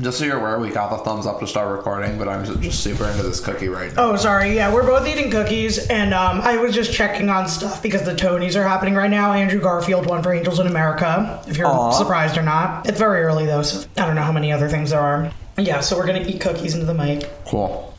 Just 0.00 0.18
so 0.18 0.24
you're 0.24 0.38
aware, 0.38 0.58
we 0.58 0.70
got 0.70 0.90
the 0.90 0.98
thumbs 0.98 1.26
up 1.26 1.40
to 1.40 1.46
start 1.46 1.76
recording, 1.76 2.16
but 2.16 2.28
I'm 2.28 2.44
just 2.62 2.82
super 2.82 3.06
into 3.06 3.22
this 3.22 3.40
cookie 3.40 3.68
right 3.68 3.94
now. 3.94 4.12
Oh, 4.12 4.16
sorry. 4.16 4.54
Yeah, 4.54 4.72
we're 4.72 4.86
both 4.86 5.06
eating 5.06 5.30
cookies, 5.30 5.88
and 5.88 6.14
um, 6.14 6.40
I 6.40 6.56
was 6.56 6.74
just 6.74 6.92
checking 6.92 7.28
on 7.28 7.48
stuff 7.48 7.82
because 7.82 8.04
the 8.04 8.14
Tonys 8.14 8.56
are 8.56 8.62
happening 8.66 8.94
right 8.94 9.10
now. 9.10 9.32
Andrew 9.32 9.60
Garfield 9.60 10.06
won 10.06 10.22
for 10.22 10.32
Angels 10.32 10.58
in 10.58 10.66
America, 10.66 11.42
if 11.48 11.56
you're 11.58 11.66
Aw. 11.66 11.90
surprised 11.90 12.38
or 12.38 12.42
not. 12.42 12.88
It's 12.88 12.98
very 12.98 13.22
early, 13.22 13.44
though, 13.46 13.62
so 13.62 13.86
I 13.98 14.06
don't 14.06 14.14
know 14.14 14.22
how 14.22 14.32
many 14.32 14.52
other 14.52 14.68
things 14.68 14.90
there 14.90 15.00
are. 15.00 15.30
Yeah, 15.58 15.80
so 15.80 15.98
we're 15.98 16.06
gonna 16.06 16.22
eat 16.26 16.40
cookies 16.40 16.74
into 16.74 16.86
the 16.86 16.94
mic. 16.94 17.28
Cool. 17.44 17.94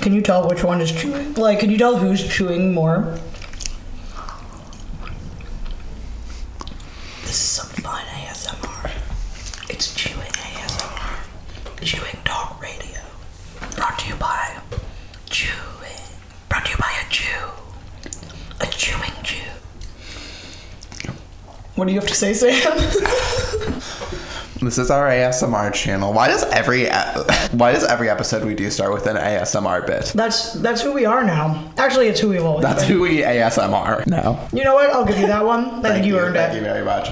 Can 0.00 0.12
you 0.12 0.20
tell 0.20 0.46
which 0.46 0.62
one 0.62 0.82
is 0.82 0.92
chewing? 0.92 1.32
Like, 1.34 1.60
can 1.60 1.70
you 1.70 1.78
tell 1.78 1.96
who's 1.96 2.28
chewing 2.28 2.74
more? 2.74 3.18
This 7.22 7.30
is 7.42 7.48
some 7.48 7.66
fun 7.82 8.04
ASMR. 8.04 8.90
It's 9.70 9.94
chewing 9.94 10.26
ASMR. 10.26 11.16
Chewing 11.80 12.18
Dog 12.24 12.60
Radio. 12.62 13.00
Brought 13.76 13.98
to 14.00 14.08
you 14.08 14.14
by 14.16 14.58
Chewing. 15.30 16.02
Brought 16.50 16.66
to 16.66 16.72
you 16.72 16.76
by 16.76 16.92
a 17.06 17.10
Jew. 17.10 17.48
A 18.60 18.66
chewing 18.66 19.12
Jew. 19.22 19.40
What 21.76 21.86
do 21.88 21.92
you 21.94 22.00
have 22.00 22.08
to 22.08 22.14
say, 22.14 22.34
Sam? 22.34 22.50
This 24.62 24.78
is 24.78 24.90
our 24.90 25.08
ASMR 25.08 25.74
channel. 25.74 26.12
Why 26.14 26.28
does 26.28 26.42
every 26.44 26.84
e- 26.86 26.90
why 27.52 27.72
does 27.72 27.84
every 27.84 28.08
episode 28.08 28.44
we 28.44 28.54
do 28.54 28.70
start 28.70 28.94
with 28.94 29.06
an 29.06 29.16
ASMR 29.16 29.86
bit? 29.86 30.12
that's 30.14 30.54
that's 30.54 30.80
who 30.80 30.92
we 30.94 31.04
are 31.04 31.22
now. 31.24 31.70
Actually, 31.76 32.06
it's 32.06 32.20
who 32.20 32.30
we've 32.30 32.42
always 32.44 32.62
That's 32.62 32.82
been. 32.84 32.92
who 32.92 33.00
we 33.02 33.18
ASMR 33.22 34.06
now. 34.06 34.48
You 34.54 34.64
know 34.64 34.74
what? 34.74 34.88
I'll 34.90 35.04
give 35.04 35.18
you 35.18 35.26
that 35.26 35.44
one. 35.44 35.84
I 35.84 35.92
think 35.92 36.06
you, 36.06 36.18
earned 36.18 36.34
Thank 36.36 36.54
it. 36.54 36.56
you 36.58 36.62
very 36.62 36.84
much. 36.84 37.08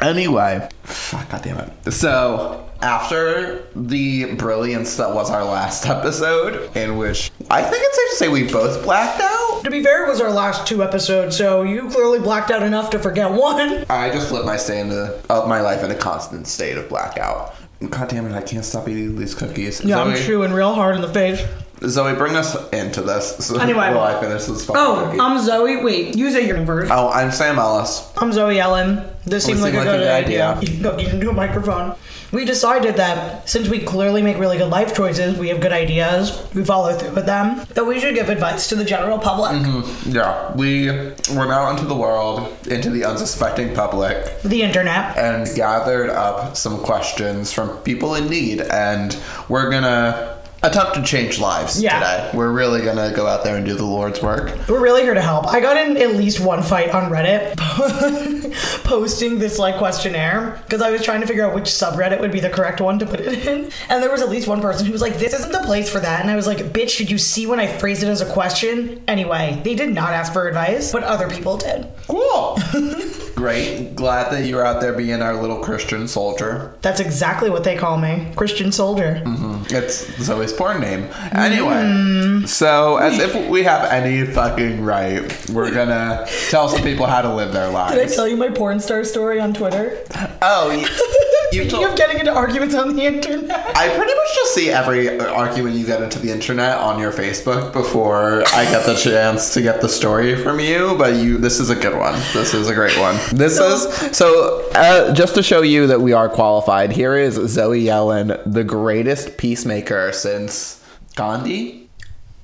Anyway, 0.00 0.68
fuck, 0.82 1.28
God 1.30 1.42
damn 1.42 1.58
it. 1.58 1.90
So, 1.92 2.68
after 2.82 3.62
the 3.74 4.34
brilliance 4.34 4.96
that 4.96 5.12
was 5.14 5.30
our 5.30 5.44
last 5.44 5.86
episode, 5.86 6.74
in 6.76 6.96
which 6.98 7.30
I 7.50 7.62
think 7.62 7.82
it's 7.84 7.96
safe 7.96 8.10
to 8.10 8.16
say 8.16 8.28
we 8.28 8.50
both 8.52 8.82
blacked 8.84 9.20
out, 9.20 9.62
To 9.64 9.70
be 9.70 9.82
fair, 9.82 10.04
it 10.04 10.08
was 10.08 10.20
our 10.20 10.30
last 10.30 10.66
two 10.66 10.82
episodes, 10.82 11.36
so 11.36 11.62
you 11.62 11.88
clearly 11.88 12.18
blacked 12.18 12.50
out 12.50 12.62
enough 12.62 12.90
to 12.90 12.98
forget 12.98 13.30
one. 13.30 13.84
I 13.90 14.10
just 14.10 14.30
lived 14.32 14.46
my 14.46 14.56
stay 14.56 14.80
into 14.80 15.18
of 15.30 15.48
my 15.48 15.60
life 15.60 15.82
in 15.82 15.90
a 15.90 15.94
constant 15.96 16.46
state 16.46 16.76
of 16.76 16.88
blackout. 16.88 17.54
God 17.90 18.08
damn 18.08 18.26
it, 18.26 18.34
I 18.34 18.40
can't 18.42 18.64
stop 18.64 18.88
eating 18.88 19.18
these 19.18 19.34
cookies. 19.34 19.84
Yeah, 19.84 20.00
I'm 20.00 20.16
chewing 20.16 20.52
real 20.52 20.74
hard 20.74 20.94
in 20.96 21.02
the 21.02 21.12
face. 21.12 21.42
Zoe, 21.82 22.14
bring 22.14 22.36
us 22.36 22.56
into 22.70 23.02
this. 23.02 23.36
So 23.46 23.58
Anyway. 23.60 23.78
while 23.92 24.00
I 24.00 24.20
finish 24.20 24.44
this 24.46 24.68
Oh, 24.70 25.04
cookie. 25.06 25.20
I'm 25.20 25.38
Zoe. 25.44 25.82
Wait, 25.82 26.16
you 26.16 26.30
say 26.30 26.46
your 26.46 26.56
name 26.56 26.66
first. 26.66 26.90
oh, 26.90 27.08
I'm 27.10 27.30
Sam 27.30 27.58
Ellis. 27.58 28.10
I'm 28.16 28.32
Zoe 28.32 28.58
Ellen. 28.58 29.04
This 29.24 29.44
seemed 29.44 29.60
like, 29.60 29.74
like 29.74 29.82
a 29.82 29.90
good 29.90 30.08
idea. 30.08 30.54
idea. 30.54 30.60
You 30.60 30.68
can 30.68 30.82
go 30.82 30.96
into 30.96 31.30
a 31.30 31.32
microphone. 31.32 31.94
We 32.32 32.44
decided 32.44 32.96
that 32.96 33.48
since 33.48 33.68
we 33.68 33.78
clearly 33.80 34.20
make 34.20 34.36
really 34.38 34.58
good 34.58 34.68
life 34.70 34.96
choices, 34.96 35.38
we 35.38 35.48
have 35.48 35.60
good 35.60 35.72
ideas, 35.72 36.44
we 36.54 36.64
follow 36.64 36.92
through 36.96 37.14
with 37.14 37.24
them, 37.26 37.64
that 37.74 37.84
we 37.86 38.00
should 38.00 38.14
give 38.16 38.28
advice 38.28 38.68
to 38.68 38.74
the 38.74 38.84
general 38.84 39.18
public. 39.18 39.52
Mm-hmm. 39.52 40.10
Yeah, 40.10 40.52
we 40.54 40.88
went 41.36 41.50
out 41.52 41.70
into 41.70 41.84
the 41.86 41.94
world, 41.94 42.52
into 42.66 42.90
the 42.90 43.04
unsuspecting 43.04 43.74
public, 43.74 44.42
The 44.42 44.62
internet. 44.62 45.16
and 45.16 45.46
gathered 45.54 46.10
up 46.10 46.56
some 46.56 46.78
questions 46.80 47.52
from 47.52 47.76
people 47.78 48.16
in 48.16 48.28
need, 48.28 48.60
and 48.60 49.16
we're 49.48 49.70
gonna 49.70 50.35
attempt 50.66 50.94
to 50.94 51.02
change 51.02 51.38
lives 51.38 51.80
Yeah. 51.80 51.94
today. 51.98 52.30
We're 52.34 52.50
really 52.50 52.82
gonna 52.82 53.12
go 53.14 53.26
out 53.26 53.44
there 53.44 53.56
and 53.56 53.64
do 53.64 53.74
the 53.74 53.84
Lord's 53.84 54.20
work. 54.22 54.52
We're 54.68 54.80
really 54.80 55.02
here 55.02 55.14
to 55.14 55.20
help. 55.22 55.46
I 55.46 55.60
got 55.60 55.76
in 55.76 55.96
at 55.96 56.14
least 56.16 56.40
one 56.40 56.62
fight 56.62 56.90
on 56.90 57.10
Reddit 57.10 57.56
posting 58.84 59.38
this 59.38 59.58
like 59.58 59.76
questionnaire 59.76 60.60
because 60.64 60.82
I 60.82 60.90
was 60.90 61.02
trying 61.02 61.20
to 61.20 61.26
figure 61.26 61.44
out 61.46 61.54
which 61.54 61.64
subreddit 61.66 62.20
would 62.20 62.32
be 62.32 62.40
the 62.40 62.50
correct 62.50 62.80
one 62.80 62.98
to 62.98 63.06
put 63.06 63.20
it 63.20 63.46
in. 63.46 63.70
And 63.88 64.02
there 64.02 64.10
was 64.10 64.20
at 64.22 64.28
least 64.30 64.48
one 64.48 64.60
person 64.60 64.84
who 64.86 64.92
was 64.92 65.00
like, 65.02 65.18
This 65.18 65.32
isn't 65.34 65.52
the 65.52 65.60
place 65.60 65.88
for 65.90 66.00
that. 66.00 66.20
And 66.20 66.30
I 66.30 66.36
was 66.36 66.46
like, 66.46 66.58
Bitch, 66.58 66.98
did 66.98 67.10
you 67.10 67.18
see 67.18 67.46
when 67.46 67.60
I 67.60 67.66
phrased 67.66 68.02
it 68.02 68.08
as 68.08 68.20
a 68.20 68.26
question? 68.32 69.02
Anyway, 69.08 69.60
they 69.64 69.74
did 69.74 69.94
not 69.94 70.12
ask 70.12 70.32
for 70.32 70.48
advice, 70.48 70.92
but 70.92 71.02
other 71.04 71.28
people 71.28 71.56
did. 71.56 71.86
Cool. 72.08 72.58
Great. 73.36 73.94
Glad 73.94 74.32
that 74.32 74.46
you're 74.46 74.64
out 74.64 74.80
there 74.80 74.94
being 74.94 75.20
our 75.20 75.36
little 75.40 75.58
Christian 75.58 76.08
soldier. 76.08 76.74
That's 76.80 77.00
exactly 77.00 77.50
what 77.50 77.64
they 77.64 77.76
call 77.76 77.98
me 77.98 78.32
Christian 78.34 78.72
soldier. 78.72 79.20
Mm-hmm. 79.24 79.74
It's 79.74 80.10
Zoe's 80.22 80.54
porn 80.54 80.80
name. 80.80 81.10
Anyway, 81.32 82.46
so 82.46 82.96
as 82.96 83.18
if 83.18 83.48
we 83.50 83.62
have 83.62 83.92
any 83.92 84.24
fucking 84.26 84.82
right, 84.82 85.50
we're 85.50 85.70
gonna 85.70 86.26
tell 86.48 86.70
some 86.70 86.82
people 86.82 87.04
how 87.04 87.20
to 87.20 87.32
live 87.34 87.52
their 87.52 87.68
lives. 87.68 87.94
Did 87.94 88.08
I 88.08 88.14
tell 88.14 88.26
you 88.26 88.38
my 88.38 88.48
porn 88.48 88.80
star 88.80 89.04
story 89.04 89.38
on 89.38 89.52
Twitter? 89.52 90.02
Oh, 90.40 90.70
Speaking 91.48 91.68
told. 91.70 91.84
of 91.86 91.96
getting 91.96 92.18
into 92.18 92.32
arguments 92.32 92.74
on 92.74 92.96
the 92.96 93.02
internet. 93.04 93.76
I 93.76 93.88
pretty 93.96 94.14
much 94.14 94.34
just 94.34 94.54
see 94.54 94.70
every 94.70 95.18
argument 95.20 95.76
you 95.76 95.86
get 95.86 96.02
into 96.02 96.18
the 96.18 96.30
internet 96.30 96.78
on 96.78 96.98
your 96.98 97.12
Facebook 97.12 97.72
before 97.72 98.42
I 98.54 98.64
get 98.64 98.86
the 98.86 98.94
chance 98.94 99.54
to 99.54 99.62
get 99.62 99.80
the 99.80 99.88
story 99.88 100.36
from 100.42 100.60
you. 100.60 100.96
But 100.98 101.14
you, 101.16 101.38
this 101.38 101.60
is 101.60 101.70
a 101.70 101.76
good 101.76 101.96
one. 101.96 102.14
This 102.32 102.54
is 102.54 102.68
a 102.68 102.74
great 102.74 102.98
one. 102.98 103.16
This 103.32 103.58
is 103.58 104.16
so. 104.16 104.68
Uh, 104.74 105.12
just 105.14 105.34
to 105.36 105.42
show 105.42 105.62
you 105.62 105.86
that 105.86 106.00
we 106.00 106.12
are 106.12 106.28
qualified, 106.28 106.92
here 106.92 107.16
is 107.16 107.34
Zoe 107.34 107.84
Yellen, 107.84 108.40
the 108.46 108.64
greatest 108.64 109.36
peacemaker 109.36 110.12
since 110.12 110.84
Gandhi. 111.14 111.88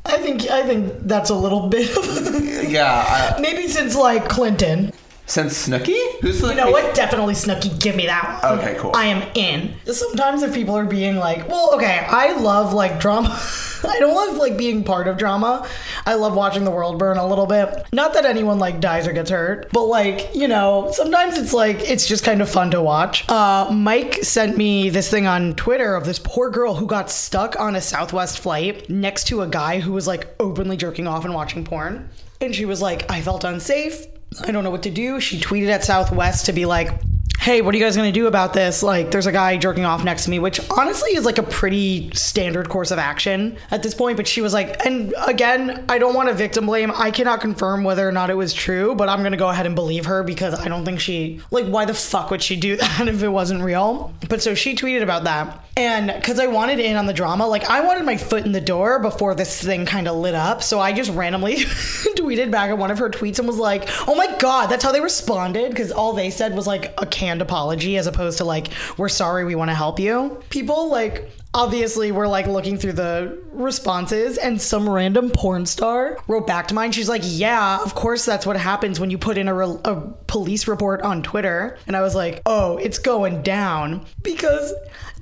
I 0.04 0.18
think 0.18 0.50
I 0.50 0.66
think 0.66 0.94
that's 1.02 1.30
a 1.30 1.34
little 1.34 1.68
bit 1.68 1.96
of 1.96 2.70
Yeah, 2.70 3.36
maybe 3.40 3.68
since 3.68 3.94
like 3.94 4.28
Clinton. 4.28 4.92
Since 5.26 5.68
Snooki? 5.68 6.20
Who's 6.20 6.40
the 6.40 6.48
You 6.48 6.54
know 6.56 6.70
what? 6.70 6.94
Definitely 6.94 7.34
Snooki. 7.34 7.80
Give 7.80 7.96
me 7.96 8.06
that 8.06 8.42
one. 8.42 8.58
Okay, 8.58 8.76
cool. 8.78 8.92
I 8.94 9.06
am 9.06 9.22
in. 9.34 9.74
Sometimes 9.86 10.42
if 10.42 10.52
people 10.52 10.76
are 10.76 10.84
being 10.84 11.16
like, 11.16 11.48
well, 11.48 11.74
okay, 11.74 12.04
I 12.08 12.32
love 12.32 12.72
like 12.74 13.00
drama. 13.00 13.28
I 13.84 13.98
don't 13.98 14.14
love 14.14 14.36
like 14.36 14.56
being 14.56 14.84
part 14.84 15.08
of 15.08 15.16
drama. 15.16 15.66
I 16.06 16.14
love 16.14 16.34
watching 16.34 16.64
the 16.64 16.70
world 16.70 16.98
burn 16.98 17.16
a 17.16 17.26
little 17.26 17.46
bit. 17.46 17.86
Not 17.92 18.14
that 18.14 18.24
anyone 18.26 18.58
like 18.58 18.80
dies 18.80 19.06
or 19.08 19.12
gets 19.12 19.30
hurt, 19.30 19.70
but 19.72 19.84
like, 19.84 20.34
you 20.34 20.48
know, 20.48 20.90
sometimes 20.92 21.38
it's 21.38 21.52
like 21.52 21.80
it's 21.80 22.06
just 22.06 22.24
kind 22.24 22.42
of 22.42 22.48
fun 22.50 22.70
to 22.72 22.82
watch. 22.82 23.28
Uh 23.28 23.70
Mike 23.72 24.22
sent 24.22 24.56
me 24.56 24.88
this 24.90 25.10
thing 25.10 25.26
on 25.26 25.54
Twitter 25.54 25.94
of 25.94 26.04
this 26.04 26.18
poor 26.18 26.50
girl 26.50 26.74
who 26.74 26.86
got 26.86 27.10
stuck 27.10 27.58
on 27.58 27.74
a 27.74 27.80
Southwest 27.80 28.38
flight 28.40 28.88
next 28.90 29.24
to 29.28 29.40
a 29.42 29.48
guy 29.48 29.80
who 29.80 29.92
was 29.92 30.06
like 30.06 30.28
openly 30.38 30.76
jerking 30.76 31.06
off 31.06 31.24
and 31.24 31.34
watching 31.34 31.64
porn. 31.64 32.08
And 32.40 32.54
she 32.54 32.64
was 32.64 32.82
like, 32.82 33.10
I 33.10 33.20
felt 33.20 33.44
unsafe. 33.44 34.06
I 34.40 34.50
don't 34.50 34.64
know 34.64 34.70
what 34.70 34.82
to 34.84 34.90
do. 34.90 35.20
She 35.20 35.38
tweeted 35.38 35.68
at 35.68 35.84
Southwest 35.84 36.46
to 36.46 36.52
be 36.52 36.64
like, 36.64 36.90
hey, 37.42 37.60
what 37.60 37.74
are 37.74 37.78
you 37.78 37.82
guys 37.82 37.96
going 37.96 38.06
to 38.06 38.16
do 38.16 38.28
about 38.28 38.52
this? 38.52 38.84
Like, 38.84 39.10
there's 39.10 39.26
a 39.26 39.32
guy 39.32 39.56
jerking 39.56 39.84
off 39.84 40.04
next 40.04 40.24
to 40.24 40.30
me, 40.30 40.38
which 40.38 40.60
honestly 40.70 41.16
is 41.16 41.24
like 41.24 41.38
a 41.38 41.42
pretty 41.42 42.08
standard 42.14 42.68
course 42.68 42.92
of 42.92 43.00
action 43.00 43.58
at 43.72 43.82
this 43.82 43.94
point. 43.94 44.16
But 44.16 44.28
she 44.28 44.40
was 44.40 44.52
like, 44.54 44.86
and 44.86 45.12
again, 45.26 45.84
I 45.88 45.98
don't 45.98 46.14
want 46.14 46.28
to 46.28 46.36
victim 46.36 46.66
blame. 46.66 46.92
I 46.94 47.10
cannot 47.10 47.40
confirm 47.40 47.82
whether 47.82 48.08
or 48.08 48.12
not 48.12 48.30
it 48.30 48.34
was 48.34 48.54
true, 48.54 48.94
but 48.94 49.08
I'm 49.08 49.22
going 49.22 49.32
to 49.32 49.38
go 49.38 49.48
ahead 49.48 49.66
and 49.66 49.74
believe 49.74 50.06
her 50.06 50.22
because 50.22 50.54
I 50.54 50.68
don't 50.68 50.84
think 50.84 51.00
she, 51.00 51.40
like, 51.50 51.66
why 51.66 51.84
the 51.84 51.94
fuck 51.94 52.30
would 52.30 52.44
she 52.44 52.54
do 52.54 52.76
that 52.76 53.08
if 53.08 53.20
it 53.24 53.28
wasn't 53.28 53.64
real? 53.64 54.14
But 54.28 54.40
so 54.40 54.54
she 54.54 54.76
tweeted 54.76 55.02
about 55.02 55.24
that. 55.24 55.64
And 55.76 56.12
because 56.14 56.38
I 56.38 56.48
wanted 56.48 56.80
in 56.80 56.96
on 56.96 57.06
the 57.06 57.14
drama, 57.14 57.46
like, 57.46 57.64
I 57.64 57.80
wanted 57.80 58.04
my 58.04 58.18
foot 58.18 58.44
in 58.44 58.52
the 58.52 58.60
door 58.60 58.98
before 58.98 59.34
this 59.34 59.62
thing 59.62 59.86
kind 59.86 60.06
of 60.06 60.16
lit 60.16 60.34
up. 60.34 60.62
So 60.62 60.78
I 60.78 60.92
just 60.92 61.10
randomly 61.10 61.56
tweeted 61.56 62.50
back 62.50 62.70
at 62.70 62.76
one 62.76 62.90
of 62.90 62.98
her 62.98 63.08
tweets 63.08 63.38
and 63.38 63.48
was 63.48 63.56
like, 63.56 63.88
oh 64.06 64.14
my 64.14 64.36
God, 64.38 64.66
that's 64.66 64.84
how 64.84 64.92
they 64.92 65.00
responded. 65.00 65.70
Because 65.70 65.90
all 65.90 66.12
they 66.12 66.28
said 66.28 66.54
was 66.54 66.66
like 66.66 66.92
a 66.98 67.06
canned 67.32 67.40
apology 67.40 67.96
as 67.96 68.06
opposed 68.06 68.36
to 68.38 68.44
like, 68.44 68.68
we're 68.98 69.08
sorry, 69.08 69.46
we 69.46 69.54
want 69.54 69.70
to 69.70 69.74
help 69.74 69.98
you. 69.98 70.42
People 70.50 70.90
like, 70.90 71.30
obviously 71.54 72.12
we're 72.12 72.26
like 72.26 72.46
looking 72.46 72.78
through 72.78 72.92
the 72.92 73.38
responses 73.52 74.38
and 74.38 74.60
some 74.60 74.88
random 74.88 75.30
porn 75.30 75.66
star 75.66 76.18
wrote 76.26 76.46
back 76.46 76.68
to 76.68 76.74
mine 76.74 76.90
she's 76.90 77.08
like 77.08 77.22
yeah 77.24 77.82
of 77.82 77.94
course 77.94 78.24
that's 78.24 78.46
what 78.46 78.56
happens 78.56 78.98
when 78.98 79.10
you 79.10 79.18
put 79.18 79.36
in 79.36 79.48
a, 79.48 79.54
re- 79.54 79.78
a 79.84 79.96
police 80.26 80.66
report 80.66 81.02
on 81.02 81.22
twitter. 81.22 81.78
And 81.86 81.96
i 81.96 82.00
was 82.00 82.14
like 82.14 82.40
oh 82.46 82.78
it's 82.78 82.98
going 82.98 83.42
down. 83.42 84.06
Because 84.22 84.72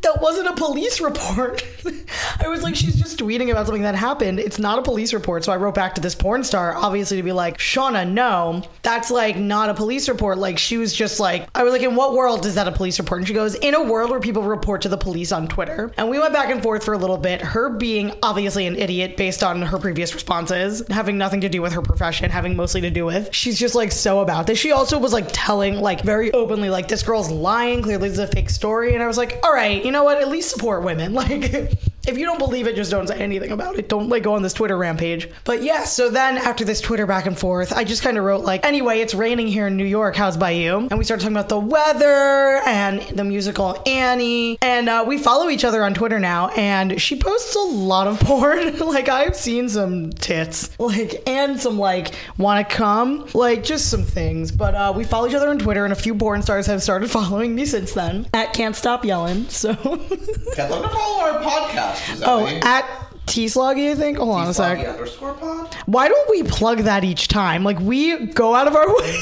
that 0.02 0.20
wasn't 0.20 0.48
a 0.48 0.54
police 0.54 1.00
report. 1.00 1.64
I 2.40 2.48
was 2.48 2.62
like 2.62 2.74
she's 2.74 2.96
just 2.96 3.18
tweeting 3.18 3.50
about 3.50 3.66
something 3.66 3.82
that 3.82 3.94
happened. 3.94 4.38
It's 4.40 4.58
not 4.58 4.78
a 4.78 4.82
police 4.82 5.12
report. 5.12 5.44
So 5.44 5.52
i 5.52 5.56
wrote 5.56 5.74
back 5.74 5.94
to 5.96 6.00
this 6.00 6.14
porn 6.14 6.44
star 6.44 6.74
obviously 6.76 7.16
to 7.16 7.22
be 7.22 7.32
like 7.32 7.58
shauna 7.58 8.08
no 8.08 8.62
that's 8.82 9.10
like 9.10 9.36
not 9.36 9.68
a 9.68 9.74
police 9.74 10.08
report. 10.08 10.38
Like 10.38 10.58
she 10.58 10.76
was 10.76 10.94
just 10.94 11.20
like 11.20 11.48
i 11.54 11.62
was 11.62 11.72
like 11.72 11.82
in 11.82 11.96
what 11.96 12.14
world 12.14 12.46
is 12.46 12.54
that 12.54 12.68
a 12.68 12.72
police 12.72 12.98
report? 12.98 13.20
And 13.20 13.28
she 13.28 13.34
goes 13.34 13.54
in 13.56 13.74
a 13.74 13.82
world 13.82 14.10
where 14.10 14.20
people 14.20 14.42
report 14.42 14.82
to 14.82 14.88
the 14.88 14.96
police 14.96 15.32
on 15.32 15.48
twitter. 15.48 15.92
And 15.96 16.08
we 16.08 16.18
we 16.20 16.24
went 16.24 16.34
back 16.34 16.50
and 16.50 16.62
forth 16.62 16.84
for 16.84 16.92
a 16.92 16.98
little 16.98 17.16
bit. 17.16 17.40
Her 17.40 17.70
being 17.70 18.12
obviously 18.22 18.66
an 18.66 18.76
idiot 18.76 19.16
based 19.16 19.42
on 19.42 19.62
her 19.62 19.78
previous 19.78 20.12
responses, 20.12 20.86
having 20.90 21.16
nothing 21.16 21.40
to 21.40 21.48
do 21.48 21.62
with 21.62 21.72
her 21.72 21.80
profession, 21.80 22.28
having 22.28 22.54
mostly 22.54 22.82
to 22.82 22.90
do 22.90 23.06
with 23.06 23.34
she's 23.34 23.58
just 23.58 23.74
like 23.74 23.90
so 23.90 24.20
about 24.20 24.46
this. 24.46 24.58
She 24.58 24.70
also 24.70 24.98
was 24.98 25.14
like 25.14 25.28
telling 25.32 25.76
like 25.76 26.02
very 26.02 26.30
openly 26.32 26.68
like 26.68 26.88
this 26.88 27.02
girl's 27.02 27.30
lying. 27.30 27.80
Clearly, 27.80 28.10
this 28.10 28.18
is 28.18 28.24
a 28.24 28.26
fake 28.26 28.50
story. 28.50 28.92
And 28.92 29.02
I 29.02 29.06
was 29.06 29.16
like, 29.16 29.40
all 29.42 29.54
right, 29.54 29.82
you 29.82 29.92
know 29.92 30.04
what? 30.04 30.20
At 30.20 30.28
least 30.28 30.50
support 30.50 30.82
women. 30.84 31.14
Like. 31.20 31.70
If 32.06 32.18
you 32.18 32.24
don't 32.24 32.38
believe 32.38 32.66
it, 32.66 32.76
just 32.76 32.90
don't 32.90 33.06
say 33.06 33.18
anything 33.18 33.52
about 33.52 33.78
it. 33.78 33.88
Don't 33.88 34.08
like 34.08 34.22
go 34.22 34.34
on 34.34 34.42
this 34.42 34.52
Twitter 34.52 34.76
rampage. 34.76 35.28
But 35.44 35.62
yeah, 35.62 35.84
so 35.84 36.10
then 36.10 36.38
after 36.38 36.64
this 36.64 36.80
Twitter 36.80 37.06
back 37.06 37.26
and 37.26 37.38
forth, 37.38 37.72
I 37.72 37.84
just 37.84 38.02
kind 38.02 38.16
of 38.16 38.24
wrote 38.24 38.44
like, 38.44 38.64
anyway, 38.64 39.00
it's 39.00 39.14
raining 39.14 39.48
here 39.48 39.66
in 39.66 39.76
New 39.76 39.84
York. 39.84 40.16
How's 40.16 40.36
by 40.36 40.50
you? 40.52 40.78
And 40.90 40.98
we 40.98 41.04
started 41.04 41.22
talking 41.22 41.36
about 41.36 41.48
the 41.48 41.58
weather 41.58 42.60
and 42.66 43.00
the 43.16 43.24
musical 43.24 43.82
Annie. 43.86 44.58
And 44.62 44.88
uh, 44.88 45.04
we 45.06 45.18
follow 45.18 45.50
each 45.50 45.64
other 45.64 45.84
on 45.84 45.94
Twitter 45.94 46.18
now. 46.18 46.48
And 46.48 47.00
she 47.00 47.16
posts 47.16 47.54
a 47.54 47.60
lot 47.60 48.06
of 48.06 48.18
porn. 48.20 48.78
like 48.78 49.08
I've 49.08 49.36
seen 49.36 49.68
some 49.68 50.10
tits, 50.12 50.70
like 50.78 51.22
and 51.28 51.60
some 51.60 51.78
like 51.78 52.14
want 52.38 52.66
to 52.68 52.74
come, 52.74 53.28
like 53.34 53.62
just 53.62 53.90
some 53.90 54.02
things. 54.04 54.50
But 54.52 54.74
uh, 54.74 54.92
we 54.96 55.04
follow 55.04 55.28
each 55.28 55.34
other 55.34 55.50
on 55.50 55.58
Twitter, 55.58 55.84
and 55.84 55.92
a 55.92 55.96
few 55.96 56.14
porn 56.14 56.42
stars 56.42 56.66
have 56.66 56.82
started 56.82 57.10
following 57.10 57.54
me 57.54 57.66
since 57.66 57.92
then. 57.92 58.26
At 58.32 58.52
can't 58.54 58.74
stop 58.74 59.04
yelling. 59.04 59.44
So. 59.48 59.74
Get 59.74 60.68
them 60.68 60.82
to 60.82 60.88
follow 60.88 61.20
our 61.20 61.42
podcast. 61.42 61.89
Oh, 62.24 62.46
at 62.62 62.84
T 63.26 63.46
Sloggy, 63.46 63.92
I 63.92 63.94
think. 63.94 64.18
Hold 64.18 64.30
on 64.36 64.48
a 64.48 64.54
sec. 64.54 64.86
underscore 64.86 65.34
pod. 65.34 65.74
Why 65.86 66.08
don't 66.08 66.30
we 66.30 66.42
plug 66.44 66.78
that 66.80 67.04
each 67.04 67.28
time? 67.28 67.62
Like 67.64 67.78
we 67.80 68.26
go 68.26 68.54
out 68.54 68.66
of 68.66 68.74
our 68.76 68.88
way 68.96 69.20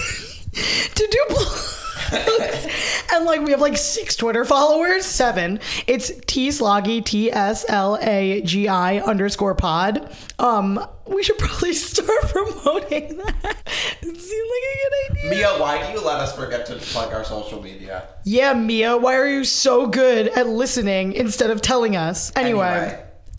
to 0.94 1.08
do 1.10 1.24
plugs. 1.28 1.87
and 3.12 3.24
like 3.24 3.42
we 3.42 3.50
have 3.50 3.60
like 3.60 3.76
six 3.76 4.16
Twitter 4.16 4.44
followers, 4.44 5.04
seven. 5.04 5.60
It's 5.86 6.10
T 6.26 6.48
Sloggy, 6.48 7.04
T 7.04 7.30
S 7.30 7.64
L 7.68 7.98
A 8.00 8.42
G 8.42 8.68
I 8.68 8.98
underscore 8.98 9.54
pod. 9.54 10.14
Um, 10.38 10.84
we 11.06 11.22
should 11.22 11.38
probably 11.38 11.72
start 11.74 12.22
promoting 12.28 13.16
that. 13.16 13.56
It 14.02 14.20
seemed 14.20 14.50
like 14.50 14.64
a 14.64 14.76
good 14.82 15.18
idea. 15.18 15.30
Mia, 15.30 15.60
why 15.60 15.86
do 15.86 15.92
you 15.92 16.04
let 16.04 16.20
us 16.20 16.34
forget 16.34 16.66
to 16.66 16.76
plug 16.76 17.12
our 17.12 17.24
social 17.24 17.62
media? 17.62 18.08
Yeah, 18.24 18.54
Mia, 18.54 18.96
why 18.96 19.16
are 19.16 19.28
you 19.28 19.44
so 19.44 19.86
good 19.86 20.28
at 20.28 20.46
listening 20.46 21.12
instead 21.12 21.50
of 21.50 21.60
telling 21.60 21.96
us? 21.96 22.32
Anyway. 22.36 23.04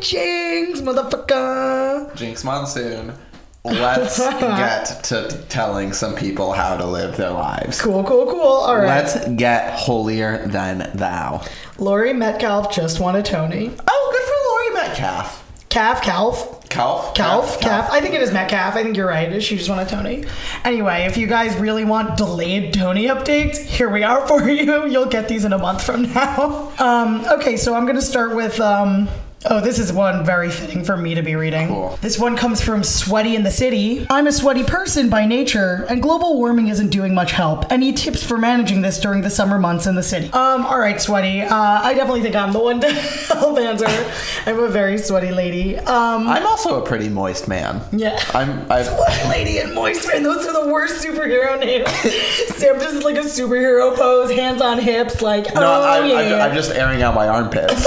Jinx, 0.00 0.80
motherfucker. 0.80 2.12
Jinkx 2.12 2.44
Monsoon. 2.44 3.12
Let's 3.64 4.18
get 4.40 5.04
to 5.04 5.44
telling 5.48 5.92
some 5.92 6.14
people 6.14 6.52
how 6.52 6.76
to 6.76 6.86
live 6.86 7.16
their 7.16 7.30
lives. 7.30 7.80
Cool, 7.80 8.04
cool, 8.04 8.26
cool. 8.26 8.40
All 8.40 8.76
right. 8.76 8.86
Let's 8.86 9.28
get 9.32 9.74
holier 9.74 10.46
than 10.46 10.90
thou. 10.94 11.44
Laurie 11.78 12.12
Metcalf 12.12 12.72
just 12.74 13.00
won 13.00 13.16
a 13.16 13.22
Tony. 13.22 13.70
Oh, 13.88 14.10
good 14.12 14.74
for 14.74 14.80
Laurie 14.80 14.88
Metcalf. 14.88 15.44
Calf, 15.68 16.02
Calf, 16.02 16.68
Calf? 16.70 17.14
Calf, 17.14 17.60
Calf. 17.60 17.90
I 17.90 18.00
think 18.00 18.14
it 18.14 18.22
is 18.22 18.32
Metcalf. 18.32 18.74
I 18.74 18.82
think 18.82 18.96
you're 18.96 19.06
right. 19.06 19.42
She 19.42 19.56
just 19.56 19.68
won 19.68 19.78
a 19.78 19.86
Tony. 19.86 20.24
Anyway, 20.64 21.02
if 21.02 21.18
you 21.18 21.26
guys 21.26 21.54
really 21.56 21.84
want 21.84 22.16
delayed 22.16 22.72
Tony 22.72 23.06
updates, 23.06 23.58
here 23.58 23.90
we 23.90 24.02
are 24.02 24.26
for 24.28 24.48
you. 24.48 24.86
You'll 24.86 25.06
get 25.06 25.28
these 25.28 25.44
in 25.44 25.52
a 25.52 25.58
month 25.58 25.84
from 25.84 26.12
now. 26.12 26.72
Um, 26.78 27.24
okay, 27.26 27.56
so 27.56 27.74
I'm 27.74 27.84
going 27.84 27.96
to 27.96 28.02
start 28.02 28.34
with. 28.36 28.60
Um, 28.60 29.08
Oh, 29.46 29.60
this 29.60 29.78
is 29.78 29.92
one 29.92 30.24
very 30.24 30.50
fitting 30.50 30.82
for 30.84 30.96
me 30.96 31.14
to 31.14 31.22
be 31.22 31.36
reading. 31.36 31.68
Cool. 31.68 31.96
This 32.02 32.18
one 32.18 32.36
comes 32.36 32.60
from 32.60 32.82
Sweaty 32.82 33.36
in 33.36 33.44
the 33.44 33.52
City. 33.52 34.04
I'm 34.10 34.26
a 34.26 34.32
sweaty 34.32 34.64
person 34.64 35.08
by 35.08 35.26
nature, 35.26 35.86
and 35.88 36.02
global 36.02 36.36
warming 36.38 36.68
isn't 36.68 36.88
doing 36.88 37.14
much 37.14 37.30
help. 37.30 37.70
Any 37.70 37.92
tips 37.92 38.22
for 38.24 38.36
managing 38.36 38.82
this 38.82 38.98
during 38.98 39.20
the 39.22 39.30
summer 39.30 39.56
months 39.60 39.86
in 39.86 39.94
the 39.94 40.02
city? 40.02 40.26
Um, 40.32 40.66
all 40.66 40.80
right, 40.80 41.00
Sweaty. 41.00 41.42
Uh, 41.42 41.54
I 41.54 41.94
definitely 41.94 42.22
think 42.22 42.34
I'm 42.34 42.52
the 42.52 42.58
one 42.58 42.80
to 42.80 42.92
help 42.92 43.58
answer. 43.58 43.86
I'm 44.44 44.58
a 44.58 44.68
very 44.68 44.98
sweaty 44.98 45.30
lady. 45.30 45.76
Um, 45.78 46.26
I'm 46.26 46.44
also 46.44 46.82
a 46.82 46.84
pretty 46.84 47.08
moist 47.08 47.46
man. 47.46 47.80
yeah. 47.92 48.20
I'm. 48.34 48.70
I've, 48.70 48.86
Sweaty 48.98 49.28
lady 49.28 49.58
and 49.58 49.72
moist 49.72 50.08
man. 50.08 50.24
Those 50.24 50.46
are 50.48 50.64
the 50.64 50.72
worst 50.72 51.04
superhero 51.04 51.58
names. 51.60 51.88
Sam 52.56 52.80
just 52.80 53.04
like 53.04 53.14
a 53.16 53.20
superhero 53.20 53.94
pose, 53.96 54.32
hands 54.32 54.60
on 54.60 54.80
hips, 54.80 55.22
like 55.22 55.44
no, 55.54 55.62
oh 55.62 55.82
I'm, 55.88 56.10
yeah. 56.10 56.16
I'm, 56.44 56.50
I'm 56.50 56.56
just 56.56 56.72
airing 56.72 57.02
out 57.02 57.14
my 57.14 57.28
armpits. 57.28 57.86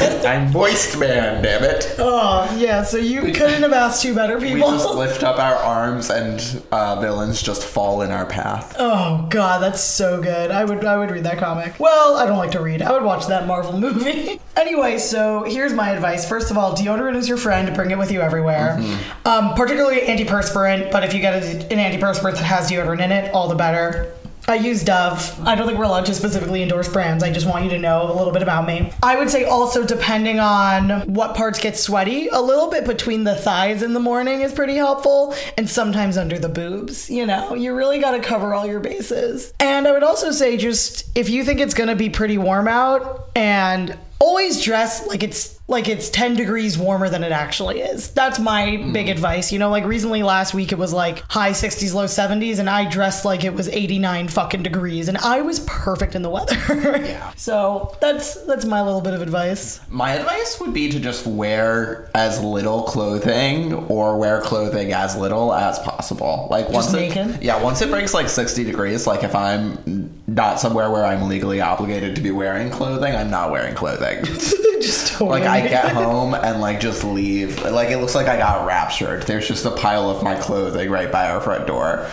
I'm 0.00 0.47
moist 0.52 0.98
man, 0.98 1.42
damn 1.42 1.62
it. 1.64 1.94
oh 1.98 2.54
yeah. 2.58 2.82
So 2.82 2.96
you 2.98 3.20
couldn't 3.32 3.62
have 3.62 3.72
asked 3.72 4.02
two 4.02 4.14
better 4.14 4.38
people. 4.38 4.70
We 4.70 4.76
just 4.76 4.88
lift 4.94 5.22
up 5.22 5.38
our 5.38 5.54
arms 5.56 6.10
and 6.10 6.62
uh, 6.72 7.00
villains 7.00 7.42
just 7.42 7.64
fall 7.64 8.02
in 8.02 8.10
our 8.10 8.26
path. 8.26 8.76
Oh 8.78 9.26
god, 9.30 9.62
that's 9.62 9.80
so 9.82 10.20
good. 10.22 10.50
I 10.50 10.64
would 10.64 10.84
I 10.84 10.96
would 10.96 11.10
read 11.10 11.24
that 11.24 11.38
comic. 11.38 11.78
Well, 11.78 12.16
I 12.16 12.26
don't 12.26 12.38
like 12.38 12.52
to 12.52 12.60
read. 12.60 12.82
I 12.82 12.92
would 12.92 13.02
watch 13.02 13.26
that 13.26 13.46
Marvel 13.46 13.72
movie. 13.80 14.40
anyway, 14.56 14.98
so 14.98 15.44
here's 15.44 15.72
my 15.72 15.90
advice. 15.90 16.28
First 16.28 16.50
of 16.50 16.58
all, 16.58 16.74
deodorant 16.76 17.16
is 17.16 17.28
your 17.28 17.38
friend. 17.38 17.74
Bring 17.74 17.90
it 17.90 17.98
with 17.98 18.10
you 18.10 18.20
everywhere. 18.20 18.76
Mm-hmm. 18.78 19.28
Um, 19.28 19.54
particularly 19.54 20.00
antiperspirant, 20.00 20.90
but 20.90 21.04
if 21.04 21.14
you 21.14 21.20
get 21.20 21.42
a, 21.42 21.72
an 21.72 21.78
antiperspirant 21.92 22.34
that 22.34 22.44
has 22.44 22.70
deodorant 22.70 23.00
in 23.02 23.12
it, 23.12 23.32
all 23.34 23.48
the 23.48 23.54
better. 23.54 24.12
I 24.48 24.54
use 24.54 24.82
Dove. 24.82 25.38
I 25.46 25.54
don't 25.54 25.66
think 25.66 25.78
we're 25.78 25.84
allowed 25.84 26.06
to 26.06 26.14
specifically 26.14 26.62
endorse 26.62 26.88
brands. 26.88 27.22
I 27.22 27.30
just 27.30 27.46
want 27.46 27.64
you 27.64 27.70
to 27.70 27.78
know 27.78 28.10
a 28.10 28.14
little 28.14 28.32
bit 28.32 28.42
about 28.42 28.66
me. 28.66 28.90
I 29.02 29.18
would 29.18 29.28
say 29.28 29.44
also, 29.44 29.84
depending 29.84 30.40
on 30.40 31.12
what 31.12 31.36
parts 31.36 31.60
get 31.60 31.76
sweaty, 31.76 32.28
a 32.28 32.40
little 32.40 32.70
bit 32.70 32.86
between 32.86 33.24
the 33.24 33.34
thighs 33.34 33.82
in 33.82 33.92
the 33.92 34.00
morning 34.00 34.40
is 34.40 34.54
pretty 34.54 34.76
helpful, 34.76 35.34
and 35.58 35.68
sometimes 35.68 36.16
under 36.16 36.38
the 36.38 36.48
boobs. 36.48 37.10
You 37.10 37.26
know, 37.26 37.54
you 37.54 37.74
really 37.74 37.98
got 37.98 38.12
to 38.12 38.20
cover 38.20 38.54
all 38.54 38.66
your 38.66 38.80
bases. 38.80 39.52
And 39.60 39.86
I 39.86 39.92
would 39.92 40.02
also 40.02 40.30
say, 40.30 40.56
just 40.56 41.14
if 41.14 41.28
you 41.28 41.44
think 41.44 41.60
it's 41.60 41.74
gonna 41.74 41.94
be 41.94 42.08
pretty 42.08 42.38
warm 42.38 42.68
out, 42.68 43.28
and 43.36 43.98
always 44.18 44.62
dress 44.62 45.06
like 45.06 45.22
it's 45.22 45.57
like 45.68 45.86
it's 45.86 46.08
10 46.08 46.34
degrees 46.34 46.78
warmer 46.78 47.10
than 47.10 47.22
it 47.22 47.30
actually 47.30 47.80
is. 47.80 48.08
That's 48.12 48.38
my 48.38 48.78
big 48.92 49.06
hmm. 49.06 49.12
advice. 49.12 49.52
You 49.52 49.58
know, 49.58 49.68
like 49.68 49.84
recently 49.84 50.22
last 50.22 50.54
week 50.54 50.72
it 50.72 50.78
was 50.78 50.94
like 50.94 51.18
high 51.30 51.50
60s, 51.50 51.92
low 51.92 52.06
70s, 52.06 52.58
and 52.58 52.70
I 52.70 52.88
dressed 52.88 53.26
like 53.26 53.44
it 53.44 53.52
was 53.52 53.68
89 53.68 54.28
fucking 54.28 54.62
degrees, 54.62 55.08
and 55.08 55.18
I 55.18 55.42
was 55.42 55.60
perfect 55.60 56.14
in 56.14 56.22
the 56.22 56.30
weather. 56.30 56.56
Yeah. 57.08 57.32
So 57.36 57.96
that's 58.00 58.34
that's 58.44 58.64
my 58.64 58.82
little 58.82 59.00
bit 59.00 59.14
of 59.14 59.20
advice. 59.20 59.80
My 59.88 60.14
advice 60.14 60.58
would 60.60 60.72
be 60.72 60.88
to 60.90 60.98
just 60.98 61.26
wear 61.26 62.10
as 62.14 62.42
little 62.42 62.82
clothing 62.82 63.74
or 63.74 64.18
wear 64.18 64.40
clothing 64.40 64.92
as 64.92 65.16
little 65.16 65.52
as 65.52 65.78
possible. 65.80 66.48
Like 66.50 66.68
once 66.70 66.92
it, 66.94 67.42
yeah, 67.42 67.62
once 67.62 67.82
it 67.82 67.90
breaks 67.90 68.14
like 68.14 68.28
60 68.28 68.64
degrees, 68.64 69.06
like 69.06 69.22
if 69.22 69.34
I'm 69.34 70.10
not 70.26 70.60
somewhere 70.60 70.90
where 70.90 71.04
I'm 71.04 71.28
legally 71.28 71.60
obligated 71.60 72.16
to 72.16 72.22
be 72.22 72.30
wearing 72.30 72.70
clothing, 72.70 73.14
I'm 73.14 73.30
not 73.30 73.50
wearing 73.50 73.74
clothing. 73.74 74.24
Just 74.80 75.12
totally. 75.12 75.40
like 75.40 75.48
I 75.48 75.57
get 75.62 75.88
home 75.92 76.34
and 76.34 76.60
like 76.60 76.80
just 76.80 77.04
leave. 77.04 77.62
Like 77.62 77.88
it 77.90 77.98
looks 77.98 78.14
like 78.14 78.26
I 78.28 78.36
got 78.36 78.66
raptured. 78.66 79.22
There's 79.24 79.48
just 79.48 79.64
a 79.64 79.70
pile 79.70 80.10
of 80.10 80.22
my 80.22 80.34
clothing 80.36 80.90
right 80.90 81.10
by 81.10 81.30
our 81.30 81.40
front 81.40 81.66
door. 81.66 82.06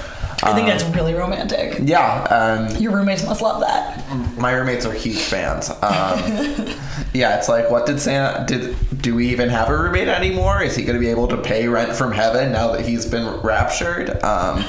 I 0.44 0.54
think 0.54 0.68
that's 0.68 0.84
really 0.96 1.14
romantic. 1.14 1.80
Yeah, 1.82 2.24
um, 2.26 2.76
Your 2.76 2.92
roommates 2.92 3.26
must 3.26 3.42
love 3.42 3.62
that. 3.62 4.04
my 4.38 4.52
roommates 4.52 4.86
are 4.86 4.94
huge 4.94 5.18
fans. 5.22 5.70
Um, 5.70 5.78
yeah, 7.14 7.38
it's 7.38 7.48
like, 7.50 7.72
what 7.72 7.86
did 7.86 8.00
Santa? 8.00 8.46
Did 8.46 8.76
do 9.02 9.16
we 9.16 9.30
even 9.30 9.50
have 9.50 9.70
a 9.70 9.78
roommate 9.78 10.08
anymore? 10.08 10.62
Is 10.62 10.76
he 10.76 10.84
going 10.84 10.96
to 10.96 11.00
be 11.00 11.08
able 11.10 11.28
to 11.30 11.38
pay 11.38 11.68
rent 11.68 11.96
from 11.96 12.12
heaven 12.12 12.52
now 12.52 12.74
that 12.74 12.86
he's 12.86 13.06
been 13.06 13.40
raptured? 13.42 14.22
Um, 14.24 14.64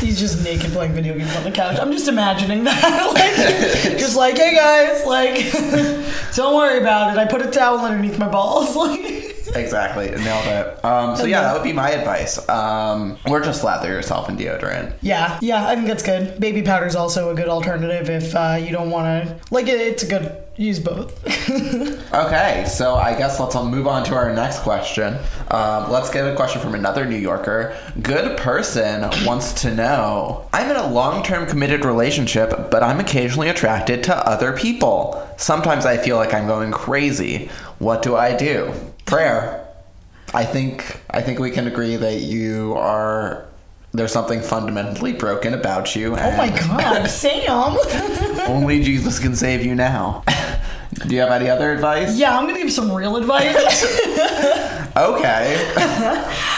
He's 0.00 0.18
just 0.18 0.42
naked 0.42 0.72
playing 0.72 0.92
video 0.92 1.16
games 1.16 1.34
on 1.36 1.44
the 1.44 1.50
couch. 1.50 1.78
I'm 1.78 1.92
just 1.92 2.08
imagining 2.08 2.64
that. 2.64 3.12
like, 3.14 3.98
just 3.98 4.16
like, 4.16 4.38
hey 4.38 4.54
guys, 4.54 5.04
like, 5.04 5.52
don't 6.34 6.56
worry 6.56 6.78
about 6.78 7.12
it. 7.12 7.18
I 7.18 7.26
put 7.26 7.42
a 7.42 7.50
towel 7.50 7.80
underneath 7.80 8.18
my 8.18 8.28
balls. 8.28 8.74
Like, 8.80 9.19
exactly, 9.54 10.10
nailed 10.10 10.46
it. 10.46 10.84
Um, 10.84 11.16
so 11.16 11.24
yeah, 11.24 11.42
that 11.42 11.54
would 11.54 11.62
be 11.62 11.72
my 11.72 11.90
advice. 11.90 12.48
Um, 12.48 13.18
or 13.28 13.40
just 13.40 13.64
lather 13.64 13.88
yourself 13.88 14.28
in 14.28 14.36
deodorant. 14.36 14.94
yeah, 15.02 15.38
yeah, 15.42 15.66
I 15.66 15.74
think 15.74 15.86
that's 15.86 16.02
good. 16.02 16.38
Baby 16.40 16.62
powder 16.62 16.86
is 16.86 16.96
also 16.96 17.30
a 17.30 17.34
good 17.34 17.48
alternative 17.48 18.08
if 18.10 18.34
uh, 18.34 18.58
you 18.60 18.70
don't 18.72 18.90
want 18.90 19.28
to. 19.28 19.40
Like, 19.50 19.66
it, 19.68 19.80
it's 19.80 20.02
a 20.02 20.06
good. 20.06 20.36
Use 20.56 20.78
both. 20.78 21.16
Okay, 22.12 22.64
so 22.68 22.96
I 22.96 23.16
guess 23.16 23.38
let's 23.38 23.54
uh, 23.54 23.64
move 23.64 23.86
on 23.86 24.02
to 24.06 24.16
our 24.16 24.34
next 24.34 24.58
question. 24.60 25.16
Um, 25.52 25.90
let's 25.92 26.10
get 26.10 26.26
a 26.26 26.34
question 26.34 26.60
from 26.60 26.74
another 26.74 27.06
New 27.06 27.16
Yorker. 27.16 27.76
Good 28.02 28.36
person 28.36 29.02
wants 29.24 29.52
to 29.62 29.72
know 29.72 30.48
I'm 30.52 30.68
in 30.68 30.76
a 30.76 30.88
long 30.88 31.22
term 31.22 31.46
committed 31.46 31.84
relationship, 31.84 32.50
but 32.70 32.82
I'm 32.82 32.98
occasionally 32.98 33.48
attracted 33.48 34.02
to 34.04 34.16
other 34.28 34.52
people. 34.52 35.24
Sometimes 35.36 35.86
I 35.86 35.98
feel 35.98 36.16
like 36.16 36.34
I'm 36.34 36.48
going 36.48 36.72
crazy. 36.72 37.48
What 37.78 38.02
do 38.02 38.16
I 38.16 38.34
do? 38.36 38.74
Prayer. 39.06 39.66
I 40.32 40.44
think 40.44 41.00
I 41.10 41.20
think 41.22 41.38
we 41.40 41.50
can 41.50 41.66
agree 41.66 41.96
that 41.96 42.20
you 42.20 42.74
are 42.76 43.46
there's 43.92 44.12
something 44.12 44.40
fundamentally 44.40 45.12
broken 45.12 45.54
about 45.54 45.96
you. 45.96 46.14
oh 46.16 46.36
my 46.36 46.48
god, 46.50 47.06
Sam. 47.10 47.76
Only 48.48 48.82
Jesus 48.82 49.18
can 49.18 49.34
save 49.34 49.64
you 49.64 49.74
now. 49.74 50.22
Do 51.06 51.14
you 51.14 51.20
have 51.20 51.30
any 51.30 51.48
other 51.48 51.72
advice? 51.72 52.16
yeah, 52.16 52.36
I'm 52.38 52.46
gonna 52.46 52.58
give 52.58 52.72
some 52.72 52.92
real 52.92 53.16
advice. 53.16 53.54
Okay. 54.96 55.72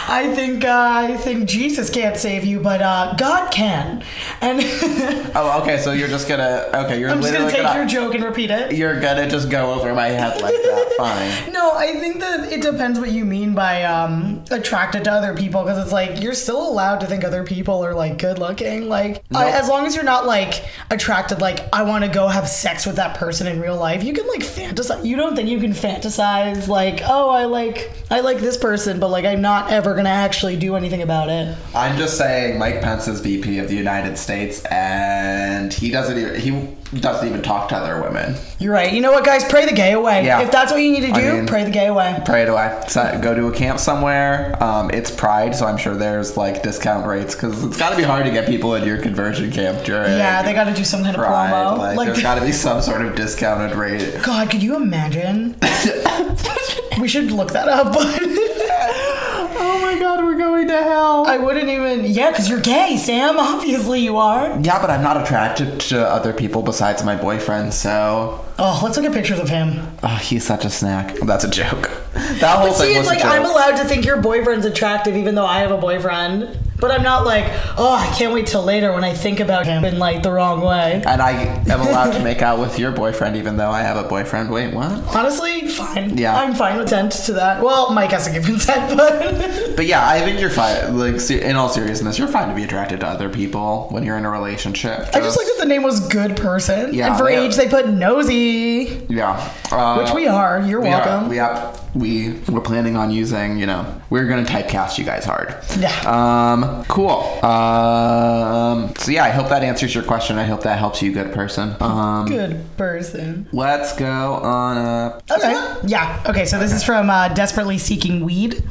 I 0.09 0.33
think 0.35 0.65
uh, 0.65 0.91
I 0.93 1.17
think 1.17 1.49
Jesus 1.49 1.91
can't 1.91 2.17
save 2.17 2.45
you, 2.45 2.61
but 2.61 2.81
uh, 2.83 3.15
God 3.17 3.51
can. 3.53 4.03
And 4.41 4.61
Oh, 5.35 5.61
okay. 5.62 5.79
So 5.79 5.93
you're 5.93 6.09
just 6.09 6.29
gonna 6.29 6.69
okay. 6.75 6.99
You're 6.99 7.11
I'm 7.11 7.21
just 7.21 7.33
gonna 7.33 7.51
take 7.51 7.75
your 7.75 7.87
joke 7.87 8.15
and 8.15 8.25
repeat 8.25 8.51
it. 8.51 8.75
You're 8.75 9.01
gonna 9.01 9.29
just 9.29 9.51
go 9.51 9.73
over 9.73 9.95
my 9.95 10.09
head 10.09 10.41
like 10.41 10.55
that. 10.55 10.95
Fine. 10.99 11.53
No, 11.53 11.73
I 11.75 11.95
think 11.95 12.21
that 12.21 12.53
it 12.53 12.61
depends 12.61 12.99
what 12.99 13.11
you 13.11 13.25
mean 13.25 13.55
by 13.55 13.85
um, 13.85 14.45
attracted 14.51 15.05
to 15.05 15.12
other 15.12 15.35
people 15.35 15.62
because 15.62 15.79
it's 15.83 15.93
like 15.93 16.23
you're 16.23 16.35
still 16.35 16.69
allowed 16.69 17.01
to 17.01 17.07
think 17.07 17.25
other 17.25 17.45
people 17.45 17.85
are 17.85 17.95
like 17.95 18.19
good 18.19 18.39
looking. 18.39 18.89
Like 18.89 19.23
Nope. 19.31 19.43
as 19.45 19.69
long 19.69 19.87
as 19.87 19.95
you're 19.95 20.05
not 20.05 20.27
like 20.27 20.65
attracted, 20.91 21.41
like 21.41 21.61
I 21.73 21.83
want 21.83 22.05
to 22.05 22.11
go 22.11 22.29
have 22.29 22.49
sex 22.49 22.87
with 22.87 22.97
that 22.97 23.17
person 23.17 23.47
in 23.47 23.61
real 23.61 23.77
life. 23.77 24.03
You 24.05 24.12
can 24.12 24.27
like 24.29 24.41
fantasize. 24.41 25.05
You 25.05 25.17
don't 25.17 25.35
think 25.37 25.49
you 25.49 25.61
can 25.61 25.73
fantasize 25.73 26.69
like 26.69 27.01
oh 27.05 27.31
I 27.31 27.45
like 27.45 27.91
I 28.11 28.21
like 28.25 28.38
this 28.38 28.57
person, 28.57 29.00
but 29.00 29.09
like 29.09 29.25
I'm 29.25 29.41
not 29.41 29.71
ever 29.71 29.95
gonna 29.95 30.09
actually 30.09 30.57
do 30.57 30.76
anything 30.76 31.02
about 31.02 31.29
it. 31.29 31.57
I'm 31.75 31.97
just 31.97 32.19
saying, 32.19 32.59
Mike 32.59 32.81
Pence 32.81 33.09
is 33.09 33.21
VP 33.21 33.59
of 33.59 33.69
the 33.69 33.76
United 33.76 34.19
States, 34.19 34.64
and 34.64 35.73
he 35.73 35.91
doesn't 35.91 36.19
even 36.19 36.41
he 36.41 36.69
doesn't 37.01 37.27
even 37.27 37.41
talk 37.43 37.69
to 37.71 37.77
other 37.77 38.03
women. 38.03 38.35
You're 38.59 38.73
right. 38.73 38.93
You 38.93 39.01
know 39.01 39.13
what, 39.13 39.25
guys? 39.25 39.45
Pray 39.45 39.65
the 39.65 39.73
gay 39.73 39.93
away. 39.93 40.25
Yeah. 40.27 40.43
If 40.43 40.51
that's 40.53 40.71
what 40.73 40.79
you 40.83 40.93
need 40.93 41.07
to 41.07 41.13
I 41.13 41.21
do, 41.21 41.33
mean- 41.35 41.47
pray 41.47 41.65
the 41.65 41.71
gay 41.71 41.87
away. 41.87 42.21
Pray 42.27 42.45
to 42.45 42.55
I 42.55 42.87
so, 42.87 43.19
go 43.23 43.35
to 43.35 43.47
a 43.49 43.53
camp 43.53 43.79
somewhere. 43.79 44.63
Um, 44.63 44.91
it's 44.91 45.11
Pride, 45.11 45.55
so 45.55 45.67
I'm 45.67 45.79
sure 45.79 45.95
there's 45.97 46.37
like 46.37 46.63
discount 46.63 47.07
rates 47.07 47.35
because 47.35 47.65
it's 47.65 47.77
got 47.79 47.91
to 47.91 47.97
be 47.97 48.03
hard 48.03 48.25
to 48.27 48.31
get 48.31 48.47
people 48.47 48.75
in 48.75 48.85
your 48.87 48.99
conversion 48.99 49.51
camp 49.51 49.85
during. 49.85 50.13
Yeah, 50.13 50.43
they 50.43 50.53
got 50.53 50.65
to 50.65 50.75
do 50.75 50.85
some 50.85 51.03
kind 51.03 51.17
of 51.17 51.23
Pride. 51.23 51.51
promo. 51.53 51.79
Like, 51.79 51.97
Like, 51.97 52.07
there's 52.09 52.23
got 52.23 52.35
to 52.39 52.45
be 52.45 52.53
some 52.53 52.83
sort 52.83 53.03
of 53.03 53.15
discounted 53.15 53.77
rate. 53.77 54.21
God, 54.23 54.51
could 54.51 54.63
you 54.63 54.77
imagine? 54.77 55.57
we 57.01 57.09
should 57.09 57.31
look 57.31 57.53
that 57.53 57.69
up. 57.69 57.95
oh 57.97 59.79
my 59.83 59.99
God, 59.99 60.23
we're 60.25 60.37
going 60.37 60.69
to 60.69 60.83
hell. 60.83 61.27
I 61.27 61.39
wouldn't 61.39 61.69
even. 61.69 62.05
Yeah, 62.05 62.31
because 62.31 62.49
you're 62.49 62.61
gay, 62.61 62.97
Sam. 62.97 63.39
Obviously, 63.39 64.01
you 64.01 64.17
are. 64.17 64.59
yeah, 64.61 64.81
but 64.81 64.91
I'm 64.91 65.03
not 65.03 65.21
attracted 65.21 65.81
to 65.81 66.07
other 66.07 66.33
people 66.33 66.63
besides 66.63 66.82
my 67.05 67.17
boyfriend, 67.17 67.73
so 67.73 68.45
Oh, 68.59 68.81
let's 68.83 68.97
look 68.97 69.07
at 69.07 69.12
pictures 69.12 69.39
of 69.39 69.49
him. 69.49 69.81
oh, 70.03 70.09
he's 70.17 70.45
such 70.45 70.65
a 70.65 70.71
snack. 70.71 71.15
That's 71.25 71.45
a 71.45 71.51
joke. 71.51 71.91
That 72.41 72.59
whole 72.59 72.73
See, 72.73 72.87
thing 72.87 72.91
it's 72.97 72.99
was 73.01 73.07
like 73.09 73.19
a 73.21 73.23
joke. 73.23 73.33
I'm 73.33 73.45
allowed 73.45 73.77
to 73.77 73.85
think 73.85 74.05
your 74.05 74.21
boyfriend's 74.21 74.67
attractive, 74.67 75.17
even 75.17 75.35
though 75.37 75.47
I 75.47 75.61
have 75.61 75.71
a 75.71 75.79
boyfriend. 75.79 76.59
But 76.83 76.91
I'm 76.91 77.03
not 77.03 77.25
like, 77.25 77.47
oh, 77.79 77.95
I 77.95 78.15
can't 78.15 78.35
wait 78.35 78.47
till 78.47 78.62
later 78.62 78.93
when 78.93 79.05
I 79.05 79.15
think 79.15 79.41
about 79.41 79.67
him 79.67 79.85
in 79.85 79.99
like 79.99 80.23
the 80.23 80.31
wrong 80.31 80.61
way. 80.61 81.03
and 81.07 81.21
I 81.21 81.33
am 81.73 81.81
allowed 81.81 82.12
to 82.12 82.23
make 82.23 82.43
out 82.43 82.61
with 82.61 82.79
your 82.79 82.93
boyfriend 82.93 83.37
even 83.37 83.57
though 83.57 83.71
I 83.71 83.81
have 83.81 83.97
a 83.97 84.09
boyfriend. 84.09 84.51
Wait, 84.51 84.75
what? 84.75 84.93
Honestly, 85.17 85.69
fine. 85.69 86.17
Yeah. 86.17 86.37
I'm 86.37 86.55
fine 86.55 86.79
with 86.79 86.93
consent 86.93 87.27
to 87.27 87.33
that. 87.35 87.62
Well, 87.62 87.93
Mike 87.93 88.11
has 88.11 88.27
to 88.27 88.33
give 88.33 88.45
consent, 88.45 88.97
but 88.97 89.77
But 89.77 89.87
yeah, 89.87 90.07
I 90.07 90.21
think 90.21 90.41
you're 90.41 90.51
fine. 90.51 90.99
Like, 90.99 91.31
in 91.31 91.57
all 91.57 91.69
seriousness, 91.69 92.19
you're 92.19 92.29
fine 92.29 92.49
to 92.49 92.55
be 92.55 92.65
attracted 92.65 93.01
to 93.01 93.07
other 93.07 93.29
people 93.29 93.89
when 93.91 94.05
you're 94.05 94.19
in 94.19 94.25
a 94.25 94.31
relationship. 94.31 95.09
I 95.15 95.21
just 95.21 95.39
like 95.39 95.47
that 95.47 95.57
the 95.61 95.67
name 95.67 95.83
was 95.83 96.01
Good 96.09 96.37
Person. 96.37 96.95
Yeah, 96.95 97.09
and 97.09 97.19
for 97.19 97.29
age, 97.29 97.57
they 97.57 97.69
put 97.69 97.89
Nosy, 97.89 99.07
yeah, 99.09 99.53
uh, 99.71 99.97
which 100.03 100.12
we 100.12 100.27
are. 100.27 100.61
You're 100.62 100.81
we 100.81 100.89
welcome. 100.89 101.39
Are, 101.39 101.75
we 101.95 102.33
we're 102.49 102.61
planning 102.61 102.97
on 102.97 103.11
using. 103.11 103.59
You 103.59 103.67
know, 103.67 104.02
we're 104.12 104.26
gonna 104.26 104.45
typecast 104.45 104.99
you 104.99 105.04
guys 105.04 105.25
hard. 105.25 105.57
Yeah. 105.78 105.88
Um. 106.04 106.85
Cool. 106.85 107.09
Um. 107.42 108.95
So 108.99 109.11
yeah, 109.11 109.25
I 109.25 109.31
hope 109.31 109.49
that 109.49 109.62
answers 109.64 109.95
your 109.95 110.04
question. 110.04 110.37
I 110.37 110.45
hope 110.45 110.62
that 110.64 110.78
helps 110.78 111.00
you, 111.00 111.12
good 111.12 111.33
person. 111.33 111.75
Um. 111.81 112.26
Good 112.26 112.62
person. 112.76 113.49
Let's 113.52 113.97
go 113.97 114.35
on 114.35 114.76
up. 114.76 115.23
Okay. 115.31 115.76
Yeah. 115.87 116.23
Okay. 116.26 116.45
So 116.45 116.59
this 116.59 116.75
is 116.75 116.85
from 116.85 117.09
uh, 117.09 117.28
Desperately 117.28 117.78
Seeking 117.78 118.23
Weed. 118.23 118.62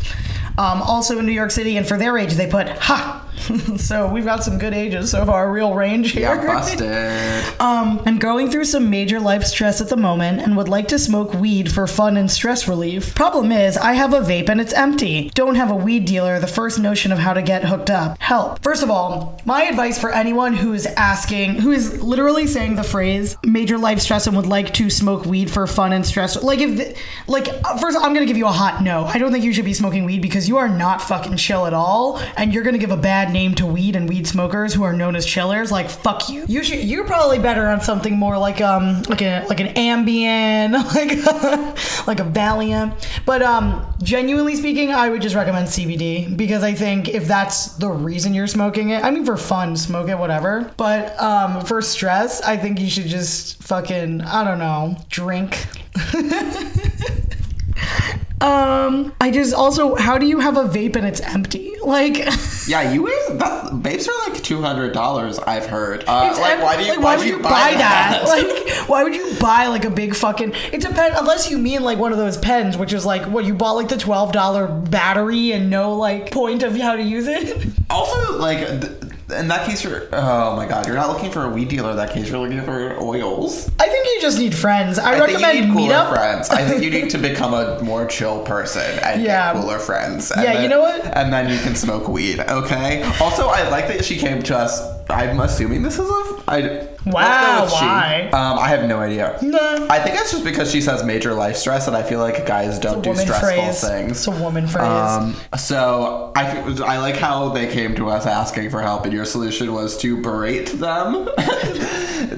Um, 0.59 0.83
also 0.83 1.17
in 1.17 1.25
New 1.25 1.31
York 1.31 1.49
City, 1.49 1.75
and 1.75 1.87
for 1.87 1.97
their 1.97 2.19
age, 2.19 2.33
they 2.33 2.47
put 2.47 2.69
ha. 2.69 3.27
so 3.77 4.07
we've 4.07 4.25
got 4.25 4.43
some 4.43 4.57
good 4.57 4.73
ages 4.73 5.11
so 5.11 5.25
far, 5.25 5.51
real 5.51 5.73
range 5.73 6.11
here. 6.11 6.35
Yeah, 6.35 6.45
busted. 6.45 7.41
Um, 7.61 8.01
I'm 8.05 8.17
going 8.17 8.49
through 8.49 8.65
some 8.65 8.89
major 8.89 9.19
life 9.19 9.43
stress 9.43 9.81
at 9.81 9.89
the 9.89 9.97
moment 9.97 10.41
and 10.41 10.57
would 10.57 10.67
like 10.67 10.87
to 10.89 10.97
smoke 10.99 11.33
weed 11.33 11.71
for 11.71 11.85
fun 11.85 12.17
and 12.17 12.29
stress 12.29 12.67
relief. 12.67 13.13
Problem 13.13 13.51
is, 13.51 13.77
I 13.77 13.93
have 13.93 14.13
a 14.13 14.21
vape 14.21 14.49
and 14.49 14.59
it's 14.59 14.73
empty. 14.73 15.29
Don't 15.35 15.55
have 15.55 15.69
a 15.69 15.75
weed 15.75 16.05
dealer, 16.05 16.39
the 16.39 16.47
first 16.47 16.79
notion 16.79 17.11
of 17.11 17.19
how 17.19 17.33
to 17.33 17.41
get 17.41 17.63
hooked 17.63 17.89
up. 17.89 18.17
Help. 18.19 18.63
First 18.63 18.81
of 18.81 18.89
all, 18.89 19.39
my 19.45 19.63
advice 19.63 19.99
for 19.99 20.11
anyone 20.11 20.53
who 20.53 20.73
is 20.73 20.85
asking, 20.85 21.55
who 21.55 21.71
is 21.71 22.01
literally 22.01 22.47
saying 22.47 22.75
the 22.75 22.83
phrase 22.83 23.37
major 23.43 23.77
life 23.77 23.99
stress 23.99 24.25
and 24.27 24.35
would 24.35 24.47
like 24.47 24.73
to 24.75 24.89
smoke 24.89 25.25
weed 25.25 25.51
for 25.51 25.67
fun 25.67 25.93
and 25.93 26.05
stress, 26.05 26.41
like 26.41 26.59
if, 26.59 26.77
the, 26.77 26.97
like, 27.27 27.47
uh, 27.63 27.77
first 27.77 27.97
I'm 27.97 28.13
gonna 28.13 28.25
give 28.25 28.37
you 28.37 28.47
a 28.47 28.51
hot 28.51 28.81
no. 28.83 29.05
I 29.05 29.17
don't 29.19 29.31
think 29.31 29.43
you 29.43 29.53
should 29.53 29.65
be 29.65 29.73
smoking 29.73 30.05
weed 30.05 30.21
because 30.21 30.49
you 30.49 30.57
are 30.57 30.69
not 30.69 31.01
fucking 31.01 31.37
chill 31.37 31.67
at 31.67 31.73
all 31.73 32.19
and 32.37 32.53
you're 32.53 32.63
gonna 32.63 32.77
give 32.77 32.91
a 32.91 32.97
bad 32.97 33.30
name 33.31 33.55
to 33.55 33.65
weed 33.65 33.95
and 33.95 34.07
weed 34.07 34.27
smokers 34.27 34.73
who 34.73 34.83
are 34.83 34.93
known 34.93 35.15
as 35.15 35.25
chillers. 35.25 35.71
Like, 35.71 35.89
fuck 35.89 36.29
you. 36.29 36.45
You 36.47 36.63
should, 36.63 36.83
you're 36.83 37.05
probably 37.05 37.39
better 37.39 37.67
on 37.67 37.81
something 37.81 38.17
more 38.17 38.37
like, 38.37 38.61
um, 38.61 39.01
like 39.03 39.21
a, 39.21 39.45
like 39.49 39.59
an 39.59 39.73
Ambien, 39.75 40.73
like, 40.95 42.07
like 42.07 42.19
a 42.19 42.23
Valium. 42.23 42.93
But, 43.25 43.41
um, 43.41 43.85
genuinely 44.01 44.55
speaking, 44.55 44.91
I 44.91 45.09
would 45.09 45.21
just 45.21 45.35
recommend 45.35 45.67
CBD 45.67 46.35
because 46.35 46.63
I 46.63 46.73
think 46.73 47.09
if 47.09 47.27
that's 47.27 47.75
the 47.77 47.89
reason 47.89 48.33
you're 48.33 48.47
smoking 48.47 48.89
it, 48.89 49.03
I 49.03 49.11
mean, 49.11 49.25
for 49.25 49.37
fun, 49.37 49.75
smoke 49.75 50.09
it, 50.09 50.17
whatever. 50.17 50.71
But, 50.77 51.19
um, 51.21 51.65
for 51.65 51.81
stress, 51.81 52.41
I 52.41 52.57
think 52.57 52.79
you 52.79 52.89
should 52.89 53.07
just 53.07 53.61
fucking, 53.63 54.21
I 54.21 54.43
don't 54.43 54.59
know, 54.59 54.97
drink. 55.09 55.65
Um, 58.41 59.13
I 59.21 59.29
just 59.31 59.53
also, 59.53 59.95
how 59.95 60.17
do 60.17 60.25
you 60.25 60.39
have 60.39 60.57
a 60.57 60.63
vape 60.63 60.95
and 60.95 61.05
it's 61.05 61.21
empty? 61.21 61.73
Like, 61.83 62.17
Yeah, 62.67 62.91
you 62.93 63.05
that 63.37 63.71
vapes 63.73 64.07
are 64.07 64.29
like 64.29 64.41
two 64.43 64.61
hundred 64.61 64.93
dollars. 64.93 65.39
I've 65.39 65.65
heard. 65.65 66.03
Uh, 66.07 66.35
like, 66.39 66.57
em- 66.57 66.61
why 66.61 66.77
do 66.77 66.83
you 66.83 66.89
like, 66.89 66.99
why, 66.99 67.17
would 67.17 67.27
you 67.27 67.37
you 67.37 67.43
buy, 67.43 67.73
that? 67.73 68.23
like, 68.25 68.87
why 68.89 69.03
would 69.03 69.15
you 69.15 69.33
buy 69.39 69.67
like 69.67 69.85
a 69.85 69.89
big 69.89 70.15
fucking? 70.15 70.53
It 70.71 70.81
depends, 70.81 71.17
unless 71.19 71.49
you 71.49 71.57
mean 71.57 71.83
like 71.83 71.97
one 71.97 72.11
of 72.11 72.17
those 72.17 72.37
pens, 72.37 72.77
which 72.77 72.93
is 72.93 73.05
like 73.05 73.23
what 73.23 73.45
you 73.45 73.53
bought 73.55 73.73
like 73.73 73.89
the 73.89 73.97
twelve 73.97 74.31
dollar 74.31 74.67
battery 74.67 75.51
and 75.53 75.69
no 75.69 75.95
like 75.95 76.31
point 76.31 76.63
of 76.63 76.75
how 76.77 76.95
to 76.95 77.03
use 77.03 77.27
it. 77.27 77.67
Also, 77.91 78.37
like 78.39 78.59
th- 78.79 79.10
in 79.31 79.47
that 79.49 79.65
case, 79.67 79.83
you're 79.83 80.07
oh 80.13 80.55
my 80.55 80.65
god, 80.67 80.85
you're 80.87 80.95
not 80.95 81.09
looking 81.09 81.31
for 81.31 81.43
a 81.45 81.49
weed 81.49 81.69
dealer. 81.69 81.91
In 81.91 81.97
that 81.97 82.11
case, 82.11 82.29
you're 82.29 82.39
looking 82.39 82.61
for 82.63 82.97
oils. 83.01 83.69
I 83.79 83.87
think 83.87 84.05
you 84.07 84.21
just 84.21 84.37
need 84.37 84.53
friends. 84.55 84.99
I, 84.99 85.11
I 85.13 85.19
think 85.27 85.39
recommend 85.39 85.57
you 85.59 85.65
need 85.67 85.73
cooler 85.73 85.93
Meetup. 85.93 86.09
friends. 86.13 86.49
I 86.49 86.65
think 86.67 86.83
you 86.83 86.89
need 86.91 87.09
to 87.11 87.17
become 87.29 87.53
a 87.53 87.81
more 87.83 88.05
chill 88.05 88.43
person 88.43 88.99
and 88.99 89.21
Yeah. 89.21 89.53
get 89.53 89.61
cooler 89.61 89.79
friends. 89.79 90.31
And 90.31 90.43
Yeah, 90.43 90.53
then- 90.53 90.63
you 90.63 90.69
know 90.69 90.81
what? 90.81 91.05
And 91.17 91.31
then 91.33 91.49
you 91.49 91.59
can 91.59 91.75
smoke 91.75 92.07
weed. 92.07 92.39
Okay. 92.39 93.03
Also, 93.19 93.47
I 93.47 93.67
like 93.69 93.87
that 93.87 94.03
she 94.05 94.17
came 94.17 94.41
to 94.43 94.57
us. 94.57 94.81
I'm 95.11 95.39
assuming 95.39 95.83
this 95.83 95.99
is 95.99 96.09
a. 96.09 96.43
I, 96.47 96.87
Wow, 97.05 97.67
why? 97.71 98.29
Um, 98.31 98.59
I 98.59 98.67
have 98.67 98.87
no 98.87 98.99
idea. 98.99 99.37
Nah. 99.41 99.87
I 99.89 99.99
think 99.99 100.17
it's 100.17 100.31
just 100.31 100.43
because 100.43 100.71
she 100.71 100.81
says 100.81 101.03
major 101.03 101.33
life 101.33 101.55
stress, 101.55 101.87
and 101.87 101.95
I 101.95 102.03
feel 102.03 102.19
like 102.19 102.45
guys 102.45 102.77
don't 102.77 103.01
do 103.01 103.15
stressful 103.15 103.49
phrase. 103.49 103.81
things. 103.81 104.11
It's 104.11 104.27
a 104.27 104.31
woman 104.31 104.67
phrase. 104.67 104.85
Um, 104.85 105.35
so 105.57 106.31
I, 106.35 106.45
I 106.85 106.99
like 106.99 107.15
how 107.15 107.49
they 107.49 107.71
came 107.71 107.95
to 107.95 108.09
us 108.09 108.27
asking 108.27 108.69
for 108.69 108.81
help, 108.81 109.05
and 109.05 109.13
your 109.13 109.25
solution 109.25 109.73
was 109.73 109.97
to 109.99 110.21
berate 110.21 110.73
them, 110.73 111.27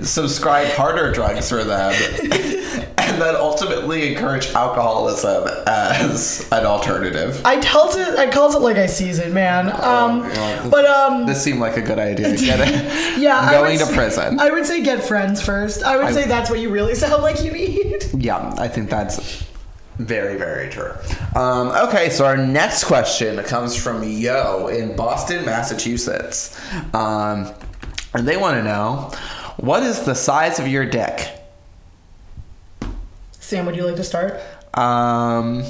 subscribe 0.04 0.68
harder 0.70 1.12
drugs 1.12 1.50
for 1.50 1.64
them, 1.64 1.94
and 2.98 3.22
then 3.22 3.36
ultimately 3.36 4.12
encourage 4.14 4.48
alcoholism 4.52 5.48
as 5.68 6.48
an 6.52 6.66
alternative. 6.66 7.42
I 7.46 7.60
tells 7.60 7.96
it. 7.96 8.18
I 8.18 8.30
calls 8.30 8.56
it 8.56 8.60
like 8.60 8.78
I 8.78 8.86
sees 8.88 9.20
it, 9.20 9.34
man. 9.34 9.68
Um, 9.84 10.24
Yeah, 10.30 10.68
but 10.70 10.86
um, 10.86 11.26
this 11.26 11.44
seemed 11.44 11.60
like 11.60 11.78
a 11.78 11.82
good 11.82 12.00
idea. 12.00 12.36
Get 12.44 12.60
it? 12.62 13.20
yeah, 13.20 13.52
going 13.52 13.78
to 13.80 13.86
say- 13.86 13.94
prison. 13.94 14.40
I 14.40 14.50
would 14.50 14.66
say 14.66 14.82
get 14.84 15.04
friends 15.04 15.42
first. 15.42 15.84
I 15.84 15.98
would 15.98 16.06
I- 16.08 16.12
say 16.12 16.28
that's 16.28 16.50
what 16.50 16.60
you 16.60 16.70
really 16.70 16.96
sound 16.96 17.22
like 17.24 17.44
you 17.44 17.52
need. 17.52 18.06
Yeah, 18.18 18.54
I 18.58 18.68
think 18.68 18.90
that's 18.90 19.44
very, 19.98 20.38
very 20.38 20.70
true. 20.70 20.92
Um, 21.36 21.68
okay, 21.88 22.10
so 22.10 22.26
our 22.26 22.36
next 22.38 22.86
question 22.86 23.42
comes 23.44 23.76
from 23.76 24.04
Yo 24.04 24.68
in 24.68 24.96
Boston, 24.96 25.46
Massachusetts. 25.46 26.60
Um, 26.96 27.52
and 28.16 28.28
they 28.28 28.38
want 28.38 28.58
to 28.58 28.64
know 28.64 29.12
what 29.58 29.84
is 29.84 30.02
the 30.02 30.16
size 30.16 30.60
of 30.60 30.68
your 30.68 30.86
dick? 30.86 31.30
Sam, 33.40 33.66
would 33.66 33.76
you 33.76 33.86
like 33.86 33.98
to 33.98 34.04
start? 34.04 34.34
Um, 34.74 35.64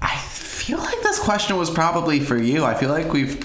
I 0.00 0.16
feel 0.28 0.78
like 0.78 1.02
this 1.02 1.18
question 1.18 1.56
was 1.56 1.70
probably 1.70 2.20
for 2.20 2.36
you. 2.36 2.64
I 2.64 2.74
feel 2.74 2.90
like 2.90 3.12
we've 3.12 3.44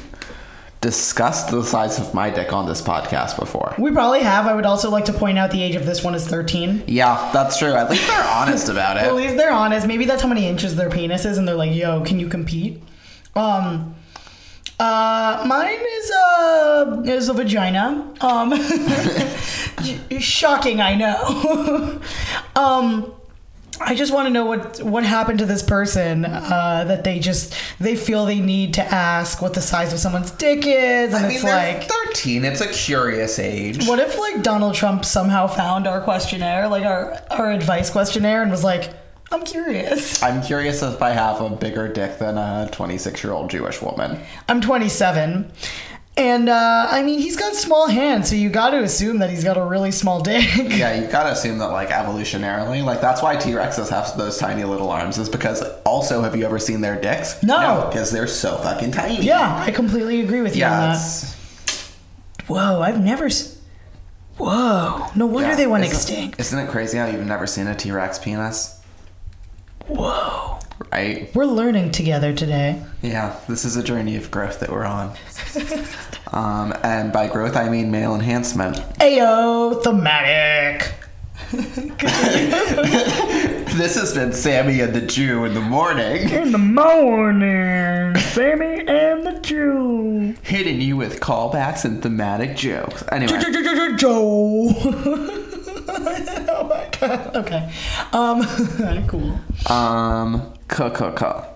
discussed 0.81 1.49
the 1.51 1.63
size 1.63 1.99
of 1.99 2.13
my 2.13 2.29
dick 2.29 2.53
on 2.53 2.65
this 2.67 2.81
podcast 2.81 3.37
before. 3.37 3.75
We 3.77 3.91
probably 3.91 4.21
have. 4.21 4.47
I 4.47 4.53
would 4.53 4.65
also 4.65 4.89
like 4.89 5.05
to 5.05 5.13
point 5.13 5.37
out 5.37 5.51
the 5.51 5.61
age 5.61 5.75
of 5.75 5.85
this 5.85 6.03
one 6.03 6.15
is 6.15 6.27
13. 6.27 6.83
Yeah, 6.87 7.31
that's 7.33 7.57
true. 7.57 7.73
At 7.73 7.89
least 7.89 8.07
they're 8.07 8.23
honest 8.23 8.69
about 8.69 8.97
it. 8.97 9.03
At 9.03 9.15
least 9.15 9.35
they're 9.37 9.51
honest. 9.51 9.87
Maybe 9.87 10.05
that's 10.05 10.21
how 10.21 10.29
many 10.29 10.45
inches 10.45 10.75
their 10.75 10.89
penis 10.89 11.25
is, 11.25 11.37
and 11.37 11.47
they're 11.47 11.55
like, 11.55 11.73
"Yo, 11.73 12.01
can 12.05 12.19
you 12.19 12.27
compete?" 12.29 12.81
Um, 13.35 13.95
uh, 14.79 15.43
mine 15.45 15.79
is 15.79 16.11
uh 16.11 17.03
is 17.05 17.29
a 17.29 17.33
vagina. 17.33 18.13
Um, 18.21 18.53
shocking, 20.19 20.79
I 20.81 20.95
know. 20.95 22.01
um, 22.55 23.13
I 23.81 23.95
just 23.95 24.13
want 24.13 24.27
to 24.27 24.29
know 24.29 24.45
what 24.45 24.81
what 24.81 25.03
happened 25.03 25.39
to 25.39 25.45
this 25.45 25.63
person 25.63 26.25
uh, 26.25 26.85
that 26.87 27.03
they 27.03 27.19
just 27.19 27.55
they 27.79 27.95
feel 27.95 28.25
they 28.25 28.39
need 28.39 28.73
to 28.75 28.81
ask 28.83 29.41
what 29.41 29.53
the 29.53 29.61
size 29.61 29.93
of 29.93 29.99
someone's 29.99 30.31
dick 30.31 30.65
is, 30.65 31.13
and 31.13 31.25
I 31.25 31.27
mean, 31.27 31.37
it's 31.37 31.43
like, 31.43 31.89
13. 32.07 32.43
It's 32.43 32.61
a 32.61 32.67
curious 32.67 33.39
age. 33.39 33.87
what 33.87 33.99
if 33.99 34.17
like 34.17 34.43
Donald 34.43 34.75
Trump 34.75 35.05
somehow 35.05 35.47
found 35.47 35.87
our 35.87 36.01
questionnaire, 36.01 36.67
like 36.67 36.83
our 36.83 37.21
our 37.31 37.51
advice 37.51 37.89
questionnaire, 37.89 38.41
and 38.41 38.51
was 38.51 38.63
like, 38.63 38.93
I'm 39.31 39.43
curious. 39.43 40.21
I'm 40.23 40.41
curious 40.41 40.81
if 40.81 41.01
I 41.01 41.11
have 41.11 41.39
a 41.41 41.49
bigger 41.51 41.87
dick 41.91 42.17
than 42.19 42.37
a 42.37 42.67
26 42.71 43.23
year 43.23 43.33
old 43.33 43.49
Jewish 43.49 43.81
woman. 43.81 44.19
I'm 44.47 44.59
27. 44.61 45.51
And 46.17 46.49
uh, 46.49 46.87
I 46.89 47.01
mean, 47.03 47.19
he's 47.19 47.37
got 47.37 47.53
small 47.55 47.87
hands, 47.87 48.27
so 48.29 48.35
you 48.35 48.49
got 48.49 48.71
to 48.71 48.79
assume 48.83 49.19
that 49.19 49.29
he's 49.29 49.43
got 49.45 49.55
a 49.57 49.63
really 49.63 49.91
small 49.91 50.19
dick. 50.21 50.43
Yeah, 50.57 50.99
you 50.99 51.07
gotta 51.07 51.31
assume 51.31 51.59
that, 51.59 51.67
like, 51.67 51.89
evolutionarily, 51.89 52.83
like, 52.83 52.99
that's 52.99 53.21
why 53.21 53.37
T 53.37 53.51
Rexes 53.51 53.87
have 53.89 54.17
those 54.17 54.37
tiny 54.37 54.65
little 54.65 54.89
arms, 54.89 55.17
is 55.17 55.29
because 55.29 55.61
also, 55.85 56.21
have 56.21 56.35
you 56.35 56.43
ever 56.45 56.59
seen 56.59 56.81
their 56.81 56.99
dicks? 56.99 57.41
No. 57.41 57.85
because 57.89 58.11
they're 58.11 58.27
so 58.27 58.57
fucking 58.57 58.91
tiny. 58.91 59.21
yeah, 59.21 59.63
I 59.65 59.71
completely 59.71 60.19
agree 60.19 60.41
with 60.41 60.57
you 60.57 60.65
on 60.65 60.71
Yeah, 60.71 60.87
that. 60.87 60.95
it's. 60.95 61.95
Whoa, 62.47 62.81
I've 62.81 62.99
never. 62.99 63.27
S- 63.27 63.57
Whoa, 64.37 65.07
no 65.15 65.25
wonder 65.25 65.51
yeah, 65.51 65.55
they 65.55 65.67
went 65.67 65.85
isn't- 65.85 65.95
extinct. 65.95 66.39
Isn't 66.41 66.59
it 66.59 66.69
crazy 66.69 66.97
how 66.97 67.05
you've 67.05 67.25
never 67.25 67.47
seen 67.47 67.67
a 67.67 67.75
T 67.75 67.91
Rex 67.91 68.19
penis? 68.19 68.78
Whoa, 69.89 70.59
Right? 70.91 71.29
we're 71.35 71.45
learning 71.45 71.91
together 71.91 72.33
today. 72.33 72.81
Yeah, 73.01 73.35
this 73.47 73.65
is 73.65 73.75
a 73.75 73.83
journey 73.83 74.15
of 74.15 74.31
growth 74.31 74.59
that 74.61 74.69
we're 74.71 74.85
on. 74.85 75.15
um, 76.33 76.73
and 76.83 77.11
by 77.11 77.27
growth, 77.27 77.55
I 77.55 77.69
mean 77.69 77.91
male 77.91 78.15
enhancement. 78.15 78.77
Ayo, 78.99 79.83
thematic. 79.83 80.93
This 83.79 83.95
has 83.95 84.13
been 84.13 84.33
Sammy 84.33 84.81
and 84.81 84.93
the 84.93 84.99
Jew 85.01 85.45
in 85.45 85.53
the 85.53 85.61
morning, 85.61 86.29
In 86.29 86.51
the 86.51 86.57
morning, 86.57 88.13
Sammy 88.19 88.85
and 88.85 89.25
the 89.25 89.39
Jew. 89.41 90.35
hitting 90.43 90.81
you 90.81 90.97
with 90.97 91.21
callbacks 91.21 91.85
and 91.85 92.03
thematic 92.03 92.57
jokes. 92.57 93.03
Anyway, 93.09 93.41
Joe. 93.97 94.73
oh 95.89 96.67
my 96.69 96.89
god. 96.99 97.35
Okay. 97.35 97.71
Um. 98.13 99.07
cool. 99.07 99.39
um, 99.71 100.53
ca 100.67 100.89
ca 100.89 101.11
ca. 101.11 101.47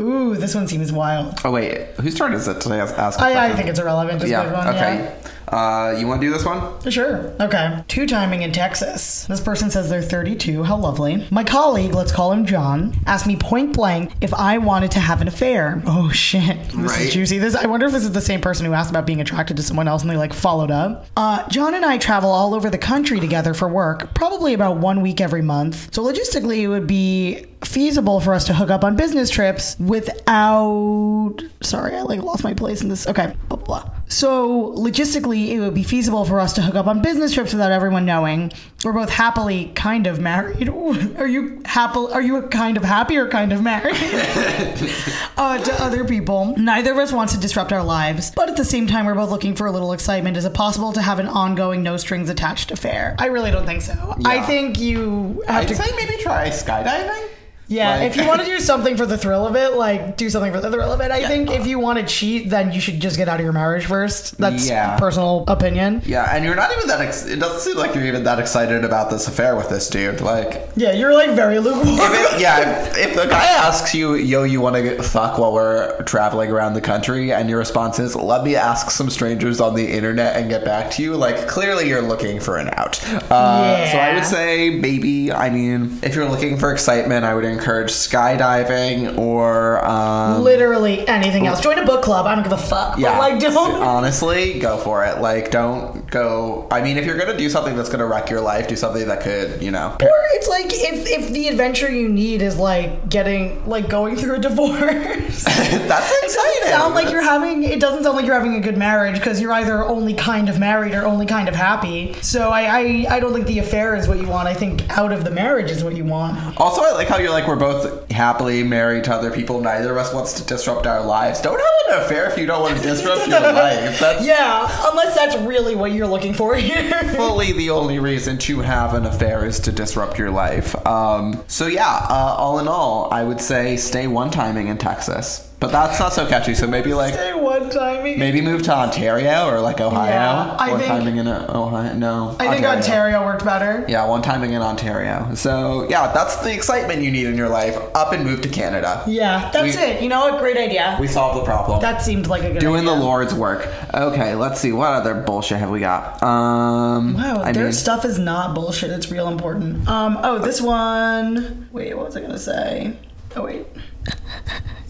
Ooh, 0.00 0.34
this 0.34 0.54
one 0.54 0.66
seems 0.66 0.92
wild. 0.92 1.38
Oh 1.44 1.52
wait, 1.52 1.88
whose 2.00 2.14
turn 2.14 2.32
is 2.32 2.48
it 2.48 2.60
today? 2.60 2.80
Ask 2.80 3.20
a 3.20 3.22
I, 3.22 3.46
I 3.46 3.54
think 3.54 3.68
it's 3.68 3.78
irrelevant. 3.78 4.20
Just 4.20 4.30
yeah. 4.30 4.52
one. 4.52 4.68
okay. 4.68 5.14
Uh, 5.48 5.94
you 5.98 6.06
want 6.06 6.20
to 6.20 6.26
do 6.26 6.32
this 6.32 6.44
one? 6.44 6.62
Sure. 6.90 7.32
Okay. 7.40 7.82
Two 7.88 8.06
timing 8.06 8.42
in 8.42 8.52
Texas. 8.52 9.24
This 9.26 9.40
person 9.40 9.70
says 9.70 9.88
they're 9.90 10.02
32. 10.02 10.62
How 10.64 10.76
lovely. 10.76 11.26
My 11.30 11.44
colleague, 11.44 11.94
let's 11.94 12.12
call 12.12 12.32
him 12.32 12.46
John, 12.46 12.94
asked 13.06 13.26
me 13.26 13.36
point 13.36 13.74
blank 13.74 14.12
if 14.20 14.32
I 14.34 14.58
wanted 14.58 14.90
to 14.92 15.00
have 15.00 15.20
an 15.20 15.28
affair. 15.28 15.82
Oh 15.86 16.10
shit. 16.10 16.56
This 16.68 16.74
Right. 16.74 17.00
is 17.02 17.12
juicy. 17.14 17.38
This 17.38 17.54
I 17.54 17.66
wonder 17.66 17.86
if 17.86 17.92
this 17.92 18.04
is 18.04 18.12
the 18.12 18.20
same 18.20 18.40
person 18.40 18.64
who 18.66 18.72
asked 18.72 18.90
about 18.90 19.06
being 19.06 19.20
attracted 19.20 19.56
to 19.58 19.62
someone 19.62 19.86
else 19.88 20.02
and 20.02 20.10
they 20.10 20.16
like 20.16 20.32
followed 20.32 20.70
up. 20.70 21.06
Uh, 21.16 21.46
John 21.48 21.74
and 21.74 21.84
I 21.84 21.98
travel 21.98 22.30
all 22.30 22.54
over 22.54 22.70
the 22.70 22.78
country 22.78 23.20
together 23.20 23.54
for 23.54 23.68
work, 23.68 24.14
probably 24.14 24.54
about 24.54 24.78
one 24.78 25.00
week 25.02 25.20
every 25.20 25.42
month. 25.42 25.94
So 25.94 26.02
logistically, 26.02 26.58
it 26.62 26.68
would 26.68 26.86
be 26.86 27.46
feasible 27.64 28.20
for 28.20 28.34
us 28.34 28.44
to 28.44 28.54
hook 28.54 28.70
up 28.70 28.84
on 28.84 28.96
business 28.96 29.30
trips 29.30 29.76
without. 29.78 31.36
Sorry, 31.62 31.96
I 31.96 32.02
like 32.02 32.20
lost 32.22 32.44
my 32.44 32.54
place 32.54 32.82
in 32.82 32.88
this. 32.88 33.06
Okay, 33.06 33.34
blah 33.48 33.58
blah. 33.58 33.82
blah. 33.82 33.90
So 34.14 34.72
logistically, 34.76 35.48
it 35.48 35.58
would 35.58 35.74
be 35.74 35.82
feasible 35.82 36.24
for 36.24 36.38
us 36.38 36.52
to 36.52 36.62
hook 36.62 36.76
up 36.76 36.86
on 36.86 37.02
business 37.02 37.34
trips 37.34 37.52
without 37.52 37.72
everyone 37.72 38.06
knowing. 38.06 38.52
We're 38.84 38.92
both 38.92 39.10
happily 39.10 39.72
kind 39.74 40.06
of 40.06 40.20
married. 40.20 40.68
Are 41.18 41.26
you 41.26 41.60
happy? 41.64 41.98
Are 41.98 42.22
you 42.22 42.42
kind 42.42 42.76
of 42.76 42.84
happy 42.84 43.16
or 43.16 43.26
kind 43.28 43.52
of 43.52 43.60
married? 43.60 43.96
uh, 45.36 45.58
to 45.58 45.82
other 45.82 46.04
people. 46.04 46.54
Neither 46.56 46.92
of 46.92 46.98
us 46.98 47.12
wants 47.12 47.32
to 47.34 47.40
disrupt 47.40 47.72
our 47.72 47.82
lives, 47.82 48.30
but 48.36 48.48
at 48.48 48.56
the 48.56 48.64
same 48.64 48.86
time, 48.86 49.04
we're 49.06 49.16
both 49.16 49.30
looking 49.30 49.56
for 49.56 49.66
a 49.66 49.72
little 49.72 49.92
excitement. 49.92 50.36
Is 50.36 50.44
it 50.44 50.54
possible 50.54 50.92
to 50.92 51.02
have 51.02 51.18
an 51.18 51.26
ongoing, 51.26 51.82
no 51.82 51.96
strings 51.96 52.30
attached 52.30 52.70
affair? 52.70 53.16
I 53.18 53.26
really 53.26 53.50
don't 53.50 53.66
think 53.66 53.82
so. 53.82 54.14
I 54.24 54.42
think 54.42 54.78
you 54.78 55.42
have 55.48 55.62
I'd 55.62 55.68
to. 55.68 55.74
say 55.74 55.90
maybe 55.96 56.22
try 56.22 56.50
skydiving. 56.50 57.30
Yeah, 57.66 57.96
Like- 57.96 58.02
if 58.10 58.16
you 58.16 58.26
want 58.26 58.40
to 58.40 58.46
do 58.46 58.60
something 58.60 58.96
for 58.96 59.06
the 59.06 59.16
thrill 59.16 59.46
of 59.46 59.56
it, 59.56 59.72
like 59.74 60.16
do 60.16 60.28
something 60.28 60.52
for 60.52 60.60
the 60.60 60.70
thrill 60.70 60.92
of 60.92 61.00
it. 61.00 61.10
I 61.10 61.26
think 61.26 61.50
if 61.50 61.66
you 61.66 61.78
want 61.78 61.98
to 61.98 62.04
cheat, 62.04 62.50
then 62.50 62.72
you 62.72 62.80
should 62.80 63.00
just 63.00 63.16
get 63.16 63.28
out 63.28 63.40
of 63.40 63.44
your 63.44 63.52
marriage 63.54 63.86
first. 63.86 64.36
That's 64.38 64.68
Yeah. 64.68 64.96
personal 64.98 65.44
opinion. 65.48 66.02
Yeah, 66.04 66.28
and 66.34 66.44
you're 66.44 66.54
not 66.54 66.72
even 66.76 66.88
that. 66.88 67.00
Ex- 67.00 67.26
it 67.26 67.38
doesn't 67.40 67.60
seem 67.60 67.76
like 67.78 67.94
you're 67.94 68.04
even 68.04 68.24
that 68.24 68.38
excited 68.38 68.84
about 68.84 69.10
this 69.10 69.26
affair 69.28 69.56
with 69.56 69.68
this 69.70 69.88
dude. 69.88 70.20
Like, 70.20 70.68
Yeah, 70.76 70.92
you're 70.92 71.14
like 71.14 71.30
very 71.30 71.58
lukewarm. 71.58 71.86
if 71.88 72.34
it, 72.34 72.40
yeah, 72.46 72.60
if, 72.86 72.98
if 72.98 73.16
the 73.16 73.26
guy 73.26 73.44
asks 73.44 73.94
you, 73.94 74.14
"Yo, 74.14 74.42
you 74.42 74.60
want 74.60 74.76
to 74.76 75.02
fuck 75.02 75.38
while 75.38 75.52
we're 75.54 76.02
traveling 76.02 76.50
around 76.50 76.74
the 76.74 76.80
country?" 76.82 77.32
and 77.32 77.48
your 77.48 77.58
response 77.58 77.98
is, 77.98 78.14
"Let 78.14 78.44
me 78.44 78.56
ask 78.56 78.90
some 78.90 79.08
strangers 79.10 79.60
on 79.60 79.74
the 79.74 79.86
internet 79.86 80.36
and 80.36 80.50
get 80.50 80.64
back 80.64 80.90
to 80.92 81.02
you," 81.02 81.16
like 81.16 81.48
clearly 81.48 81.88
you're 81.88 82.02
looking 82.02 82.40
for 82.40 82.56
an 82.58 82.68
out. 82.74 83.00
Uh, 83.30 83.90
So 83.90 83.98
I 83.98 84.14
would 84.14 84.24
say 84.26 84.70
maybe. 84.70 85.32
I 85.32 85.48
mean, 85.50 85.98
if 86.02 86.14
you're 86.14 86.28
looking 86.28 86.58
for 86.58 86.72
excitement, 86.72 87.24
I 87.24 87.34
would 87.34 87.44
encourage 87.54 87.90
skydiving 87.90 89.16
or. 89.18 89.84
Um, 89.84 90.42
Literally 90.42 91.06
anything 91.08 91.46
else. 91.46 91.60
Join 91.60 91.78
a 91.78 91.86
book 91.86 92.02
club. 92.02 92.26
I 92.26 92.34
don't 92.34 92.44
give 92.44 92.52
a 92.52 92.56
fuck. 92.58 92.98
Yeah, 92.98 93.18
But 93.18 93.32
like, 93.32 93.40
don't. 93.40 93.82
honestly 93.82 94.58
go 94.58 94.76
for 94.78 95.04
it. 95.04 95.18
Like, 95.20 95.50
don't 95.50 96.08
go. 96.10 96.66
I 96.70 96.82
mean, 96.82 96.96
if 96.98 97.04
you're 97.06 97.16
gonna 97.18 97.36
do 97.36 97.48
something 97.48 97.76
that's 97.76 97.88
gonna 97.88 98.06
wreck 98.06 98.30
your 98.30 98.40
life, 98.40 98.68
do 98.68 98.76
something 98.76 99.06
that 99.08 99.20
could, 99.22 99.62
you 99.62 99.70
know. 99.70 99.96
Or 100.00 100.10
it's 100.34 100.48
like 100.48 100.66
if 100.68 101.06
if 101.10 101.30
the 101.32 101.48
adventure 101.48 101.90
you 101.90 102.08
need 102.08 102.42
is 102.42 102.56
like 102.58 103.08
getting 103.08 103.64
like 103.68 103.88
going 103.88 104.16
through 104.16 104.36
a 104.36 104.38
divorce. 104.38 104.74
that's 105.44 105.72
It 105.72 105.88
doesn't 105.88 106.24
exciting. 106.24 106.68
sound 106.68 106.94
like 106.94 107.10
you're 107.10 107.22
having. 107.22 107.62
It 107.64 107.80
doesn't 107.80 108.02
sound 108.04 108.16
like 108.16 108.26
you're 108.26 108.34
having 108.34 108.54
a 108.54 108.60
good 108.60 108.76
marriage 108.76 109.14
because 109.16 109.40
you're 109.40 109.52
either 109.52 109.84
only 109.84 110.14
kind 110.14 110.48
of 110.48 110.58
married 110.58 110.94
or 110.94 111.04
only 111.04 111.26
kind 111.26 111.48
of 111.48 111.54
happy. 111.54 112.14
So 112.22 112.50
I, 112.50 112.62
I 112.62 113.06
I 113.16 113.20
don't 113.20 113.32
think 113.32 113.46
the 113.46 113.58
affair 113.58 113.94
is 113.96 114.08
what 114.08 114.18
you 114.18 114.26
want. 114.28 114.48
I 114.48 114.54
think 114.54 114.88
out 114.96 115.12
of 115.12 115.24
the 115.24 115.30
marriage 115.30 115.70
is 115.70 115.82
what 115.84 115.96
you 115.96 116.04
want. 116.04 116.58
Also, 116.60 116.82
I 116.82 116.92
like 116.92 117.08
how 117.08 117.18
you're 117.18 117.30
like 117.30 117.43
we're 117.46 117.56
both 117.56 118.10
happily 118.10 118.62
married 118.62 119.04
to 119.04 119.12
other 119.14 119.30
people. 119.30 119.60
Neither 119.60 119.90
of 119.92 119.96
us 119.98 120.12
wants 120.14 120.32
to 120.34 120.44
disrupt 120.44 120.86
our 120.86 121.04
lives. 121.04 121.40
Don't 121.40 121.60
have 121.60 121.98
an 121.98 122.04
affair 122.04 122.30
if 122.30 122.38
you 122.38 122.46
don't 122.46 122.62
want 122.62 122.76
to 122.76 122.82
disrupt 122.82 123.26
your 123.26 123.40
life. 123.52 123.98
That's 124.00 124.24
Yeah, 124.26 124.68
unless 124.90 125.14
that's 125.14 125.36
really 125.38 125.74
what 125.74 125.92
you're 125.92 126.06
looking 126.06 126.34
for 126.34 126.54
here. 126.54 126.90
fully 127.16 127.52
the 127.52 127.70
only 127.70 127.98
reason 127.98 128.38
to 128.38 128.60
have 128.60 128.94
an 128.94 129.06
affair 129.06 129.44
is 129.44 129.60
to 129.60 129.72
disrupt 129.72 130.18
your 130.18 130.30
life. 130.30 130.74
Um, 130.86 131.42
so 131.46 131.66
yeah, 131.66 132.06
uh, 132.08 132.34
all 132.38 132.58
in 132.58 132.68
all, 132.68 133.12
I 133.12 133.22
would 133.24 133.40
say 133.40 133.76
stay 133.76 134.06
one 134.06 134.30
timing 134.30 134.68
in 134.68 134.78
Texas, 134.78 135.50
but 135.64 135.72
that's 135.72 135.98
not 135.98 136.12
so 136.12 136.26
catchy. 136.26 136.54
So 136.54 136.66
maybe 136.66 136.92
like 136.92 137.14
Say 137.14 137.32
one 137.32 137.70
timing. 137.70 138.18
maybe 138.18 138.42
move 138.42 138.62
to 138.64 138.74
Ontario 138.74 139.46
or 139.46 139.60
like 139.60 139.80
Ohio. 139.80 140.10
Yeah, 140.10 140.56
I 140.58 140.70
or 140.72 140.76
think- 140.78 140.88
timing 140.88 141.16
in 141.16 141.26
Ohio. 141.26 141.94
No, 141.94 142.36
I 142.38 142.52
think 142.54 142.66
Ontario 142.66 143.24
worked 143.24 143.44
better. 143.46 143.84
Yeah, 143.88 144.06
one 144.06 144.20
timing 144.20 144.52
in 144.52 144.60
Ontario. 144.60 145.30
So 145.34 145.86
yeah, 145.88 146.12
that's 146.12 146.36
the 146.36 146.52
excitement 146.52 147.02
you 147.02 147.10
need 147.10 147.26
in 147.26 147.36
your 147.36 147.48
life. 147.48 147.76
Up 147.94 148.12
and 148.12 148.24
move 148.24 148.42
to 148.42 148.48
Canada. 148.48 149.02
Yeah, 149.06 149.50
that's 149.52 149.74
We- 149.76 149.82
it. 149.82 150.02
You 150.02 150.08
know 150.10 150.20
what? 150.20 150.38
Great 150.40 150.56
idea. 150.58 150.98
We 151.00 151.06
solved 151.08 151.40
the 151.40 151.44
problem. 151.44 151.80
that 151.80 152.02
seemed 152.02 152.26
like 152.26 152.42
a 152.42 152.48
good 152.48 152.56
idea. 152.56 152.60
Doing 152.68 152.80
idea. 152.86 152.94
the 152.96 153.00
Lord's 153.00 153.32
work. 153.34 153.66
Okay, 153.94 154.34
let's 154.34 154.60
see. 154.60 154.72
What 154.72 154.90
other 154.90 155.14
bullshit 155.14 155.58
have 155.58 155.70
we 155.70 155.80
got? 155.80 156.22
Um, 156.22 157.14
Wow, 157.14 157.42
I 157.42 157.52
their 157.52 157.64
mean, 157.64 157.72
stuff 157.72 158.04
is 158.04 158.18
not 158.18 158.54
bullshit. 158.54 158.90
It's 158.90 159.10
real 159.10 159.28
important. 159.28 159.88
Um. 159.88 160.18
Oh, 160.22 160.38
this 160.38 160.60
one. 160.60 161.68
Wait, 161.72 161.96
what 161.96 162.06
was 162.06 162.16
I 162.16 162.20
gonna 162.20 162.38
say? 162.38 162.96
Oh 163.36 163.44
wait. 163.44 163.66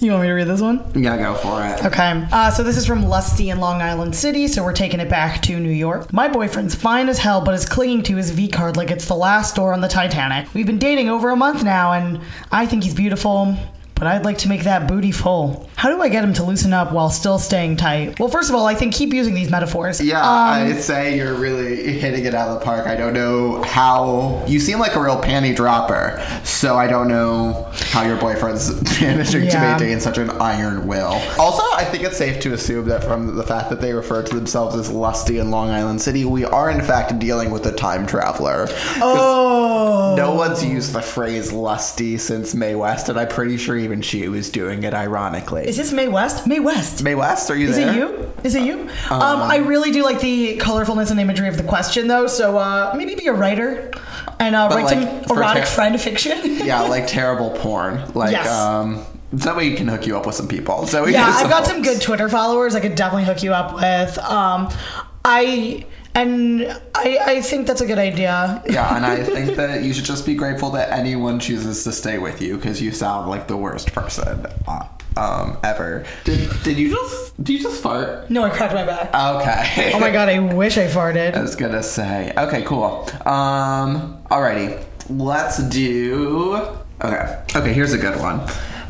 You 0.01 0.11
want 0.11 0.23
me 0.23 0.29
to 0.29 0.35
read 0.35 0.49
this 0.49 0.61
one? 0.61 0.85
yeah, 0.95 1.17
go 1.17 1.35
for 1.35 1.65
it. 1.65 1.83
Okay. 1.83 2.27
Uh, 2.31 2.51
so 2.51 2.63
this 2.63 2.77
is 2.77 2.85
from 2.85 3.07
Lusty 3.07 3.49
in 3.49 3.59
Long 3.59 3.81
Island 3.81 4.15
City, 4.15 4.49
so 4.49 4.63
we're 4.63 4.75
taking 4.75 5.01
it 5.01 5.09
back 5.09 5.41
to 5.43 5.59
New 5.59 5.71
York. 5.71 6.13
My 6.13 6.29
boyfriend's 6.29 6.75
fine 6.75 7.09
as 7.09 7.19
hell, 7.19 7.41
but 7.43 7.55
is 7.55 7.65
clinging 7.65 8.03
to 8.03 8.17
his 8.17 8.31
V 8.31 8.49
card 8.49 8.77
like 8.77 8.91
it's 8.91 9.07
the 9.07 9.15
last 9.15 9.57
door 9.57 9.73
on 9.73 9.81
the 9.81 9.89
Titanic. 9.89 10.53
We've 10.53 10.67
been 10.67 10.79
dating 10.79 11.09
over 11.09 11.31
a 11.31 11.37
month 11.37 11.63
now, 11.63 11.93
and 11.93 12.21
I 12.53 12.67
think 12.67 12.83
he's 12.85 12.93
beautiful. 12.93 13.57
But 14.05 14.13
I'd 14.17 14.25
like 14.27 14.37
to 14.39 14.51
make 14.51 14.65
that 14.65 14.87
booty 14.87 15.13
full. 15.13 15.67
How 15.77 15.89
do 15.89 16.03
I 16.03 16.11
get 16.11 16.23
him 16.23 16.35
to 16.35 16.45
loosen 16.45 16.75
up 16.75 16.93
while 16.93 17.09
still 17.09 17.39
staying 17.39 17.77
tight? 17.79 18.21
Well, 18.21 18.29
first 18.29 18.51
of 18.51 18.55
all, 18.55 18.67
I 18.67 18.75
think 18.75 18.93
keep 18.93 19.15
using 19.15 19.33
these 19.33 19.51
metaphors. 19.51 19.99
Yeah, 19.99 20.21
Um, 20.21 20.27
I'd 20.75 20.83
say 20.83 21.17
you're 21.17 21.33
really 21.33 21.91
hitting 21.99 22.27
it 22.27 22.35
out 22.35 22.49
of 22.51 22.59
the 22.61 22.65
park. 22.67 22.87
I 22.87 22.97
don't 22.97 23.15
know 23.15 23.63
how 23.63 24.45
you 24.47 24.61
seem 24.61 24.79
like 24.79 24.95
a 24.95 25.01
real 25.01 25.17
panty 25.23 25.57
dropper, 25.57 26.23
so 26.45 26.77
I 26.77 26.87
don't 26.87 27.09
know 27.09 27.67
how 27.93 28.03
your 28.05 28.19
boyfriend's 28.19 28.71
managing 29.01 29.45
Yeah. 29.45 29.51
to 29.53 29.59
maintain 29.61 30.01
such 30.01 30.19
an 30.19 30.29
iron 30.33 30.87
will. 30.87 31.19
Also, 31.39 31.63
I 31.75 31.85
think 31.87 32.05
it's 32.05 32.19
safe 32.19 32.41
to 32.43 32.53
assume 32.53 32.85
that 32.89 33.05
from 33.05 33.35
the 33.37 33.43
fact 33.43 33.71
that 33.71 33.81
they 33.81 33.95
refer 33.95 34.23
to 34.23 34.35
themselves 34.35 34.77
as 34.77 34.91
lusty 34.91 35.39
in 35.39 35.51
Long 35.51 35.71
Island 35.71 36.03
City, 36.03 36.27
we 36.27 36.45
are 36.45 36.71
in 36.71 36.83
fact 36.83 37.19
dealing 37.19 37.51
with 37.51 37.65
a 37.65 37.73
time 37.73 38.07
traveler. 38.07 38.69
Oh. 39.01 40.15
No 40.15 40.35
one's 40.35 40.63
used 40.63 40.93
the 40.93 41.01
phrase 41.03 41.53
lusty 41.53 42.19
since 42.19 42.55
Mae 42.55 42.75
West, 42.75 43.09
and 43.09 43.19
I'm 43.19 43.29
pretty 43.29 43.57
sure 43.57 43.77
even 43.79 43.94
and 43.95 44.05
she 44.05 44.29
was 44.29 44.51
doing 44.51 44.83
it 44.83 44.93
ironically. 44.93 45.67
Is 45.67 45.79
this 45.79 45.93
Mae 45.93 46.09
West? 46.09 46.47
Mae 46.47 46.61
West. 46.61 47.03
Mae 47.03 47.15
West, 47.15 47.51
are 47.51 47.57
you 47.57 47.69
Is 47.71 47.77
there? 47.77 47.89
it 47.89 47.97
you? 47.97 48.33
Is 48.45 48.55
it 48.55 48.63
you? 48.65 48.81
Um, 49.11 49.41
I 49.41 49.57
really 49.59 49.91
do 49.91 50.03
like 50.03 50.21
the 50.21 50.59
colorfulness 50.59 51.11
and 51.11 51.19
imagery 51.19 51.49
of 51.49 51.57
the 51.57 51.63
question, 51.63 52.09
though. 52.09 52.27
So 52.27 52.59
uh, 52.59 52.93
maybe 52.97 53.15
be 53.15 53.29
a 53.29 53.33
writer 53.33 53.91
and 54.39 54.55
uh, 54.55 54.69
write 54.71 54.85
like, 54.85 55.25
some 55.27 55.37
erotic 55.39 55.63
ter- 55.65 55.71
friend 55.71 55.99
fiction. 56.01 56.39
Yeah, 56.65 56.83
like 56.83 57.07
terrible 57.07 57.51
porn. 57.51 58.13
Like, 58.15 58.33
Yes. 58.33 58.49
um, 58.51 59.05
you 59.33 59.77
can 59.77 59.87
hook 59.89 60.07
you 60.07 60.17
up 60.17 60.27
with 60.27 60.35
some 60.35 60.49
people. 60.49 60.87
Zoe 60.87 61.13
yeah, 61.13 61.27
I've 61.27 61.51
got 61.51 61.67
some 61.71 61.83
good 61.83 62.01
Twitter 62.01 62.29
followers. 62.29 62.75
I 62.75 62.81
could 62.81 62.95
definitely 62.95 63.25
hook 63.25 63.43
you 63.43 63.53
up 63.55 63.75
with. 63.75 64.19
Um, 64.19 64.71
I 65.25 65.87
and 66.15 66.63
I, 66.95 67.19
I 67.23 67.41
think 67.41 67.67
that's 67.67 67.81
a 67.81 67.87
good 67.87 67.99
idea. 67.99 68.63
Yeah, 68.69 68.97
and 68.97 69.05
I 69.05 69.23
think 69.35 69.57
that 69.57 69.83
you 69.83 69.93
should 69.93 70.05
just 70.05 70.25
be 70.25 70.35
grateful 70.35 70.71
that 70.71 70.91
anyone 70.91 71.41
chooses 71.41 71.85
to 71.85 71.93
stay 71.93 72.19
with 72.19 72.41
you 72.41 72.57
because 72.57 72.81
you 72.81 72.93
sound 72.93 73.29
like 73.29 73.49
the 73.49 73.57
worst 73.57 73.93
person 73.93 74.47
uh, 74.67 74.89
um, 75.17 75.59
ever. 75.63 76.07
Did, 76.25 76.51
did 76.63 76.79
you 76.79 76.91
just 76.91 77.43
did 77.43 77.53
you 77.55 77.63
just 77.63 77.83
fart? 77.83 78.31
No, 78.31 78.45
I 78.45 78.51
cracked 78.51 78.75
my 78.75 78.85
back. 78.85 79.15
Okay. 79.15 79.93
Oh 79.93 79.99
my 79.99 80.11
god, 80.11 80.29
I 80.29 80.39
wish 80.39 80.79
I 80.79 80.87
farted. 80.87 81.35
I 81.35 81.43
was 81.43 81.57
gonna 81.57 81.83
say. 81.83 82.33
Okay, 82.37 82.63
cool. 82.63 83.09
Um, 83.27 84.23
alrighty. 84.31 84.83
Let's 85.11 85.63
do. 85.69 86.55
Okay. 87.03 87.43
Okay, 87.55 87.73
here's 87.73 87.93
a 87.93 87.99
good 87.99 88.19
one. 88.21 88.41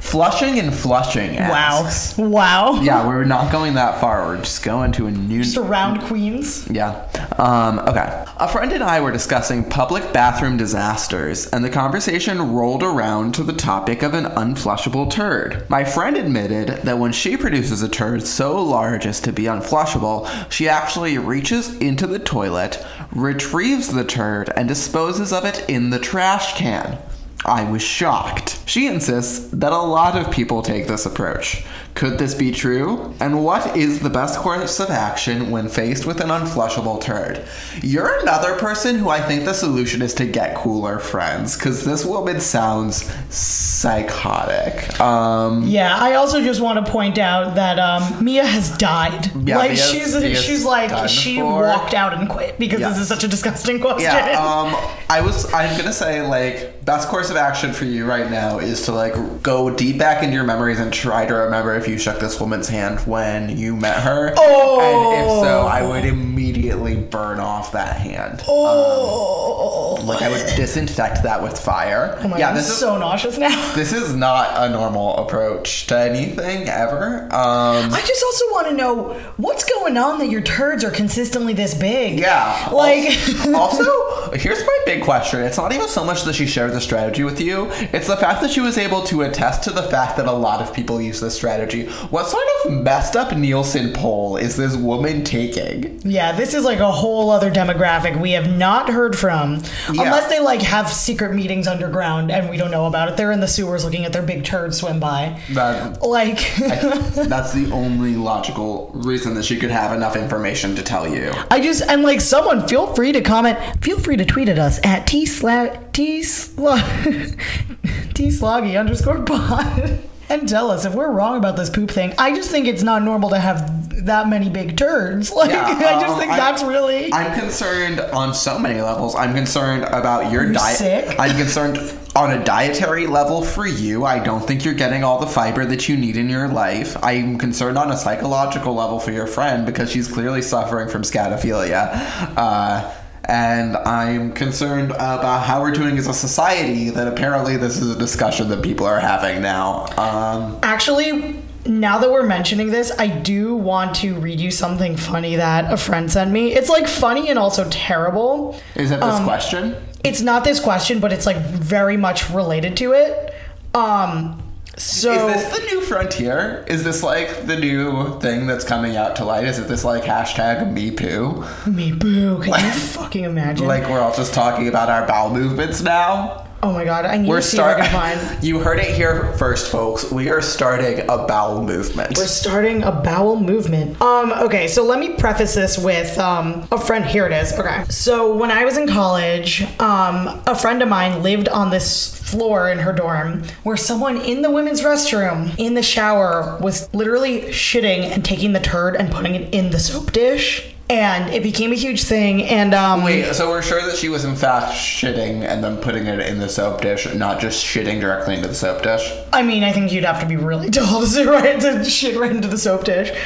Flushing 0.05 0.59
and 0.61 0.73
flushing. 0.73 1.35
Wow. 1.37 1.83
asks- 1.87 2.17
Wow. 2.19 2.79
Yeah, 2.83 3.07
we're 3.07 3.25
not 3.25 3.51
going 3.51 3.75
that 3.75 4.01
far. 4.01 4.27
We're 4.27 4.37
just 4.37 4.63
going 4.63 4.93
to 4.93 5.07
a 5.07 5.11
new. 5.11 5.43
Just 5.43 5.57
around 5.57 6.03
Queens. 6.03 6.69
Yeah. 6.71 7.07
Um, 7.39 7.79
okay. 7.81 8.25
A 8.37 8.47
friend 8.47 8.71
and 8.73 8.85
I 8.85 9.01
were 9.01 9.11
discussing 9.11 9.65
public 9.65 10.13
bathroom 10.13 10.57
disasters, 10.59 11.47
and 11.49 11.65
the 11.65 11.71
conversation 11.71 12.53
rolled 12.55 12.83
around 12.83 13.35
to 13.37 13.43
the 13.43 13.55
topic 13.55 14.03
of 14.03 14.13
an 14.15 14.27
unflushable 14.27 15.11
turd. 15.11 15.65
My 15.71 15.83
friend 15.85 16.17
admitted 16.17 16.69
that 16.85 16.99
when 16.99 17.11
she 17.13 17.37
produces 17.37 17.83
a 17.83 17.89
turd 17.89 18.25
so 18.27 18.63
large 18.63 19.07
as 19.07 19.21
to 19.23 19.33
be 19.33 19.45
unflushable, 19.45 20.29
she 20.53 20.69
actually 20.69 21.17
reaches 21.19 21.75
into 21.79 22.07
the 22.07 22.19
toilet, 22.21 22.85
retrieves 23.13 23.89
the 23.89 24.05
turd, 24.05 24.53
and 24.55 24.69
disposes 24.69 25.33
of 25.33 25.45
it 25.45 25.65
in 25.69 25.91
the 25.91 25.99
trash 25.99 26.55
can. 26.57 26.99
I 27.45 27.71
was 27.71 27.83
shocked. 27.83 28.59
She 28.67 28.87
insists 28.87 29.49
that 29.51 29.73
a 29.73 29.79
lot 29.79 30.17
of 30.17 30.33
people 30.33 30.63
take 30.63 30.87
this 30.87 31.05
approach. 31.05 31.65
Could 31.95 32.19
this 32.19 32.35
be 32.35 32.51
true? 32.51 33.15
And 33.21 33.45
what 33.45 33.77
is 33.77 34.01
the 34.01 34.11
best 34.11 34.41
course 34.41 34.81
of 34.81 34.91
action 34.91 35.53
when 35.53 35.69
faced 35.69 36.07
with 36.07 36.21
an 36.21 36.29
unflushable 36.29 37.01
turd? 37.01 37.45
You're 37.83 38.19
another 38.19 38.57
person 38.57 38.97
who 38.97 39.11
I 39.11 39.21
think 39.21 39.45
the 39.45 39.55
solution 39.55 40.03
is 40.03 40.13
to 40.15 40.27
get 40.27 40.57
cooler 40.57 40.99
friends, 40.99 41.57
because 41.57 41.85
this 41.85 42.05
woman 42.05 42.41
sounds 42.41 43.09
psychotic. 43.33 44.99
Um, 45.01 45.63
Yeah, 45.69 45.97
I 45.97 46.15
also 46.15 46.43
just 46.43 46.61
want 46.61 46.85
to 46.85 46.91
point 46.91 47.17
out 47.19 47.55
that 47.55 47.79
um, 47.79 48.25
Mia 48.25 48.45
has 48.45 48.77
died. 48.77 49.31
Yeah, 49.47 49.59
like 49.59 49.71
Mia's- 49.73 49.91
she's 49.91 50.15
Mia's 50.17 50.43
she's 50.43 50.65
like 50.65 51.09
she 51.09 51.37
before. 51.37 51.63
walked 51.63 51.95
out 51.95 52.13
and 52.15 52.29
quit 52.29 52.59
because 52.59 52.81
Yeah. 52.81 52.89
this 52.89 52.99
is 52.99 53.07
such 53.09 53.23
a 53.23 53.29
disgusting 53.29 53.79
question. 53.81 54.03
Yeah, 54.11 54.41
um, 54.45 54.75
I 55.09 55.21
was. 55.21 55.53
I'm 55.55 55.77
gonna 55.79 55.93
say 55.93 56.23
like 56.27 56.85
best 56.85 57.09
course 57.09 57.31
of 57.31 57.37
action 57.37 57.73
for 57.73 57.85
you 57.85 58.05
right 58.05 58.31
now 58.31 58.59
is 58.59 58.83
to 58.87 58.93
like 58.93 59.15
go 59.43 59.71
deep 59.71 59.97
back 59.99 60.23
into 60.25 60.35
your 60.35 60.45
memories 60.45 60.81
and 60.81 60.93
try 60.93 61.25
to 61.27 61.35
remember 61.35 61.75
if 61.85 61.91
you 61.91 61.99
shook 61.99 62.19
this 62.19 62.41
woman's 62.41 62.67
hand 62.67 62.99
when 63.01 63.55
you 63.59 63.77
met 63.77 64.03
her. 64.03 64.33
Oh. 64.39 64.81
and 64.81 65.21
if 65.21 65.47
so, 65.47 65.67
I 65.67 65.83
would 65.83 66.07
immediately 66.07 66.97
burn 66.97 67.41
off 67.41 67.73
that 67.73 67.97
hand. 67.99 68.43
oh, 68.49 70.03
Like 70.03 70.23
I 70.23 70.31
would 70.31 70.47
disinfect 70.57 71.23
that 71.25 71.43
with 71.43 71.59
fire. 71.61 72.17
oh 72.21 72.29
my 72.29 72.39
yeah, 72.39 72.47
god, 72.47 72.49
I'm 72.51 72.57
this 72.57 72.71
is 72.71 72.79
so 72.79 72.97
nauseous 72.99 73.37
now. 73.37 73.75
this 73.75 73.93
is 73.93 74.15
not 74.15 74.51
a 74.57 74.71
normal 74.71 75.19
approach 75.19 75.87
to 75.89 75.99
anything 75.99 76.69
ever. 76.71 77.25
Um, 77.25 77.93
I 77.93 78.03
just 78.07 78.25
also 78.25 78.45
want 78.47 78.69
to 78.69 78.75
know 78.75 79.13
what's 79.37 79.65
going 79.65 79.99
on 79.99 80.19
that 80.21 80.31
your 80.31 80.41
turds 80.41 80.85
are 80.85 80.91
consistently 80.91 81.53
this 81.53 81.75
big. 81.75 82.19
Yeah. 82.19 82.71
Like 82.73 83.11
also, 83.55 84.31
here's 84.33 84.65
my 84.65 84.79
big 84.87 85.05
question. 85.05 85.41
It's 85.43 85.59
not 85.59 85.73
even 85.75 85.89
so 85.89 86.03
much 86.03 86.23
that 86.23 86.35
she 86.35 86.47
shared 86.47 86.73
the 86.73 86.81
strategy 86.81 87.25
with 87.25 87.43
you, 87.43 87.69
it's 87.93 88.07
the 88.07 88.17
fact 88.17 88.41
that 88.41 88.51
she 88.51 88.61
was 88.61 88.79
able 88.79 89.03
to 89.03 89.23
attest 89.23 89.65
to 89.65 89.71
the 89.71 89.83
fact 89.83 90.17
that 90.17 90.27
a 90.27 90.33
lot 90.33 90.63
of 90.63 90.73
people 90.73 90.99
use 91.01 91.21
this 91.21 91.35
strategy. 91.35 91.74
What 91.83 92.29
sort 92.29 92.45
of 92.65 92.73
messed 92.73 93.17
up 93.17 93.37
Nielsen 93.37 93.93
poll 93.93 94.37
is 94.37 94.57
this 94.57 94.77
woman 94.77 95.25
taking? 95.25 96.01
Yeah, 96.05 96.33
this 96.33 96.55
is 96.55 96.65
like 96.65 96.79
a 96.79 96.91
whole 96.91 97.31
other 97.31 97.51
demographic 97.51 98.21
we 98.21 98.33
have 98.33 98.51
not 98.51 98.89
heard 98.89 99.17
from. 99.19 99.63
Yeah. 99.93 100.05
Unless 100.05 100.29
they 100.31 100.41
like 100.41 100.63
have 100.63 100.91
secret 100.91 101.35
meetings 101.35 101.67
underground 101.67 102.31
and 102.31 102.49
we 102.49 102.57
don't 102.57 102.71
know 102.71 102.87
about 102.87 103.09
it. 103.09 103.17
They're 103.17 103.33
in 103.33 103.41
the 103.41 103.49
sewers 103.49 103.85
looking 103.85 104.05
at 104.05 104.13
their 104.13 104.23
big 104.23 104.45
turd 104.45 104.75
swim 104.75 105.01
by. 105.01 105.41
That, 105.51 106.03
Like 106.03 106.39
that's 106.59 107.53
the 107.53 107.71
only 107.73 108.15
logical 108.15 108.91
reason 108.95 109.35
that 109.35 109.45
she 109.45 109.59
could 109.59 109.71
have 109.71 109.93
enough 109.93 110.17
information 110.17 110.75
to 110.77 110.83
tell 110.83 111.07
you. 111.09 111.33
I 111.51 111.61
just 111.61 111.83
and 111.83 112.03
like 112.03 112.21
someone 112.21 112.67
feel 112.69 112.95
free 112.95 113.13
to 113.13 113.21
comment. 113.21 113.59
Feel 113.83 113.99
free 113.99 114.17
to 114.17 114.25
tweet 114.25 114.49
at 114.49 114.59
us 114.59 114.79
at 114.85 115.07
T 115.07 115.27
slash 115.27 115.77
t 115.93 116.21
sla 116.21 116.75
t 118.15 118.29
sloggy 118.29 118.79
underscore 118.79 119.23
pod 119.23 120.01
and 120.41 120.49
tell 120.49 120.71
us 120.71 120.85
if 120.85 120.95
we're 120.95 121.11
wrong 121.11 121.37
about 121.37 121.57
this 121.57 121.71
poop 121.71 121.91
thing. 121.91 122.13
I 122.19 122.35
just 122.35 122.51
think 122.51 122.67
it's 122.67 122.83
not 122.83 123.03
normal 123.03 123.31
to 123.31 123.39
have 123.39 124.05
that 124.07 124.29
many 124.29 124.51
big 124.51 124.77
turds. 124.77 125.33
Like 125.45 125.51
Yeah, 125.51 125.67
I 125.67 126.01
just 126.01 126.15
um, 126.15 126.19
think 126.19 126.31
that's 126.31 126.63
really. 126.63 127.13
I'm 127.13 127.39
concerned 127.39 128.01
on 128.01 128.35
so 128.35 128.59
many 128.59 128.81
levels. 128.81 129.15
I'm 129.15 129.35
concerned 129.35 129.83
about 129.85 130.31
your 130.31 130.53
diet. 130.53 130.79
sick? 130.79 131.17
I'm 131.19 131.37
concerned 131.37 131.79
on 132.15 132.31
a 132.33 132.45
dietary 132.45 133.07
level 133.07 133.43
for 133.43 133.67
you. 133.67 134.05
I 134.05 134.21
don't 134.21 134.47
think 134.47 134.65
you're 134.65 134.75
getting 134.75 135.03
all 135.03 135.19
the 135.19 135.27
fiber 135.27 135.65
that 135.67 135.89
you 135.89 135.97
need 135.97 136.17
in 136.17 136.31
your 136.31 136.47
life. 136.49 136.97
I'm 137.03 137.37
concerned 137.37 137.77
on 137.77 137.91
a 137.91 137.97
psychological 137.97 138.75
level 138.75 139.01
for 139.01 139.11
your 139.11 139.27
friend 139.27 139.67
because 139.67 139.91
she's 139.91 140.07
clearly 140.11 140.41
suffering 140.41 140.89
from 140.89 141.03
scatophilia. 141.03 141.91
Uh, 142.37 142.95
and 143.29 143.77
I'm 143.77 144.33
concerned 144.33 144.91
about 144.93 145.45
how 145.45 145.61
we're 145.63 145.73
doing 145.73 145.97
as 145.99 146.07
a 146.07 146.15
society 146.15 146.91
that 146.91 147.07
apparently 147.09 147.57
this 147.57 147.81
is 147.81 147.95
a 147.95 147.99
discussion 147.99 148.49
that 148.49 148.63
people 148.63 148.87
are 148.87 149.01
having 149.01 149.41
now. 149.43 149.87
Um, 149.99 150.59
Actually, 150.63 151.41
now 151.67 151.99
that 151.99 152.11
we're 152.11 152.27
mentioning 152.27 152.71
this, 152.71 152.93
I 152.99 153.07
do 153.09 153.55
want 153.57 153.95
to 153.97 154.15
read 154.17 154.41
you 154.41 154.51
something 154.51 154.97
funny 154.97 155.37
that 155.37 155.73
a 155.73 155.77
friend 155.77 156.11
sent 156.13 156.31
me. 156.31 156.53
It's 156.53 156.69
like 156.69 156.87
funny 156.87 157.29
and 157.31 157.39
also 157.39 157.67
terrible. 157.71 158.61
is 158.75 158.91
it 158.91 159.01
this 159.01 159.15
Um, 159.15 159.25
question? 159.25 159.77
It's 160.05 160.21
not 160.21 160.45
this 160.45 160.61
question, 160.61 161.01
but 161.01 161.13
it's 161.13 161.25
like 161.25 161.39
very 161.39 161.97
much 161.97 162.29
related 162.31 162.77
to 162.79 162.93
it. 162.93 163.35
Um 163.75 164.41
so 164.77 165.29
Is 165.29 165.35
this 165.35 165.59
the 165.59 165.65
new 165.67 165.81
frontier? 165.83 166.65
Is 166.67 166.85
this 166.85 167.03
like 167.03 167.47
the 167.47 167.57
new 167.57 168.19
thing 168.21 168.47
that's 168.47 168.65
coming 168.65 168.97
out 168.97 169.17
to 169.17 169.25
light? 169.25 169.45
Is 169.45 169.59
it 169.59 169.69
this 169.69 169.85
like 169.85 170.03
hashtag 170.03 170.73
me 170.73 170.91
poo? 170.91 171.45
me 171.71 171.93
boo, 171.93 172.43
can 172.43 172.65
you 172.65 172.71
fucking 172.73 173.25
imagine? 173.25 173.67
Like 173.67 173.89
we're 173.89 174.01
all 174.01 174.15
just 174.15 174.35
talking 174.35 174.69
about 174.69 174.91
our 174.91 175.07
bowel 175.07 175.31
movements 175.31 175.81
now? 175.83 176.44
Oh 176.65 176.73
my 176.73 176.85
god, 176.85 177.05
I 177.05 177.19
need 177.19 177.29
We're 177.29 177.37
to 177.37 177.43
see 177.43 177.59
if 177.59 177.63
I 177.63 177.81
can 177.81 177.93
find. 177.93 178.43
you 178.45 178.59
heard 178.59 178.79
it 178.79 178.95
here 178.95 179.35
first, 179.35 179.71
folks. 179.71 180.11
We 180.11 180.31
are 180.31 180.41
starting 180.41 181.01
a 181.01 181.19
bowel 181.27 181.63
movement. 181.63 182.17
We're 182.17 182.27
starting 182.27 182.83
a 182.83 182.91
bowel 182.91 183.39
movement. 183.39 184.01
Um, 184.01 184.33
okay, 184.33 184.67
so 184.67 184.83
let 184.83 184.99
me 184.99 185.11
preface 185.11 185.55
this 185.55 185.77
with 185.77 186.19
um, 186.19 186.67
a 186.73 186.81
friend. 186.81 187.05
Here 187.05 187.27
it 187.27 187.33
is. 187.33 187.53
Okay. 187.53 187.85
So 187.91 188.35
when 188.35 188.51
I 188.51 188.65
was 188.65 188.79
in 188.79 188.89
college, 188.89 189.63
um, 189.79 190.43
a 190.47 190.55
friend 190.55 190.83
of 190.83 190.89
mine 190.89 191.23
lived 191.23 191.49
on 191.49 191.69
this 191.69 192.19
floor 192.19 192.71
in 192.71 192.79
her 192.79 192.93
dorm 192.93 193.45
where 193.63 193.77
someone 193.77 194.17
in 194.23 194.41
the 194.41 194.51
women's 194.51 194.81
restroom 194.81 195.55
in 195.59 195.75
the 195.75 195.83
shower 195.83 196.59
was 196.63 196.93
literally 196.95 197.43
shitting 197.43 198.05
and 198.05 198.25
taking 198.25 198.55
the 198.55 198.61
turd 198.61 198.97
and 198.97 199.13
putting 199.13 199.35
it 199.35 199.55
in 199.55 199.71
the 199.71 199.79
soap 199.79 200.13
dish. 200.13 200.74
And 200.91 201.33
it 201.33 201.43
became 201.43 201.73
a 201.73 201.77
huge 201.77 202.03
thing. 202.03 202.43
And 202.43 202.75
um, 202.75 203.03
Wait, 203.03 203.35
so 203.35 203.49
we're 203.49 203.63
sure 203.63 203.83
that 203.87 203.97
she 203.97 204.11
was 204.11 204.25
in 204.25 204.37
fact 204.37 204.73
shitting 204.73 205.43
and 205.43 205.65
then 205.65 205.79
putting 205.79 206.07
it 206.07 206.21
in 206.21 206.39
the 206.39 206.49
soap 206.49 206.83
dish, 206.83 207.13
not 207.15 207.41
just 207.41 207.65
shitting 207.65 208.01
directly 208.01 208.35
into 208.35 208.49
the 208.49 208.55
soap 208.55 208.83
dish? 208.83 209.11
I 209.33 209.43
mean, 209.43 209.65
I 209.65 209.73
think 209.73 209.93
you'd 209.93 210.05
have 210.05 210.21
to 210.21 210.27
be 210.27 210.37
really 210.37 210.71
tall 210.71 211.01
to 211.01 211.07
sit 211.07 211.27
right 211.29 211.59
to 211.61 211.85
shit 211.85 212.17
right 212.19 212.31
into 212.31 212.49
the 212.49 212.59
soap 212.59 212.85
dish. 212.85 213.19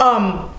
Um, 0.00 0.52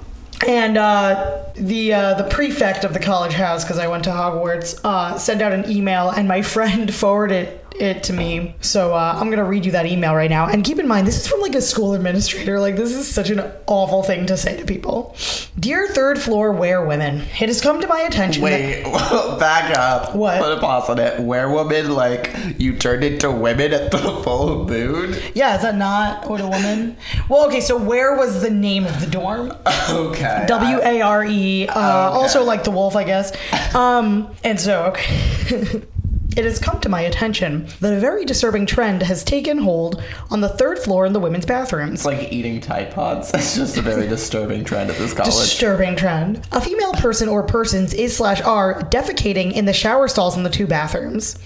and 0.48 0.78
uh, 0.78 1.44
the 1.56 1.94
uh, 1.94 2.14
the 2.16 2.26
prefect 2.26 2.84
of 2.84 2.94
the 2.94 3.00
college 3.00 3.34
house, 3.34 3.64
because 3.64 3.80
I 3.80 3.88
went 3.88 4.04
to 4.06 4.10
Hogwarts, 4.12 4.80
uh, 4.84 5.18
sent 5.18 5.42
out 5.42 5.54
an 5.54 5.70
email, 5.70 6.10
and 6.10 6.28
my 6.28 6.42
friend 6.56 6.94
forwarded 6.94 7.60
it 7.80 8.04
to 8.04 8.14
me. 8.14 8.56
So 8.62 8.94
uh, 8.94 9.18
I'm 9.20 9.30
gonna 9.30 9.44
read 9.46 9.66
you 9.66 9.72
that 9.74 9.86
email 9.86 10.16
right 10.16 10.30
now. 10.30 10.48
And 10.48 10.64
keep 10.64 10.80
in 10.80 10.88
mind, 10.88 11.08
this 11.08 11.18
is 11.20 11.28
from 11.28 11.42
like 11.42 11.56
a 11.56 11.62
school 11.62 11.94
administrator. 11.94 12.60
Like 12.60 12.76
this 12.76 12.94
is 12.94 13.08
such 13.08 13.30
an 13.30 13.42
awful 13.68 14.04
thing 14.04 14.26
to 14.28 14.38
say 14.38 14.58
to 14.58 14.66
people. 14.66 15.16
Dear 15.60 15.88
third 15.90 16.20
floor 16.22 16.52
wear 16.52 16.86
women, 16.86 17.18
it 17.22 17.48
has 17.50 17.62
come 17.62 17.82
to 17.82 17.88
my 17.88 18.02
attention. 18.02 18.44
that- 18.44 18.52
Wait, 18.52 18.84
back 19.40 19.78
up. 19.78 20.16
What? 20.16 20.42
Put 20.42 20.58
a 20.58 20.60
pause 20.60 20.90
on 20.90 21.00
it. 21.00 21.20
Where 21.20 21.50
women, 21.50 21.92
like, 21.94 22.34
you 22.58 22.78
turned 22.78 23.04
into 23.04 23.32
women 23.32 23.74
at 23.74 23.92
the 23.92 23.98
full 23.98 24.66
moon? 24.66 25.16
yeah, 25.34 25.56
is 25.56 25.62
that 25.64 25.76
not 25.76 26.30
what 26.30 26.42
a 26.42 26.48
woman? 26.48 26.98
Well, 27.30 27.48
okay. 27.48 27.62
So 27.62 27.76
where 27.78 28.16
was 28.16 28.42
the 28.42 28.50
name 28.52 28.86
of 28.86 29.00
the 29.00 29.08
dorm? 29.08 29.52
Okay. 29.90 30.46
W 30.48 30.80
A 30.82 31.02
R 31.02 31.26
E. 31.26 31.68
Uh, 31.68 32.12
Also 32.12 32.44
like 32.44 32.64
the 32.64 32.72
wolf, 32.72 32.96
I 32.96 33.04
guess. 33.04 33.32
Um, 33.76 34.30
and 34.44 34.60
so 34.60 34.86
okay. 34.86 35.82
It 36.36 36.44
has 36.44 36.60
come 36.60 36.82
to 36.82 36.90
my 36.90 37.02
attention 37.02 37.68
that 37.80 37.94
a 37.94 38.00
very 38.00 38.26
disturbing 38.26 38.66
trend 38.66 39.02
has 39.04 39.24
taken 39.24 39.58
hold 39.58 40.04
on 40.30 40.42
the 40.42 40.50
third 40.50 40.80
floor 40.80 41.06
in 41.06 41.14
the 41.14 41.20
women's 41.20 41.46
bathrooms. 41.46 42.00
It's 42.02 42.06
like 42.06 42.32
eating 42.32 42.60
Tide 42.60 42.94
Pods. 42.94 43.32
It's 43.46 43.56
just 43.56 43.78
a 43.78 43.82
very 43.82 44.08
disturbing 44.08 44.66
trend 44.66 44.90
at 44.90 44.98
this 44.98 45.14
college. 45.14 45.34
Disturbing 45.34 45.96
trend. 45.96 46.46
A 46.52 46.60
female 46.60 46.94
person 46.94 47.30
or 47.30 47.44
persons 47.44 47.94
is 47.94 48.18
slash 48.18 48.42
are 48.42 48.82
defecating 48.90 49.54
in 49.54 49.66
the 49.66 49.74
shower 49.74 50.08
stalls 50.08 50.36
in 50.36 50.44
the 50.44 50.50
two 50.50 50.68
bathrooms. 50.68 51.38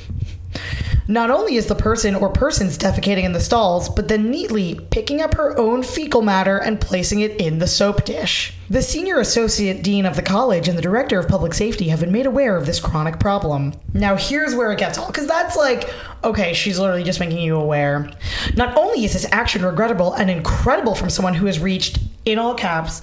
Not 1.09 1.31
only 1.31 1.55
is 1.55 1.65
the 1.65 1.73
person 1.73 2.13
or 2.13 2.29
persons 2.29 2.77
defecating 2.77 3.23
in 3.23 3.31
the 3.31 3.39
stalls, 3.39 3.89
but 3.89 4.07
then 4.07 4.29
neatly 4.29 4.79
picking 4.91 5.21
up 5.21 5.33
her 5.33 5.57
own 5.57 5.81
fecal 5.81 6.21
matter 6.21 6.59
and 6.59 6.79
placing 6.79 7.21
it 7.21 7.41
in 7.41 7.57
the 7.57 7.65
soap 7.65 8.05
dish. 8.05 8.53
The 8.69 8.83
senior 8.83 9.17
associate 9.17 9.81
dean 9.81 10.05
of 10.05 10.15
the 10.15 10.21
college 10.21 10.67
and 10.67 10.77
the 10.77 10.83
director 10.83 11.17
of 11.17 11.27
public 11.27 11.55
safety 11.55 11.87
have 11.87 12.01
been 12.01 12.11
made 12.11 12.27
aware 12.27 12.55
of 12.55 12.67
this 12.67 12.79
chronic 12.79 13.19
problem. 13.19 13.73
Now, 13.91 14.17
here's 14.17 14.53
where 14.53 14.71
it 14.71 14.77
gets 14.77 14.99
all 14.99 15.07
because 15.07 15.25
that's 15.25 15.57
like, 15.57 15.91
okay, 16.23 16.53
she's 16.53 16.77
literally 16.77 17.03
just 17.03 17.19
making 17.19 17.39
you 17.39 17.55
aware. 17.55 18.11
Not 18.55 18.77
only 18.77 19.03
is 19.03 19.13
this 19.13 19.25
action 19.31 19.65
regrettable 19.65 20.13
and 20.13 20.29
incredible 20.29 20.93
from 20.93 21.09
someone 21.09 21.33
who 21.33 21.47
has 21.47 21.57
reached, 21.57 21.97
in 22.25 22.37
all 22.37 22.53
caps, 22.53 23.01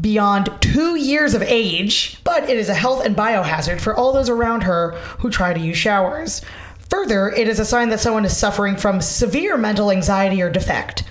beyond 0.00 0.50
two 0.60 0.94
years 0.94 1.34
of 1.34 1.42
age, 1.42 2.18
but 2.22 2.48
it 2.48 2.56
is 2.56 2.68
a 2.68 2.74
health 2.74 3.04
and 3.04 3.16
biohazard 3.16 3.80
for 3.80 3.92
all 3.96 4.12
those 4.12 4.28
around 4.28 4.62
her 4.62 4.92
who 5.18 5.30
try 5.30 5.52
to 5.52 5.58
use 5.58 5.76
showers. 5.76 6.42
Further, 6.90 7.30
it 7.30 7.48
is 7.48 7.60
a 7.60 7.64
sign 7.64 7.88
that 7.90 8.00
someone 8.00 8.24
is 8.24 8.36
suffering 8.36 8.76
from 8.76 9.00
severe 9.00 9.56
mental 9.56 9.90
anxiety 9.90 10.42
or 10.42 10.50
defect. 10.50 11.04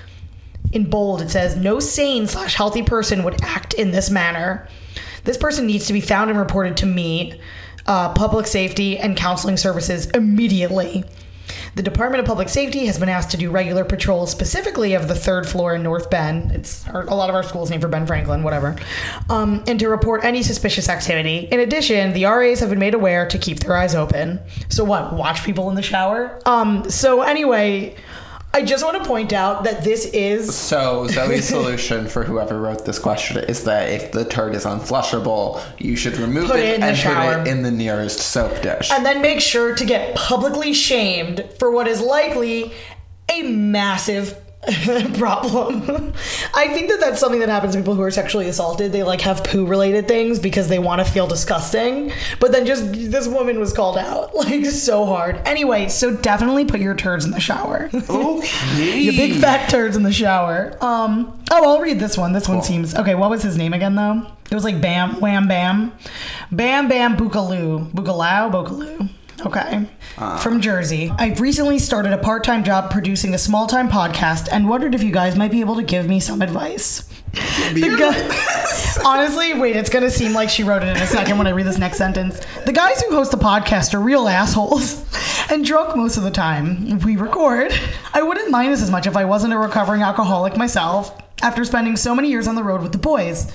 In 0.71 0.89
bold, 0.89 1.21
it 1.21 1.31
says, 1.31 1.55
no 1.55 1.79
sane 1.79 2.27
slash 2.27 2.53
healthy 2.55 2.83
person 2.83 3.23
would 3.23 3.41
act 3.41 3.73
in 3.73 3.91
this 3.91 4.09
manner. 4.09 4.67
This 5.23 5.37
person 5.37 5.65
needs 5.65 5.87
to 5.87 5.93
be 5.93 6.01
found 6.01 6.29
and 6.29 6.37
reported 6.37 6.77
to 6.77 6.85
me, 6.85 7.39
uh, 7.87 8.13
public 8.13 8.45
safety, 8.45 8.97
and 8.97 9.17
counseling 9.17 9.57
services 9.57 10.07
immediately. 10.11 11.05
The 11.75 11.83
Department 11.83 12.19
of 12.19 12.25
Public 12.25 12.49
Safety 12.49 12.85
has 12.85 12.99
been 12.99 13.09
asked 13.09 13.31
to 13.31 13.37
do 13.37 13.51
regular 13.51 13.85
patrols, 13.85 14.31
specifically 14.31 14.93
of 14.93 15.07
the 15.07 15.15
third 15.15 15.47
floor 15.47 15.75
in 15.75 15.83
North 15.83 16.09
Bend. 16.09 16.51
It's 16.51 16.87
our, 16.87 17.03
a 17.03 17.15
lot 17.15 17.29
of 17.29 17.35
our 17.35 17.43
schools 17.43 17.69
named 17.69 17.81
for 17.81 17.87
Ben 17.87 18.05
Franklin, 18.05 18.43
whatever, 18.43 18.75
um, 19.29 19.63
and 19.67 19.79
to 19.79 19.89
report 19.89 20.23
any 20.23 20.43
suspicious 20.43 20.89
activity. 20.89 21.47
In 21.51 21.59
addition, 21.59 22.13
the 22.13 22.25
RAs 22.25 22.59
have 22.59 22.69
been 22.69 22.79
made 22.79 22.93
aware 22.93 23.27
to 23.27 23.37
keep 23.37 23.59
their 23.59 23.75
eyes 23.75 23.95
open. 23.95 24.39
So 24.69 24.83
what? 24.83 25.13
Watch 25.13 25.43
people 25.43 25.69
in 25.69 25.75
the 25.75 25.81
shower. 25.81 26.41
Um. 26.45 26.89
So 26.89 27.21
anyway. 27.21 27.95
I 28.51 28.63
just 28.63 28.83
want 28.83 29.01
to 29.01 29.07
point 29.07 29.31
out 29.31 29.63
that 29.65 29.83
this 29.83 30.05
is 30.07 30.55
So 30.55 31.07
Zoe's 31.07 31.45
solution 31.47 32.07
for 32.07 32.23
whoever 32.23 32.59
wrote 32.59 32.83
this 32.85 32.97
question 32.97 33.37
is 33.37 33.63
that 33.65 33.89
if 33.89 34.11
the 34.11 34.25
turd 34.25 34.55
is 34.55 34.65
unflushable, 34.65 35.61
you 35.77 35.95
should 35.95 36.17
remove 36.17 36.49
it, 36.51 36.59
it 36.59 36.79
and 36.81 36.97
put 36.97 37.47
it 37.47 37.51
in 37.51 37.61
the 37.61 37.71
nearest 37.71 38.19
soap 38.19 38.61
dish. 38.61 38.91
and 38.91 39.05
then 39.05 39.21
make 39.21 39.39
sure 39.39 39.75
to 39.75 39.85
get 39.85 40.15
publicly 40.15 40.73
shamed 40.73 41.45
for 41.59 41.69
what 41.71 41.87
is 41.87 42.01
likely 42.01 42.73
a 43.29 43.43
massive 43.43 44.35
problem. 45.17 46.13
I 46.53 46.67
think 46.67 46.89
that 46.89 46.99
that's 46.99 47.19
something 47.19 47.39
that 47.39 47.47
happens 47.47 47.73
to 47.73 47.79
people 47.79 47.95
who 47.95 48.01
are 48.01 48.11
sexually 48.11 48.49
assaulted. 48.49 48.91
They 48.91 49.03
like 49.03 49.21
have 49.21 49.41
poo 49.43 49.65
related 49.65 50.07
things 50.07 50.37
because 50.37 50.67
they 50.67 50.79
want 50.79 50.99
to 51.05 51.09
feel 51.09 51.27
disgusting. 51.27 52.11
But 52.41 52.51
then 52.51 52.65
just 52.65 52.91
this 52.91 53.25
woman 53.25 53.57
was 53.59 53.71
called 53.71 53.97
out 53.97 54.35
like 54.35 54.65
so 54.65 55.05
hard. 55.05 55.37
Anyway, 55.45 55.87
so 55.87 56.13
definitely 56.13 56.65
put 56.65 56.81
your 56.81 56.93
turds 56.93 57.23
in 57.23 57.31
the 57.31 57.39
shower. 57.39 57.89
okay. 57.93 58.99
your 58.99 59.13
big 59.13 59.39
fat 59.39 59.69
turds 59.69 59.95
in 59.95 60.03
the 60.03 60.11
shower. 60.11 60.77
Um 60.81 61.41
oh, 61.51 61.75
I'll 61.75 61.81
read 61.81 61.99
this 61.99 62.17
one. 62.17 62.33
This 62.33 62.49
one 62.49 62.61
seems 62.61 62.95
Okay, 62.95 63.15
what 63.15 63.29
was 63.29 63.41
his 63.41 63.57
name 63.57 63.73
again 63.73 63.95
though? 63.95 64.25
It 64.51 64.55
was 64.55 64.65
like 64.65 64.81
Bam 64.81 65.21
Wham 65.21 65.47
Bam. 65.47 65.93
Bam 66.51 66.89
Bam 66.89 67.15
Bookaloo. 67.15 67.89
Boogaloo, 67.91 68.51
Bookaloo. 68.51 69.09
Okay. 69.45 69.87
From 70.19 70.59
Jersey. 70.59 71.09
I've 71.17 71.39
recently 71.39 71.79
started 71.79 72.11
a 72.11 72.17
part 72.17 72.43
time 72.43 72.65
job 72.65 72.91
producing 72.91 73.33
a 73.33 73.37
small 73.37 73.67
time 73.67 73.87
podcast 73.87 74.49
and 74.51 74.67
wondered 74.67 74.93
if 74.93 75.01
you 75.01 75.13
guys 75.13 75.37
might 75.37 75.49
be 75.49 75.61
able 75.61 75.77
to 75.77 75.83
give 75.83 76.09
me 76.09 76.19
some 76.19 76.41
advice. 76.41 77.09
Guy, 77.33 78.97
honestly, 79.05 79.53
wait, 79.53 79.77
it's 79.77 79.89
gonna 79.89 80.09
seem 80.09 80.33
like 80.33 80.49
she 80.49 80.63
wrote 80.63 80.83
it 80.83 80.89
in 80.89 80.97
a 81.01 81.07
second 81.07 81.37
when 81.37 81.47
I 81.47 81.51
read 81.51 81.65
this 81.67 81.77
next 81.77 81.97
sentence. 81.97 82.41
The 82.65 82.73
guys 82.73 83.01
who 83.01 83.11
host 83.15 83.31
the 83.31 83.37
podcast 83.37 83.93
are 83.93 84.01
real 84.01 84.27
assholes 84.27 85.05
and 85.49 85.63
drunk 85.63 85.95
most 85.95 86.17
of 86.17 86.23
the 86.23 86.31
time 86.31 86.99
we 86.99 87.15
record. 87.15 87.71
I 88.13 88.21
wouldn't 88.21 88.51
mind 88.51 88.73
this 88.73 88.81
as 88.81 88.91
much 88.91 89.07
if 89.07 89.15
I 89.15 89.23
wasn't 89.23 89.53
a 89.53 89.57
recovering 89.57 90.01
alcoholic 90.01 90.57
myself 90.57 91.17
after 91.41 91.63
spending 91.63 91.95
so 91.95 92.13
many 92.13 92.29
years 92.29 92.45
on 92.45 92.55
the 92.55 92.63
road 92.63 92.81
with 92.81 92.91
the 92.91 92.97
boys. 92.97 93.49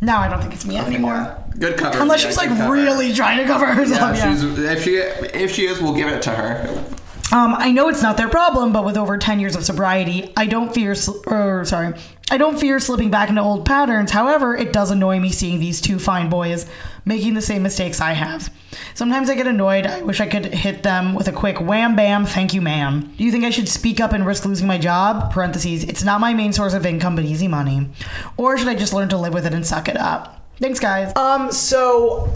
Now 0.00 0.20
I 0.20 0.28
don't 0.28 0.40
think 0.40 0.52
it's 0.52 0.66
me 0.66 0.76
anymore. 0.76 1.42
Good 1.58 1.78
cover. 1.78 2.00
Unless 2.00 2.22
yeah, 2.22 2.28
she's 2.28 2.36
like 2.36 2.48
cover. 2.48 2.72
really 2.72 3.14
trying 3.14 3.38
to 3.38 3.44
cover 3.44 3.66
herself. 3.66 4.16
Yeah, 4.16 4.72
if 4.72 4.84
she 4.84 4.96
if 4.96 5.52
she 5.52 5.66
is, 5.66 5.80
we'll 5.80 5.94
give 5.94 6.08
it 6.08 6.22
to 6.22 6.30
her. 6.30 6.84
Um, 7.32 7.54
I 7.56 7.72
know 7.72 7.88
it's 7.88 8.02
not 8.02 8.16
their 8.16 8.28
problem, 8.28 8.72
but 8.72 8.84
with 8.84 8.96
over 8.96 9.18
10 9.18 9.40
years 9.40 9.56
of 9.56 9.64
sobriety, 9.64 10.32
I 10.36 10.46
don't 10.46 10.72
fear, 10.72 10.94
sl- 10.94 11.18
or 11.26 11.64
sorry, 11.64 11.94
I 12.30 12.36
don't 12.38 12.56
fear 12.58 12.78
slipping 12.78 13.10
back 13.10 13.28
into 13.30 13.40
old 13.40 13.66
patterns. 13.66 14.12
However, 14.12 14.56
it 14.56 14.72
does 14.72 14.92
annoy 14.92 15.18
me 15.18 15.30
seeing 15.30 15.58
these 15.58 15.80
two 15.80 15.98
fine 15.98 16.30
boys 16.30 16.66
making 17.06 17.34
the 17.34 17.40
same 17.40 17.62
mistakes 17.62 18.00
I 18.00 18.12
have. 18.12 18.52
Sometimes 18.94 19.30
I 19.30 19.36
get 19.36 19.46
annoyed. 19.46 19.86
I 19.86 20.02
wish 20.02 20.20
I 20.20 20.26
could 20.26 20.46
hit 20.46 20.82
them 20.82 21.14
with 21.14 21.28
a 21.28 21.32
quick 21.32 21.60
wham 21.60 21.96
bam, 21.96 22.26
thank 22.26 22.52
you, 22.52 22.60
ma'am. 22.60 23.14
Do 23.16 23.24
you 23.24 23.30
think 23.30 23.44
I 23.44 23.50
should 23.50 23.68
speak 23.68 24.00
up 24.00 24.12
and 24.12 24.26
risk 24.26 24.44
losing 24.44 24.66
my 24.66 24.76
job? 24.76 25.32
Parentheses, 25.32 25.84
it's 25.84 26.02
not 26.02 26.20
my 26.20 26.34
main 26.34 26.52
source 26.52 26.74
of 26.74 26.84
income, 26.84 27.14
but 27.16 27.24
easy 27.24 27.48
money. 27.48 27.88
Or 28.36 28.58
should 28.58 28.68
I 28.68 28.74
just 28.74 28.92
learn 28.92 29.08
to 29.10 29.16
live 29.16 29.32
with 29.32 29.46
it 29.46 29.54
and 29.54 29.64
suck 29.64 29.88
it 29.88 29.96
up? 29.96 30.42
Thanks, 30.58 30.80
guys. 30.80 31.14
Um, 31.16 31.52
so 31.52 32.34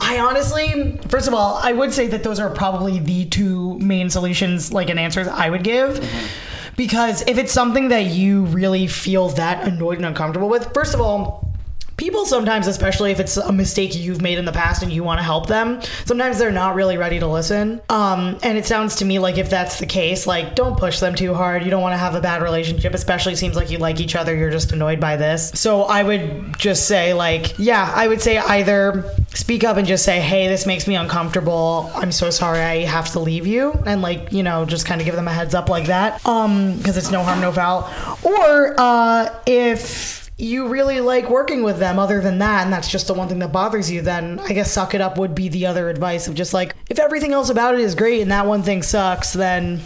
I 0.00 0.18
honestly, 0.18 0.98
first 1.08 1.28
of 1.28 1.34
all, 1.34 1.56
I 1.56 1.72
would 1.72 1.92
say 1.92 2.06
that 2.06 2.22
those 2.22 2.40
are 2.40 2.48
probably 2.48 3.00
the 3.00 3.26
two 3.26 3.78
main 3.80 4.08
solutions, 4.08 4.72
like 4.72 4.88
an 4.88 4.98
answers 4.98 5.28
I 5.28 5.50
would 5.50 5.62
give. 5.62 6.00
Because 6.76 7.22
if 7.26 7.38
it's 7.38 7.52
something 7.52 7.88
that 7.88 8.06
you 8.06 8.44
really 8.46 8.86
feel 8.86 9.28
that 9.30 9.66
annoyed 9.66 9.96
and 9.96 10.06
uncomfortable 10.06 10.48
with, 10.48 10.72
first 10.74 10.94
of 10.94 11.00
all, 11.00 11.46
people 12.06 12.24
sometimes, 12.24 12.68
especially 12.68 13.10
if 13.10 13.18
it's 13.18 13.36
a 13.36 13.50
mistake 13.50 13.92
you've 13.96 14.22
made 14.22 14.38
in 14.38 14.44
the 14.44 14.52
past 14.52 14.80
and 14.80 14.92
you 14.92 15.02
want 15.02 15.18
to 15.18 15.24
help 15.24 15.48
them, 15.48 15.80
sometimes 16.04 16.38
they're 16.38 16.52
not 16.52 16.76
really 16.76 16.96
ready 16.96 17.18
to 17.18 17.26
listen. 17.26 17.80
Um, 17.88 18.38
and 18.44 18.56
it 18.56 18.64
sounds 18.64 18.94
to 18.96 19.04
me 19.04 19.18
like 19.18 19.38
if 19.38 19.50
that's 19.50 19.80
the 19.80 19.86
case, 19.86 20.24
like 20.24 20.54
don't 20.54 20.78
push 20.78 21.00
them 21.00 21.16
too 21.16 21.34
hard. 21.34 21.64
You 21.64 21.70
don't 21.70 21.82
want 21.82 21.94
to 21.94 21.98
have 21.98 22.14
a 22.14 22.20
bad 22.20 22.42
relationship, 22.42 22.94
especially 22.94 23.34
seems 23.34 23.56
like 23.56 23.72
you 23.72 23.78
like 23.78 23.98
each 23.98 24.14
other. 24.14 24.36
You're 24.36 24.52
just 24.52 24.70
annoyed 24.70 25.00
by 25.00 25.16
this. 25.16 25.50
So 25.58 25.82
I 25.82 26.04
would 26.04 26.56
just 26.56 26.86
say 26.86 27.12
like, 27.12 27.58
yeah, 27.58 27.92
I 27.92 28.06
would 28.06 28.22
say 28.22 28.38
either 28.38 29.12
speak 29.34 29.64
up 29.64 29.76
and 29.76 29.84
just 29.84 30.04
say, 30.04 30.20
hey, 30.20 30.46
this 30.46 30.64
makes 30.64 30.86
me 30.86 30.94
uncomfortable. 30.94 31.90
I'm 31.92 32.12
so 32.12 32.30
sorry. 32.30 32.60
I 32.60 32.84
have 32.84 33.10
to 33.14 33.18
leave 33.18 33.48
you, 33.48 33.72
and 33.84 34.00
like 34.00 34.30
you 34.30 34.44
know, 34.44 34.64
just 34.64 34.86
kind 34.86 35.00
of 35.00 35.06
give 35.06 35.16
them 35.16 35.26
a 35.26 35.32
heads 35.32 35.56
up 35.56 35.68
like 35.68 35.86
that. 35.86 36.24
Um, 36.24 36.76
because 36.76 36.96
it's 36.96 37.10
no 37.10 37.24
harm, 37.24 37.40
no 37.40 37.50
foul. 37.50 37.90
Or 38.22 38.76
uh, 38.78 39.40
if 39.44 40.25
you 40.38 40.68
really 40.68 41.00
like 41.00 41.30
working 41.30 41.62
with 41.62 41.78
them 41.78 41.98
other 41.98 42.20
than 42.20 42.38
that 42.38 42.64
and 42.64 42.72
that's 42.72 42.88
just 42.88 43.06
the 43.06 43.14
one 43.14 43.26
thing 43.26 43.38
that 43.38 43.52
bothers 43.52 43.90
you 43.90 44.02
then 44.02 44.38
i 44.40 44.52
guess 44.52 44.70
suck 44.70 44.94
it 44.94 45.00
up 45.00 45.16
would 45.16 45.34
be 45.34 45.48
the 45.48 45.64
other 45.64 45.88
advice 45.88 46.28
of 46.28 46.34
just 46.34 46.52
like 46.52 46.74
if 46.90 46.98
everything 46.98 47.32
else 47.32 47.48
about 47.48 47.72
it 47.72 47.80
is 47.80 47.94
great 47.94 48.20
and 48.20 48.30
that 48.30 48.44
one 48.44 48.62
thing 48.62 48.82
sucks 48.82 49.32
then 49.32 49.80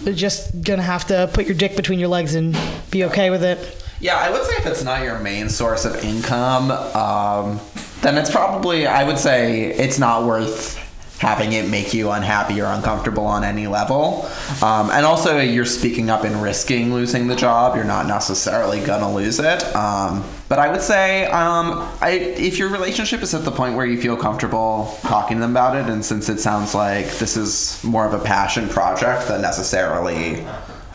you're 0.00 0.14
just 0.14 0.62
gonna 0.62 0.82
have 0.82 1.06
to 1.06 1.28
put 1.32 1.46
your 1.46 1.54
dick 1.54 1.76
between 1.76 1.98
your 1.98 2.08
legs 2.08 2.34
and 2.34 2.56
be 2.90 3.04
okay 3.04 3.30
with 3.30 3.44
it. 3.44 3.84
Yeah, 4.00 4.16
I 4.16 4.30
would 4.30 4.42
say 4.44 4.54
if 4.54 4.66
it's 4.66 4.82
not 4.82 5.02
your 5.02 5.18
main 5.18 5.48
source 5.48 5.84
of 5.84 5.94
income, 6.02 6.70
um, 6.70 7.60
then 8.00 8.18
it's 8.18 8.30
probably 8.30 8.86
I 8.86 9.04
would 9.04 9.18
say 9.18 9.66
it's 9.66 9.98
not 9.98 10.24
worth 10.24 10.78
having 11.22 11.52
it 11.52 11.68
make 11.68 11.94
you 11.94 12.10
unhappy 12.10 12.60
or 12.60 12.66
uncomfortable 12.66 13.24
on 13.24 13.44
any 13.44 13.68
level. 13.68 14.28
Um, 14.60 14.90
and 14.90 15.06
also, 15.06 15.38
you're 15.38 15.64
speaking 15.64 16.10
up 16.10 16.24
and 16.24 16.42
risking 16.42 16.92
losing 16.92 17.28
the 17.28 17.36
job. 17.36 17.76
You're 17.76 17.84
not 17.84 18.06
necessarily 18.08 18.84
gonna 18.84 19.10
lose 19.14 19.38
it. 19.38 19.62
Um, 19.76 20.24
but 20.48 20.58
I 20.58 20.68
would 20.68 20.82
say 20.82 21.26
um, 21.26 21.88
I, 22.00 22.10
if 22.10 22.58
your 22.58 22.70
relationship 22.70 23.22
is 23.22 23.34
at 23.34 23.44
the 23.44 23.52
point 23.52 23.76
where 23.76 23.86
you 23.86 24.00
feel 24.00 24.16
comfortable 24.16 24.98
talking 25.02 25.36
to 25.36 25.40
them 25.42 25.52
about 25.52 25.76
it, 25.76 25.88
and 25.88 26.04
since 26.04 26.28
it 26.28 26.40
sounds 26.40 26.74
like 26.74 27.06
this 27.18 27.36
is 27.36 27.82
more 27.84 28.04
of 28.04 28.14
a 28.14 28.18
passion 28.18 28.68
project 28.68 29.28
than 29.28 29.42
necessarily 29.42 30.44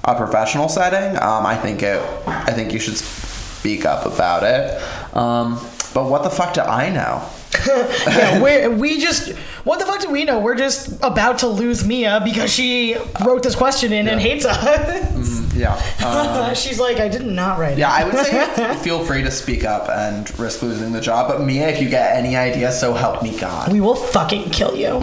a 0.04 0.14
professional 0.16 0.68
setting, 0.68 1.16
um, 1.24 1.46
I 1.46 1.56
think 1.56 1.84
it. 1.84 2.02
I 2.28 2.52
think 2.52 2.74
you 2.74 2.80
should 2.80 2.98
speak 2.98 3.86
up 3.86 4.06
about 4.06 4.44
it. 4.44 5.16
Um, 5.16 5.56
but 5.94 6.10
what 6.10 6.24
the 6.24 6.30
fuck 6.30 6.54
do 6.54 6.62
I 6.62 6.90
know? 6.90 7.26
yeah 8.08 8.42
we 8.42 8.68
we 8.68 9.00
just 9.00 9.30
what 9.66 9.80
the 9.80 9.86
fuck 9.86 10.00
do 10.02 10.10
we 10.10 10.24
know 10.26 10.40
we're 10.40 10.56
just 10.56 10.94
about 11.04 11.38
to 11.40 11.48
lose 11.48 11.86
mia 11.86 12.22
because 12.24 12.52
she 12.52 12.96
wrote 13.26 13.44
this 13.44 13.56
question 13.56 13.92
in 13.94 14.08
and 14.08 14.20
hates 14.22 14.46
us 14.46 15.54
Yeah. 15.56 15.76
Um, 16.08 16.54
she's 16.56 16.80
like 16.80 17.00
i 17.00 17.08
did 17.10 17.26
not 17.26 17.58
write 17.60 17.74
it 17.74 17.80
yeah, 17.80 17.92
I 17.92 18.04
would 18.06 18.16
say 18.26 18.76
feel 18.84 19.04
free 19.04 19.24
to 19.24 19.32
speak 19.32 19.66
up 19.66 19.90
and 19.90 20.30
risk 20.40 20.62
losing 20.62 20.92
the 20.94 21.02
job. 21.02 21.28
But 21.28 21.42
Mia, 21.42 21.68
if 21.70 21.82
you 21.82 21.90
get 21.90 22.16
any 22.16 22.36
ideas, 22.36 22.80
so 22.80 22.94
help 22.94 23.22
me 23.24 23.38
God. 23.38 23.72
we 23.74 23.82
will 23.82 23.96
fucking 23.96 24.52
kill 24.52 24.76
you 24.76 25.02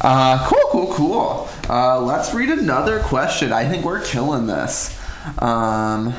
Uh, 0.00 0.44
cool, 0.48 0.64
cool, 0.70 0.92
cool. 0.94 1.48
Uh, 1.68 2.00
let's 2.00 2.32
read 2.34 2.48
another 2.50 3.00
question. 3.00 3.52
I 3.52 3.68
think 3.68 3.84
we're 3.84 4.00
killing 4.02 4.46
this. 4.46 4.98
Um, 5.38 6.14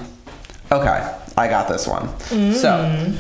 okay, 0.72 1.14
I 1.36 1.48
got 1.48 1.68
this 1.68 1.88
one. 1.88 2.08
So, 2.54 3.14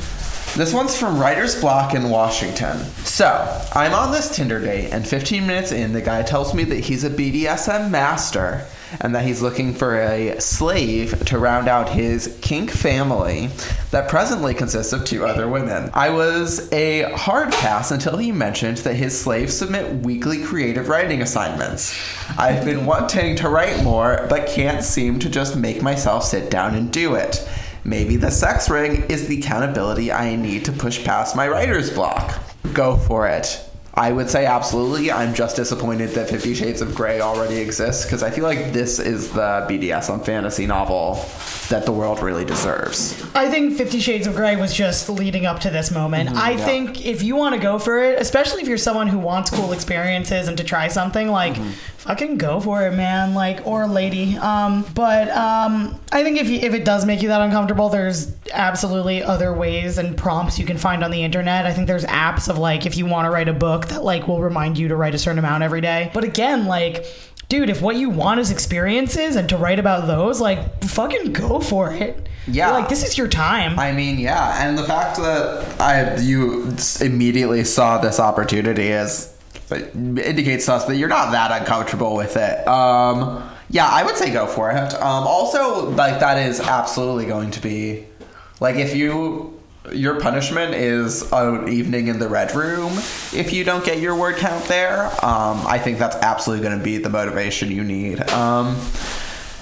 This 0.55 0.71
one's 0.71 0.95
from 0.95 1.17
Writer's 1.19 1.59
Block 1.59 1.95
in 1.95 2.11
Washington. 2.11 2.77
So, 3.05 3.27
I'm 3.73 3.95
on 3.95 4.11
this 4.11 4.35
Tinder 4.35 4.59
date, 4.59 4.91
and 4.91 5.05
15 5.05 5.47
minutes 5.47 5.71
in, 5.71 5.93
the 5.93 6.01
guy 6.01 6.21
tells 6.21 6.53
me 6.53 6.63
that 6.65 6.81
he's 6.81 7.03
a 7.03 7.09
BDSM 7.09 7.89
master 7.89 8.67
and 9.01 9.15
that 9.15 9.25
he's 9.25 9.41
looking 9.41 9.73
for 9.73 9.99
a 9.99 10.39
slave 10.39 11.25
to 11.25 11.39
round 11.39 11.67
out 11.67 11.89
his 11.89 12.37
kink 12.41 12.69
family 12.69 13.49
that 13.89 14.07
presently 14.07 14.53
consists 14.53 14.93
of 14.93 15.03
two 15.05 15.25
other 15.25 15.49
women. 15.49 15.89
I 15.91 16.11
was 16.11 16.71
a 16.71 17.11
hard 17.13 17.51
pass 17.51 17.89
until 17.89 18.17
he 18.17 18.31
mentioned 18.31 18.77
that 18.77 18.93
his 18.93 19.19
slaves 19.19 19.57
submit 19.57 20.03
weekly 20.03 20.43
creative 20.43 20.87
writing 20.87 21.23
assignments. 21.23 21.99
I've 22.37 22.63
been 22.63 22.85
wanting 22.85 23.37
to 23.37 23.49
write 23.49 23.83
more, 23.83 24.27
but 24.29 24.47
can't 24.47 24.83
seem 24.83 25.17
to 25.17 25.29
just 25.29 25.55
make 25.55 25.81
myself 25.81 26.23
sit 26.23 26.51
down 26.51 26.75
and 26.75 26.93
do 26.93 27.15
it. 27.15 27.43
Maybe 27.85 28.15
the 28.15 28.31
sex 28.31 28.69
ring 28.69 29.03
is 29.09 29.27
the 29.27 29.39
accountability 29.39 30.11
I 30.11 30.35
need 30.35 30.65
to 30.65 30.71
push 30.71 31.03
past 31.03 31.35
my 31.35 31.47
writer's 31.49 31.91
block. 31.91 32.41
Go 32.71 32.95
for 32.95 33.27
it. 33.27 33.69
I 33.95 34.11
would 34.11 34.27
say 34.27 34.47
absolutely. 34.47 35.11
I'm 35.11 35.35
just 35.35 35.55
disappointed 35.55 36.11
that 36.11 36.27
Fifty 36.27 36.55
Shades 36.55 36.81
of 36.81 36.95
Grey 36.95 37.21
already 37.21 37.57
exists 37.57 38.05
because 38.05 38.23
I 38.23 38.31
feel 38.31 38.43
like 38.43 38.73
this 38.73 38.97
is 38.97 39.31
the 39.31 39.67
BDSM 39.69 40.25
fantasy 40.25 40.65
novel 40.65 41.23
that 41.69 41.85
the 41.85 41.91
world 41.91 42.19
really 42.21 42.43
deserves. 42.43 43.23
I 43.35 43.51
think 43.51 43.77
Fifty 43.77 43.99
Shades 43.99 44.25
of 44.25 44.35
Grey 44.35 44.55
was 44.55 44.73
just 44.73 45.09
leading 45.09 45.45
up 45.45 45.59
to 45.59 45.69
this 45.69 45.91
moment. 45.91 46.31
I 46.31 46.51
yeah. 46.51 46.65
think 46.65 47.05
if 47.05 47.21
you 47.21 47.35
want 47.35 47.53
to 47.53 47.61
go 47.61 47.77
for 47.77 47.99
it, 47.99 48.19
especially 48.19 48.63
if 48.63 48.67
you're 48.67 48.79
someone 48.79 49.07
who 49.07 49.19
wants 49.19 49.51
cool 49.51 49.73
experiences 49.73 50.47
and 50.47 50.57
to 50.57 50.63
try 50.63 50.87
something, 50.87 51.27
like 51.27 51.55
fucking 51.97 52.37
go 52.37 52.59
for 52.59 52.87
it, 52.87 52.93
man. 52.93 53.35
Like 53.35 53.65
or 53.65 53.87
lady. 53.87 54.37
Um, 54.37 54.85
but 54.95 55.29
um, 55.29 55.99
I 56.11 56.23
think 56.23 56.37
if 56.37 56.49
you, 56.49 56.57
if 56.57 56.73
it 56.73 56.83
does 56.83 57.05
make 57.05 57.21
you 57.21 57.29
that 57.29 57.41
uncomfortable, 57.41 57.89
there's 57.89 58.33
absolutely 58.51 59.23
other 59.23 59.53
ways 59.53 59.97
and 59.97 60.17
prompts 60.17 60.57
you 60.57 60.65
can 60.65 60.77
find 60.77 61.03
on 61.03 61.11
the 61.11 61.23
internet. 61.23 61.65
I 61.65 61.73
think 61.73 61.87
there's 61.87 62.05
apps 62.05 62.49
of 62.49 62.57
like 62.57 62.85
if 62.85 62.97
you 62.97 63.05
want 63.05 63.25
to 63.25 63.29
write 63.29 63.47
a 63.47 63.53
book 63.53 63.82
that 63.89 64.03
like 64.03 64.27
will 64.27 64.41
remind 64.41 64.77
you 64.77 64.87
to 64.87 64.95
write 64.95 65.15
a 65.15 65.17
certain 65.17 65.39
amount 65.39 65.63
every 65.63 65.81
day. 65.81 66.11
But 66.13 66.23
again, 66.23 66.65
like 66.65 67.05
dude, 67.49 67.69
if 67.69 67.81
what 67.81 67.95
you 67.95 68.09
want 68.09 68.39
is 68.39 68.49
experiences 68.51 69.35
and 69.35 69.47
to 69.49 69.57
write 69.57 69.79
about 69.79 70.07
those, 70.07 70.41
like 70.41 70.83
fucking 70.83 71.33
go 71.33 71.59
for 71.59 71.93
it. 71.93 72.27
Yeah. 72.47 72.71
like 72.71 72.89
this 72.89 73.05
is 73.07 73.17
your 73.17 73.27
time. 73.27 73.79
I 73.79 73.91
mean, 73.91 74.19
yeah, 74.19 74.67
and 74.67 74.77
the 74.77 74.83
fact 74.83 75.17
that 75.17 75.79
I 75.79 76.17
you 76.17 76.75
immediately 76.99 77.63
saw 77.63 77.99
this 77.99 78.19
opportunity 78.19 78.87
is 78.87 79.33
indicates 79.71 80.65
to 80.65 80.73
us 80.73 80.85
that 80.85 80.97
you're 80.97 81.09
not 81.09 81.31
that 81.31 81.61
uncomfortable 81.61 82.15
with 82.15 82.35
it. 82.37 82.67
Um, 82.67 83.49
yeah, 83.69 83.87
I 83.87 84.03
would 84.03 84.17
say 84.17 84.31
go 84.31 84.45
for 84.45 84.71
it. 84.71 84.93
Um, 84.95 85.25
also, 85.25 85.89
like 85.91 86.19
that 86.19 86.37
is 86.37 86.59
absolutely 86.59 87.25
going 87.25 87.51
to 87.51 87.61
be 87.61 88.05
like 88.59 88.75
if 88.75 88.95
you 88.95 89.52
your 89.91 90.19
punishment 90.19 90.73
is 90.73 91.29
an 91.31 91.67
evening 91.67 92.07
in 92.07 92.19
the 92.19 92.27
red 92.27 92.55
room 92.55 92.93
if 93.33 93.51
you 93.51 93.63
don't 93.63 93.83
get 93.83 93.99
your 93.99 94.15
word 94.15 94.37
count 94.37 94.65
there. 94.65 95.07
Um, 95.23 95.65
I 95.67 95.77
think 95.77 95.99
that's 95.99 96.15
absolutely 96.17 96.65
going 96.65 96.77
to 96.77 96.83
be 96.83 96.97
the 96.97 97.09
motivation 97.09 97.69
you 97.69 97.83
need. 97.83 98.21
Um, 98.31 98.79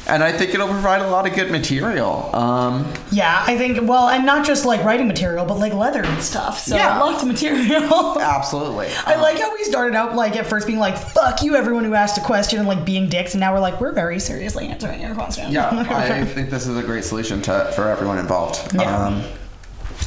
and 0.07 0.23
I 0.23 0.31
think 0.31 0.53
it'll 0.53 0.67
provide 0.67 1.01
a 1.01 1.07
lot 1.10 1.27
of 1.27 1.34
good 1.34 1.51
material. 1.51 2.36
Um, 2.36 2.91
Yeah, 3.12 3.43
I 3.47 3.55
think 3.57 3.88
well, 3.88 4.10
and 4.10 4.25
not 4.25 4.45
just 4.45 4.65
like 4.65 4.84
writing 4.84 5.07
material, 5.07 5.45
but 5.45 5.57
like 5.57 5.73
leather 5.73 6.03
and 6.03 6.21
stuff. 6.21 6.60
So 6.60 6.75
Yeah. 6.75 6.99
lots 6.99 7.21
of 7.21 7.27
material. 7.27 8.19
absolutely. 8.19 8.89
I 9.05 9.15
like 9.15 9.39
how 9.39 9.53
we 9.53 9.63
started 9.63 9.95
out 9.95 10.15
like 10.15 10.36
at 10.36 10.47
first 10.47 10.65
being 10.67 10.79
like 10.79 10.97
"fuck 10.97 11.43
you" 11.43 11.55
everyone 11.55 11.84
who 11.84 11.93
asked 11.93 12.17
a 12.17 12.21
question 12.21 12.60
and 12.60 12.67
like 12.67 12.84
being 12.84 13.10
dicks, 13.10 13.34
and 13.36 13.39
now 13.39 13.53
we're 13.53 13.60
like 13.60 13.79
we're 13.79 13.91
very 13.93 14.19
seriously 14.19 14.67
answering 14.67 15.01
your 15.01 15.13
question. 15.13 15.51
Yeah, 15.51 15.69
I 15.89 16.25
think 16.25 16.49
this 16.49 16.67
is 16.67 16.77
a 16.77 16.84
great 16.84 17.03
solution 17.05 17.41
to 17.43 17.71
for 17.75 17.88
everyone 17.88 18.17
involved. 18.17 18.73
Yeah. 18.73 19.05
Um, 19.05 19.23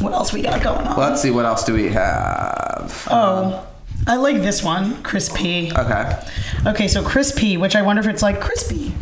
what 0.01 0.13
else 0.13 0.33
we 0.33 0.43
got 0.43 0.63
going 0.63 0.87
on? 0.87 0.99
let's 0.99 1.23
see, 1.23 1.31
what 1.31 1.45
else 1.45 1.65
do 1.65 1.75
we 1.75 1.89
have? 1.89 3.07
Oh, 3.11 3.67
I 4.07 4.17
like 4.17 4.37
this 4.37 4.63
one, 4.63 5.03
Chris 5.03 5.31
P. 5.35 5.73
Okay. 5.77 6.23
Okay, 6.67 6.89
so 6.89 7.03
Chris 7.03 7.33
P, 7.33 7.57
which 7.57 7.75
I 7.77 7.83
wonder 7.83 8.01
if 8.01 8.09
it's 8.09 8.23
like 8.23 8.41
crispy. 8.41 8.93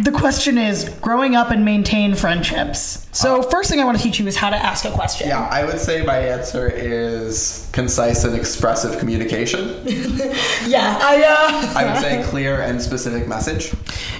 The 0.00 0.12
question 0.12 0.58
is 0.58 0.88
growing 1.02 1.34
up 1.34 1.50
and 1.50 1.64
maintain 1.64 2.14
friendships. 2.14 3.08
So 3.10 3.42
first 3.42 3.68
thing 3.68 3.80
I 3.80 3.84
want 3.84 3.96
to 3.96 4.02
teach 4.02 4.20
you 4.20 4.26
is 4.28 4.36
how 4.36 4.48
to 4.48 4.56
ask 4.56 4.84
a 4.84 4.92
question. 4.92 5.26
Yeah, 5.26 5.44
I 5.50 5.64
would 5.64 5.80
say 5.80 6.04
my 6.04 6.18
answer 6.18 6.68
is 6.68 7.68
concise 7.72 8.22
and 8.22 8.36
expressive 8.36 8.98
communication. 9.00 9.84
Yeah, 10.66 10.98
I 11.00 11.22
uh 11.22 11.78
I 11.78 11.84
would 11.90 12.00
say 12.00 12.22
clear 12.24 12.60
and 12.60 12.80
specific 12.80 13.26
message. 13.26 13.72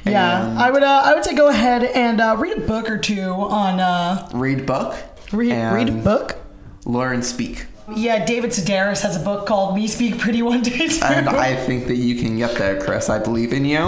Yeah, 0.04 0.48
And 0.48 0.58
I 0.58 0.70
would. 0.70 0.82
Uh, 0.82 1.02
I 1.04 1.14
would 1.14 1.24
say 1.24 1.34
go 1.34 1.48
ahead 1.48 1.84
and 1.84 2.20
uh, 2.20 2.36
read 2.38 2.56
a 2.58 2.60
book 2.60 2.88
or 2.90 2.96
two 2.98 3.22
on. 3.30 3.78
Uh, 3.80 4.28
read 4.32 4.64
book. 4.64 4.96
Read 5.32 5.72
read 5.72 5.88
a 5.88 5.92
book. 5.92 6.36
Learn 6.84 7.22
speak. 7.22 7.66
Yeah, 7.96 8.24
David 8.26 8.50
Sedaris 8.50 9.00
has 9.02 9.16
a 9.16 9.24
book 9.24 9.46
called 9.46 9.74
"Me 9.74 9.86
Speak 9.86 10.18
Pretty 10.18 10.42
One 10.42 10.62
Day 10.62 10.88
Too." 10.88 11.04
And 11.04 11.28
I 11.28 11.56
think 11.56 11.86
that 11.86 11.96
you 11.96 12.16
can 12.16 12.36
get 12.36 12.54
there, 12.56 12.80
Chris. 12.80 13.08
I 13.08 13.18
believe 13.18 13.52
in 13.52 13.64
you. 13.64 13.78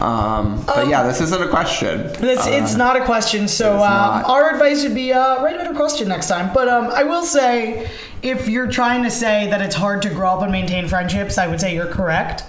Um, 0.00 0.62
but 0.66 0.88
yeah, 0.88 1.02
this 1.02 1.20
isn't 1.20 1.42
a 1.42 1.48
question. 1.48 2.00
It's, 2.20 2.46
it's 2.46 2.74
not 2.74 2.96
a 2.96 3.04
question, 3.04 3.46
so 3.48 3.76
um, 3.76 4.24
our 4.26 4.50
advice 4.50 4.82
would 4.82 4.94
be 4.94 5.12
uh, 5.12 5.42
write 5.42 5.54
a 5.56 5.58
better 5.58 5.74
question 5.74 6.08
next 6.08 6.28
time. 6.28 6.52
But 6.54 6.68
um, 6.68 6.86
I 6.86 7.04
will 7.04 7.22
say, 7.22 7.90
if 8.22 8.48
you're 8.48 8.70
trying 8.70 9.02
to 9.04 9.10
say 9.10 9.46
that 9.48 9.60
it's 9.60 9.74
hard 9.74 10.02
to 10.02 10.10
grow 10.10 10.30
up 10.30 10.42
and 10.42 10.50
maintain 10.50 10.88
friendships, 10.88 11.38
I 11.38 11.46
would 11.46 11.60
say 11.60 11.74
you're 11.74 11.86
correct. 11.86 12.44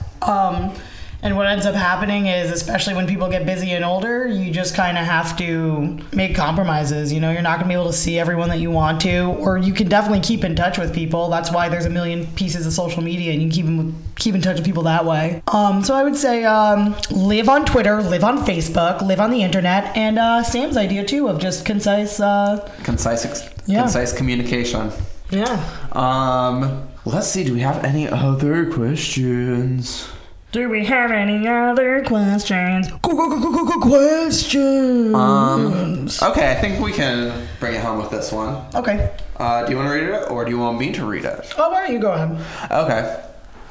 And 1.26 1.36
what 1.36 1.48
ends 1.48 1.66
up 1.66 1.74
happening 1.74 2.28
is, 2.28 2.52
especially 2.52 2.94
when 2.94 3.08
people 3.08 3.28
get 3.30 3.48
busy 3.48 3.72
and 3.72 3.84
older, 3.84 4.28
you 4.28 4.52
just 4.52 4.76
kind 4.76 4.96
of 4.96 5.06
have 5.06 5.36
to 5.40 5.98
make 6.14 6.36
compromises. 6.36 7.12
You 7.12 7.20
know, 7.20 7.32
you're 7.32 7.42
not 7.42 7.54
going 7.58 7.64
to 7.64 7.68
be 7.70 7.74
able 7.74 7.88
to 7.92 7.98
see 7.98 8.20
everyone 8.20 8.48
that 8.50 8.60
you 8.60 8.70
want 8.70 9.02
to, 9.02 9.32
or 9.40 9.58
you 9.58 9.74
can 9.74 9.88
definitely 9.90 10.20
keep 10.20 10.44
in 10.44 10.56
touch 10.56 10.78
with 10.78 10.94
people. 10.94 11.30
That's 11.30 11.52
why 11.52 11.68
there's 11.68 11.86
a 11.86 11.90
million 11.90 12.28
pieces 12.36 12.68
of 12.68 12.74
social 12.74 13.02
media, 13.02 13.32
and 13.34 13.42
you 13.42 13.48
can 13.50 13.56
keep 13.56 13.66
'em- 13.66 13.96
keep 14.18 14.36
in 14.36 14.42
touch 14.44 14.58
with 14.58 14.66
people 14.66 14.84
that 14.84 15.04
way. 15.04 15.42
Um, 15.48 15.84
so 15.84 15.96
I 15.96 16.04
would 16.04 16.16
say 16.16 16.44
um, 16.46 16.96
live 17.10 17.50
on 17.50 17.66
Twitter, 17.66 18.04
live 18.04 18.24
on 18.24 18.46
Facebook, 18.46 19.02
live 19.02 19.20
on 19.20 19.32
the 19.32 19.42
internet, 19.42 19.98
and 19.98 20.20
uh, 20.20 20.44
Sam's 20.44 20.78
idea 20.78 21.04
too 21.04 21.28
of 21.28 21.40
just 21.40 21.66
concise. 21.66 22.20
Uh, 22.20 22.60
concise, 22.84 23.26
ex- 23.26 23.50
Yeah. 23.66 23.82
concise 23.82 24.14
communication. 24.14 24.92
yeah. 25.32 25.60
Um, 25.94 26.84
let's 27.04 27.28
see. 27.28 27.44
Do 27.44 27.54
we 27.56 27.62
have 27.62 27.84
any 27.84 28.08
other 28.08 28.72
questions? 28.72 30.08
Do 30.56 30.70
we 30.70 30.86
have 30.86 31.12
any 31.12 31.46
other 31.50 32.02
questions? 32.06 32.90
Questions. 33.02 35.14
Um, 35.14 36.08
okay, 36.32 36.50
I 36.50 36.56
think 36.56 36.80
we 36.80 36.94
can 36.94 37.46
bring 37.60 37.76
it 37.76 37.82
home 37.82 37.98
with 37.98 38.10
this 38.10 38.32
one. 38.32 38.64
okay. 38.74 39.14
Uh, 39.36 39.66
do 39.66 39.72
you 39.72 39.78
want 39.78 39.90
to 39.90 39.94
read 39.94 40.06
it, 40.06 40.32
or 40.32 40.46
do 40.46 40.52
you 40.52 40.58
want 40.58 40.80
me 40.80 40.94
to 40.94 41.06
read 41.06 41.26
it? 41.26 41.54
Oh, 41.58 41.72
why 41.72 41.86
don't 41.86 41.92
you 41.92 42.00
go 42.00 42.14
ahead? 42.14 42.40
Okay. 42.72 43.22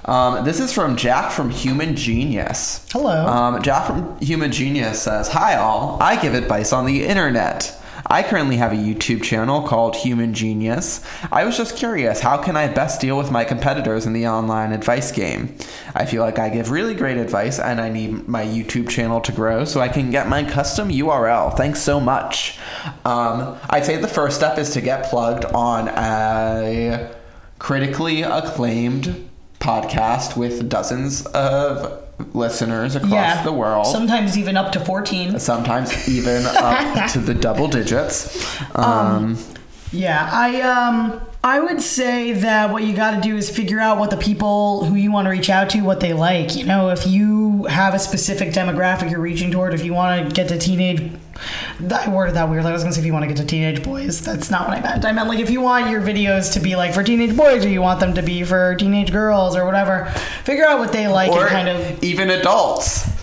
Um, 0.05 0.45
this 0.45 0.61
is 0.61 0.75
from 0.75 0.97
Jack 0.97 1.33
from 1.33 1.49
Human 1.49 1.97
Genius. 1.97 2.87
Hello. 2.93 3.27
Um, 3.27 3.63
Jack 3.63 3.87
from 3.87 4.21
Human 4.21 4.53
Genius 4.53 5.01
says, 5.01 5.29
Hi, 5.29 5.57
all. 5.57 5.97
I 6.03 6.21
give 6.21 6.35
advice 6.35 6.75
on 6.75 6.85
the 6.85 7.07
internet. 7.07 7.75
I 8.15 8.23
currently 8.23 8.59
have 8.59 8.73
a 8.73 8.77
YouTube 8.77 9.25
channel 9.25 9.63
called 9.63 9.97
Human 9.97 10.35
Genius. 10.35 11.05
I 11.33 11.45
was 11.45 11.57
just 11.57 11.77
curious, 11.77 12.21
how 12.21 12.37
can 12.37 12.57
I 12.57 12.69
best 12.69 13.01
deal 13.01 13.19
with 13.19 13.33
my 13.33 13.43
competitors 13.43 14.07
in 14.07 14.13
the 14.13 14.29
online 14.29 14.71
advice 14.71 15.11
game? 15.11 15.57
I 15.97 16.07
feel 16.07 16.23
like 16.23 16.39
I 16.39 16.49
give 16.49 16.71
really 16.71 16.95
great 16.95 17.17
advice 17.17 17.59
and 17.59 17.81
I 17.81 17.89
need 17.89 18.29
my 18.29 18.45
YouTube 18.45 18.89
channel 18.89 19.21
to 19.23 19.33
grow 19.33 19.65
so 19.65 19.81
I 19.81 19.89
can 19.89 20.13
get 20.13 20.29
my 20.29 20.45
custom 20.45 20.91
URL. 20.91 21.57
Thanks 21.57 21.83
so 21.83 21.99
much. 21.99 22.57
Um, 23.05 23.59
I'd 23.69 23.85
say 23.85 23.97
the 23.97 24.07
first 24.07 24.37
step 24.37 24.59
is 24.59 24.71
to 24.75 24.81
get 24.81 25.07
plugged 25.07 25.47
on 25.47 25.89
a 25.89 27.13
critically 27.59 28.23
acclaimed 28.23 29.29
podcast 29.59 30.37
with 30.37 30.69
dozens 30.69 31.27
of 31.27 32.04
listeners 32.33 32.97
across 32.97 33.13
yeah. 33.13 33.43
the 33.43 33.53
world 33.53 33.87
Sometimes 33.87 34.39
even 34.39 34.57
up 34.57 34.73
to 34.73 34.81
14. 34.81 35.39
sometimes 35.39 36.09
even 36.09 36.45
up 36.47 37.11
to 37.13 37.19
the 37.19 37.35
double 37.35 37.69
digits. 37.69 38.61
Um, 38.75 39.39
Yeah, 39.93 40.29
I 40.33 40.61
um 40.61 41.21
I 41.45 41.61
would 41.61 41.83
say 41.83 42.33
that 42.33 42.73
what 42.73 42.85
you 42.85 42.97
got 42.97 43.11
to 43.11 43.21
do 43.21 43.37
is 43.37 43.51
figure 43.51 43.79
out 43.79 43.99
what 43.99 44.11
the 44.11 44.17
people 44.17 44.85
who 44.85 44.95
you 44.95 45.13
want 45.13 45.27
to 45.27 45.31
reach 45.31 45.51
out 45.51 45.69
to 45.71 45.81
what 45.83 46.01
they 46.01 46.15
like. 46.15 46.57
You 46.57 46.65
know, 46.65 46.89
if 46.89 47.07
you 47.07 47.65
have 47.65 47.93
a 47.93 47.99
specific 47.99 48.51
demographic 48.51 49.11
you're 49.11 49.21
reaching 49.21 49.51
toward, 49.51 49.75
if 49.75 49.85
you 49.85 49.93
want 49.93 50.27
to 50.27 50.35
get 50.35 50.49
to 50.49 50.59
teenage 50.59 51.13
I 51.93 52.09
worded 52.09 52.35
that 52.37 52.49
weirdly. 52.49 52.71
I 52.71 52.73
was 52.73 52.83
gonna 52.83 52.95
say 52.95 53.01
if 53.01 53.07
you 53.07 53.13
want 53.13 53.25
to 53.25 53.27
get 53.29 53.37
to 53.39 53.45
teenage 53.45 53.83
boys. 53.83 54.21
That's 54.23 54.51
not 54.51 54.69
what 54.69 54.79
I 54.79 54.81
meant. 54.81 55.05
I 55.05 55.13
meant 55.13 55.29
like 55.29 55.39
if 55.39 55.51
you 55.51 55.61
want 55.61 55.91
your 55.91 56.01
videos 56.01 56.53
to 56.55 56.61
be 56.61 56.77
like 56.77 56.95
for 56.95 57.03
teenage 57.03 57.37
boys 57.37 57.65
or 57.65 57.69
you 57.69 57.83
want 57.83 58.01
them 58.01 58.15
to 58.15 58.23
be 58.23 58.45
for 58.45 58.75
teenage 58.77 59.13
girls 59.13 59.57
or 59.57 59.65
whatever. 59.65 60.07
Figure 60.45 60.67
out 60.67 60.79
what 60.79 60.93
they 60.93 61.09
like 61.09 61.31
or 61.31 61.43
and 61.43 61.51
kind 61.51 61.69
of 61.69 62.03
even 62.03 62.31
adults. 62.31 63.14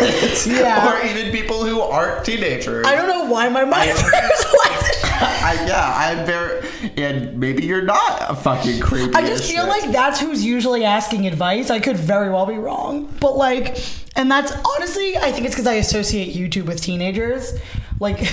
Yeah. 0.46 0.92
Or 0.92 1.04
even 1.06 1.32
people 1.32 1.64
who 1.64 1.80
aren't 1.80 2.24
teenagers. 2.24 2.86
I 2.86 2.94
don't 2.94 3.08
know 3.08 3.24
why 3.24 3.48
my 3.48 3.64
mind 3.64 3.90
like. 3.96 4.86
I, 5.18 5.64
yeah, 5.66 5.92
I'm 5.96 6.26
very. 6.26 6.68
And 6.96 7.38
maybe 7.38 7.64
you're 7.64 7.82
not 7.82 8.30
a 8.30 8.34
fucking 8.34 8.80
creepy. 8.80 9.14
I 9.14 9.26
just 9.26 9.50
feel 9.50 9.64
shit. 9.64 9.68
like 9.68 9.92
that's 9.92 10.20
who's 10.20 10.44
usually 10.44 10.84
asking 10.84 11.26
advice. 11.26 11.70
I 11.70 11.80
could 11.80 11.96
very 11.96 12.30
well 12.30 12.46
be 12.46 12.56
wrong, 12.56 13.12
but 13.20 13.36
like, 13.36 13.78
and 14.14 14.30
that's 14.30 14.52
honestly, 14.52 15.16
I 15.16 15.32
think 15.32 15.46
it's 15.46 15.54
because 15.54 15.66
I 15.66 15.74
associate 15.74 16.34
YouTube 16.34 16.66
with 16.66 16.80
teenagers. 16.80 17.58
Like, 17.98 18.18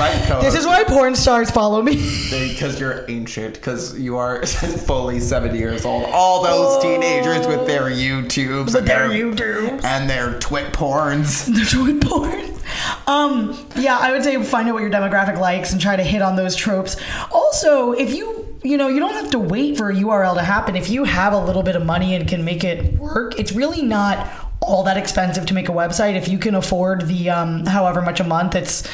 This 0.40 0.54
is 0.54 0.66
why 0.66 0.84
porn 0.84 1.14
stars 1.14 1.50
follow 1.50 1.82
me. 1.82 1.96
because 2.30 2.80
you're 2.80 3.04
ancient, 3.08 3.54
because 3.54 3.98
you 3.98 4.16
are 4.16 4.44
fully 4.86 5.20
70 5.20 5.58
years 5.58 5.84
old. 5.84 6.04
All 6.06 6.42
those 6.42 6.82
teenagers 6.82 7.46
with 7.46 7.66
their 7.66 7.82
YouTubes 7.90 8.74
and 8.74 8.86
their 8.86 9.08
YouTubes. 9.08 9.84
and 9.84 10.08
their 10.08 10.38
twit 10.38 10.72
porns. 10.72 11.44
They're 11.54 11.64
doing 11.64 12.00
porn. 12.00 12.50
Um, 13.06 13.66
yeah, 13.76 13.98
I 13.98 14.12
would 14.12 14.22
say 14.22 14.42
find 14.42 14.68
out 14.68 14.74
what 14.74 14.82
your 14.82 14.90
demographic 14.90 15.38
likes 15.38 15.72
and 15.72 15.80
try 15.80 15.96
to 15.96 16.04
hit 16.04 16.22
on 16.22 16.36
those 16.36 16.56
tropes. 16.56 16.96
Also, 17.30 17.92
if 17.92 18.14
you 18.14 18.46
you 18.62 18.76
know, 18.76 18.88
you 18.88 19.00
don't 19.00 19.14
have 19.14 19.30
to 19.30 19.38
wait 19.38 19.78
for 19.78 19.90
a 19.90 19.94
URL 19.94 20.34
to 20.34 20.42
happen. 20.42 20.76
If 20.76 20.90
you 20.90 21.04
have 21.04 21.32
a 21.32 21.38
little 21.38 21.62
bit 21.62 21.76
of 21.76 21.84
money 21.84 22.14
and 22.14 22.28
can 22.28 22.44
make 22.44 22.62
it 22.62 22.94
work, 22.94 23.38
it's 23.38 23.52
really 23.52 23.82
not 23.82 24.28
all 24.60 24.84
that 24.84 24.98
expensive 24.98 25.46
to 25.46 25.54
make 25.54 25.68
a 25.70 25.72
website. 25.72 26.14
If 26.14 26.28
you 26.28 26.38
can 26.38 26.54
afford 26.54 27.06
the 27.06 27.30
um, 27.30 27.64
however 27.64 28.02
much 28.02 28.20
a 28.20 28.24
month, 28.24 28.54
it's 28.54 28.86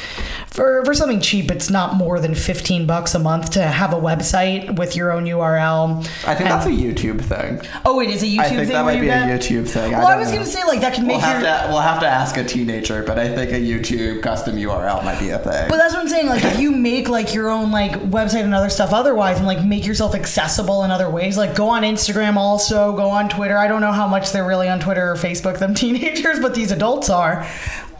for 0.57 0.83
for 0.83 0.93
something 0.95 1.21
cheap. 1.21 1.51
It's 1.51 1.69
not 1.69 1.93
more 1.95 2.19
than 2.19 2.33
fifteen 2.35 2.85
bucks 2.87 3.13
a 3.15 3.19
month 3.19 3.51
to 3.51 3.61
have 3.61 3.93
a 3.93 3.95
website 3.95 4.75
with 4.77 4.95
your 4.95 5.11
own 5.11 5.23
URL. 5.25 5.99
I 6.27 6.33
think 6.35 6.49
And- 6.49 6.49
that's 6.49 6.65
a 6.65 6.69
YouTube 6.71 7.21
thing. 7.21 7.61
oh, 7.85 8.01
it 8.01 8.09
is 8.09 8.23
a 8.23 8.25
YouTube 8.25 8.39
I 8.39 8.49
think 8.49 8.59
thing. 8.61 8.69
that 8.69 8.83
might 8.85 8.99
be 8.99 9.07
a 9.09 9.13
YouTube 9.17 9.69
thing. 9.69 9.93
I 9.93 9.99
Well, 9.99 10.07
I, 10.07 10.11
don't 10.11 10.19
was 10.21 10.31
gonna 10.31 10.45
say 10.45 10.63
like 10.65 10.81
that 10.81 10.93
can 10.95 11.05
make 11.07 11.21
We'll 11.21 11.29
your 11.31 11.39
have 11.47 11.65
to 11.67 11.71
we'll 11.71 11.81
have 11.81 11.99
to 12.01 12.07
ask 12.07 12.35
a 12.37 12.43
teenager, 12.43 13.03
but 13.03 13.19
I 13.19 13.33
think 13.33 13.51
a 13.51 13.55
YouTube 13.61 14.21
custom 14.23 14.55
URL 14.57 15.03
might 15.05 15.19
be 15.19 15.29
a 15.29 15.37
thing. 15.39 15.69
But 15.69 15.77
that's 15.77 15.93
what 15.93 16.01
I'm 16.01 16.09
saying. 16.09 16.27
Like, 16.27 16.43
if 16.43 16.59
you 16.59 16.71
make 16.71 17.07
like 17.07 17.33
your 17.35 17.49
own 17.49 17.71
like 17.71 17.91
website 18.09 18.43
and 18.43 18.53
other 18.55 18.69
stuff 18.69 18.93
otherwise, 18.93 19.37
and 19.37 19.45
like 19.45 19.63
make 19.63 19.85
yourself 19.85 20.15
accessible 20.15 20.83
in 20.83 20.89
other 20.91 21.09
ways, 21.09 21.37
like 21.37 21.55
go 21.55 21.69
on 21.69 21.83
Instagram, 21.83 22.35
also 22.35 22.93
go 22.97 23.09
on 23.11 23.29
Twitter. 23.29 23.57
I 23.57 23.67
don't 23.67 23.81
know 23.81 23.91
how 23.91 24.07
much 24.07 24.31
they're 24.31 24.47
really 24.47 24.69
on 24.69 24.79
Twitter 24.79 25.11
or 25.11 25.15
Facebook, 25.15 25.59
them 25.59 25.73
teenagers, 25.83 26.39
but 26.39 26.55
these 26.55 26.71
adults 26.71 27.09
are. 27.11 27.45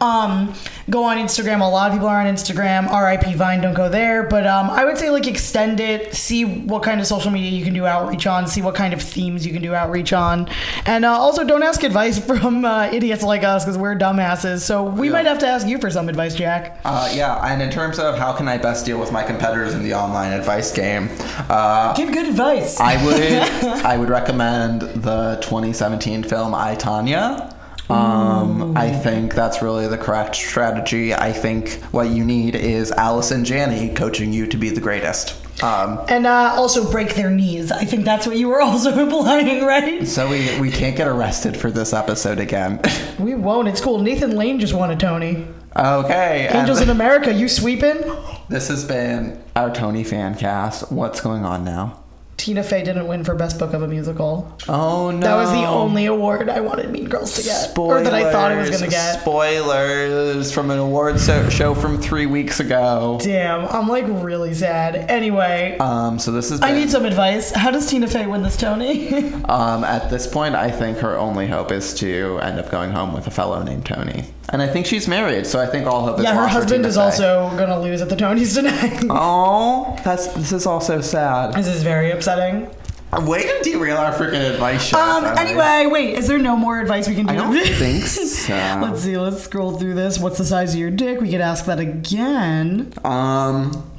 Um, 0.00 0.54
go 0.90 1.04
on 1.04 1.16
Instagram. 1.18 1.60
A 1.60 1.64
lot 1.68 1.90
of 1.90 1.94
people 1.94 2.08
are 2.08 2.20
on 2.20 2.26
Instagram. 2.26 2.88
R.I.P. 2.88 3.34
Vine. 3.34 3.60
Don't 3.60 3.74
go 3.74 3.88
there. 3.88 4.22
But 4.24 4.46
um, 4.46 4.70
I 4.70 4.84
would 4.84 4.96
say 4.98 5.10
like 5.10 5.26
extend 5.26 5.80
it. 5.80 6.14
See 6.14 6.44
what 6.44 6.82
kind 6.82 7.00
of 7.00 7.06
social 7.06 7.30
media 7.30 7.50
you 7.50 7.64
can 7.64 7.74
do 7.74 7.84
outreach 7.86 8.26
on. 8.26 8.46
See 8.46 8.62
what 8.62 8.74
kind 8.74 8.94
of 8.94 9.02
themes 9.02 9.46
you 9.46 9.52
can 9.52 9.62
do 9.62 9.74
outreach 9.74 10.12
on. 10.12 10.48
And 10.86 11.04
uh, 11.04 11.12
also 11.12 11.44
don't 11.44 11.62
ask 11.62 11.82
advice 11.82 12.18
from 12.24 12.64
uh, 12.64 12.90
idiots 12.92 13.22
like 13.22 13.42
us 13.44 13.64
because 13.64 13.76
we're 13.78 13.96
dumbasses. 13.96 14.60
So 14.60 14.84
we 14.84 15.08
Yeah. 15.08 15.12
might 15.14 15.26
have 15.26 15.38
to 15.40 15.46
ask 15.48 15.66
you 15.66 15.78
for 15.78 15.90
some 15.90 16.08
advice, 16.08 16.34
Jack. 16.34 16.78
Uh, 16.84 17.10
yeah, 17.12 17.44
and 17.44 17.60
in 17.60 17.70
terms 17.70 17.98
of 17.98 18.16
how 18.18 18.32
can 18.32 18.46
I 18.48 18.56
best 18.58 18.86
deal 18.86 18.98
with 19.00 19.10
my 19.12 19.22
competitors 19.22 19.74
in 19.74 19.82
the 19.82 19.94
online 19.94 20.32
advice 20.32 20.72
game, 20.72 21.08
uh, 21.50 21.92
Give 21.94 22.12
good 22.12 22.28
advice. 22.28 22.78
I 22.80 23.04
would 23.04 23.22
I 23.84 23.96
would 23.96 24.08
recommend 24.10 24.82
the 24.82 25.38
2017 25.42 26.22
film 26.22 26.54
I 26.54 26.76
Tonya. 26.76 27.54
Um, 27.90 28.76
I 28.76 28.92
think 28.92 29.34
that's 29.34 29.62
really 29.62 29.88
the 29.88 29.96
correct 29.98 30.36
strategy. 30.36 31.14
I 31.14 31.32
think 31.32 31.80
what 31.90 32.10
you 32.10 32.24
need 32.24 32.54
is 32.54 32.92
Allison 32.92 33.44
Janney 33.44 33.94
coaching 33.94 34.32
you 34.32 34.46
to 34.46 34.56
be 34.56 34.70
the 34.70 34.80
greatest. 34.80 35.34
Um, 35.62 36.04
and 36.08 36.26
uh, 36.26 36.54
also 36.56 36.90
break 36.90 37.14
their 37.14 37.30
knees. 37.30 37.72
I 37.72 37.84
think 37.84 38.04
that's 38.04 38.26
what 38.26 38.36
you 38.36 38.48
were 38.48 38.60
also 38.68 38.96
implying, 38.98 39.64
right? 39.64 40.06
so 40.06 40.28
we 40.28 40.60
we 40.60 40.70
can't 40.70 40.96
get 40.96 41.08
arrested 41.08 41.56
for 41.56 41.70
this 41.70 41.92
episode 41.92 42.38
again. 42.38 42.80
We 43.18 43.34
won't. 43.34 43.66
It's 43.66 43.80
cool. 43.80 43.98
Nathan 43.98 44.36
Lane 44.36 44.60
just 44.60 44.74
won 44.74 44.92
a 44.92 44.96
Tony. 44.96 45.44
okay. 45.76 46.48
Angels 46.52 46.80
in 46.80 46.88
America, 46.88 47.32
you 47.32 47.48
sweeping? 47.48 47.98
this 48.48 48.68
has 48.68 48.84
been 48.84 49.42
our 49.56 49.74
Tony 49.74 50.04
fan 50.04 50.36
cast. 50.36 50.92
What's 50.92 51.20
going 51.20 51.44
on 51.44 51.64
now? 51.64 51.98
Tina 52.38 52.62
Fey 52.62 52.82
didn't 52.84 53.06
win 53.08 53.24
for 53.24 53.34
Best 53.34 53.58
Book 53.58 53.74
of 53.74 53.82
a 53.82 53.88
Musical. 53.88 54.50
Oh 54.68 55.10
no! 55.10 55.20
That 55.20 55.34
was 55.34 55.50
the 55.50 55.66
only 55.66 56.06
award 56.06 56.48
I 56.48 56.60
wanted 56.60 56.88
Mean 56.90 57.06
Girls 57.08 57.34
to 57.34 57.42
get. 57.42 57.76
Or 57.76 58.00
that 58.00 58.14
I 58.14 58.30
thought 58.32 58.52
it 58.52 58.56
was 58.56 58.70
going 58.70 58.84
to 58.84 58.88
get. 58.88 59.20
Spoilers 59.20 60.52
from 60.52 60.70
an 60.70 60.78
award 60.78 61.18
so- 61.20 61.48
show 61.50 61.74
from 61.74 62.00
three 62.00 62.26
weeks 62.26 62.60
ago. 62.60 63.18
Damn, 63.20 63.66
I'm 63.66 63.88
like 63.88 64.04
really 64.08 64.54
sad. 64.54 64.94
Anyway, 65.10 65.76
Um, 65.78 66.18
so 66.18 66.30
this 66.30 66.50
is. 66.50 66.62
I 66.62 66.72
need 66.72 66.90
some 66.90 67.04
advice. 67.04 67.50
How 67.50 67.70
does 67.70 67.86
Tina 67.90 68.06
Fey 68.06 68.26
win 68.26 68.42
this 68.42 68.56
Tony? 68.56 69.32
Um, 69.48 69.82
at 69.82 70.10
this 70.10 70.26
point, 70.26 70.54
I 70.54 70.70
think 70.70 70.98
her 70.98 71.16
only 71.16 71.46
hope 71.46 71.72
is 71.72 71.94
to 71.94 72.38
end 72.42 72.58
up 72.60 72.70
going 72.70 72.90
home 72.90 73.14
with 73.14 73.26
a 73.26 73.30
fellow 73.30 73.62
named 73.62 73.86
Tony, 73.86 74.24
and 74.50 74.62
I 74.62 74.66
think 74.68 74.86
she's 74.86 75.06
married, 75.08 75.46
so 75.46 75.60
I 75.60 75.66
think 75.66 75.86
all 75.86 76.04
hope 76.06 76.18
is 76.18 76.24
yeah, 76.24 76.34
her 76.34 76.40
lost 76.42 76.52
for 76.54 76.60
husband 76.60 76.78
Tina 76.84 76.88
is 76.88 76.96
Fey. 76.96 77.02
also 77.02 77.50
going 77.56 77.68
to 77.68 77.78
lose 77.80 78.00
at 78.02 78.08
the 78.08 78.16
Tonys 78.16 78.54
tonight. 78.54 79.04
Oh, 79.10 79.96
that's 80.04 80.28
this 80.28 80.52
is 80.52 80.66
also 80.66 81.00
sad. 81.00 81.54
this 81.54 81.66
is 81.66 81.82
very 81.82 82.10
upsetting. 82.10 82.68
Way 83.10 83.42
to 83.42 83.60
derail 83.62 83.96
our 83.96 84.12
freaking 84.12 84.50
advice 84.52 84.84
show. 84.88 84.98
Um. 84.98 85.24
Anyway, 85.38 85.86
wait. 85.90 86.14
Is 86.18 86.28
there 86.28 86.38
no 86.38 86.56
more 86.56 86.78
advice 86.78 87.08
we 87.08 87.14
can 87.14 87.24
do? 87.24 87.32
I 87.32 87.36
don't 87.36 87.54
think 87.76 88.04
so. 88.04 88.52
Let's 88.82 89.00
see. 89.02 89.16
Let's 89.16 89.42
scroll 89.42 89.78
through 89.78 89.94
this. 89.94 90.18
What's 90.18 90.36
the 90.36 90.44
size 90.44 90.74
of 90.74 90.78
your 90.80 90.90
dick? 90.90 91.18
We 91.20 91.30
could 91.30 91.40
ask 91.40 91.64
that 91.64 91.78
again. 91.80 92.92
Um, 93.04 93.90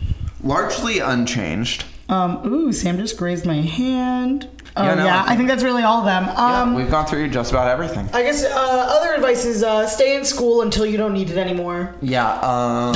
largely 0.43 0.99
unchanged. 0.99 1.85
Um. 2.07 2.45
Ooh, 2.45 2.71
Sam 2.71 2.97
just 2.97 3.17
grazed 3.17 3.47
my 3.47 3.61
hand. 3.61 4.47
Oh 4.77 4.83
Yeah, 4.83 4.95
yeah, 4.95 5.03
no, 5.03 5.09
I 5.09 5.11
I, 5.11 5.23
think- 5.25 5.37
think 5.37 5.49
that's 5.49 5.63
really 5.63 5.83
all 5.83 5.99
of 5.99 6.05
them. 6.05 6.25
Yeah, 6.25 6.61
Um. 6.61 6.73
we've 6.75 6.89
gone 6.91 7.05
through 7.05 7.29
just 7.29 7.51
about 7.51 7.67
everything. 7.67 8.09
I 8.13 8.23
guess 8.23 8.43
uh, 8.43 8.49
other 8.55 9.13
advice 9.13 9.45
is 9.45 9.63
uh, 9.63 9.87
stay 9.87 10.15
in 10.15 10.23
school 10.25 10.61
until 10.61 10.85
you 10.85 10.97
don't 10.97 11.13
need 11.13 11.29
it 11.29 11.37
anymore. 11.37 11.93
Yeah. 12.01 12.31
Um, 12.41 12.95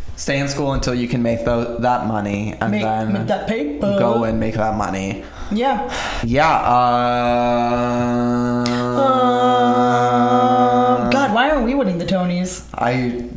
stay 0.16 0.38
in 0.38 0.48
school 0.48 0.72
until 0.74 0.94
you 0.94 1.08
can 1.08 1.22
make 1.22 1.44
tho- 1.44 1.78
that 1.78 2.06
money, 2.06 2.54
and 2.60 2.70
Make, 2.72 2.82
then 2.82 3.12
make 3.12 3.26
that 3.28 3.48
paper. 3.48 3.96
go 3.98 4.24
and 4.24 4.38
make 4.40 4.54
that 4.54 4.76
money. 4.76 5.24
Yeah. 5.50 5.92
Yeah. 6.24 6.50
Uh, 6.50 8.62
Um, 11.02 11.10
God, 11.10 11.34
why 11.34 11.50
aren't 11.50 11.64
we 11.64 11.74
winning 11.74 11.98
the 11.98 12.04
Tonys? 12.04 12.64
I 12.74 13.28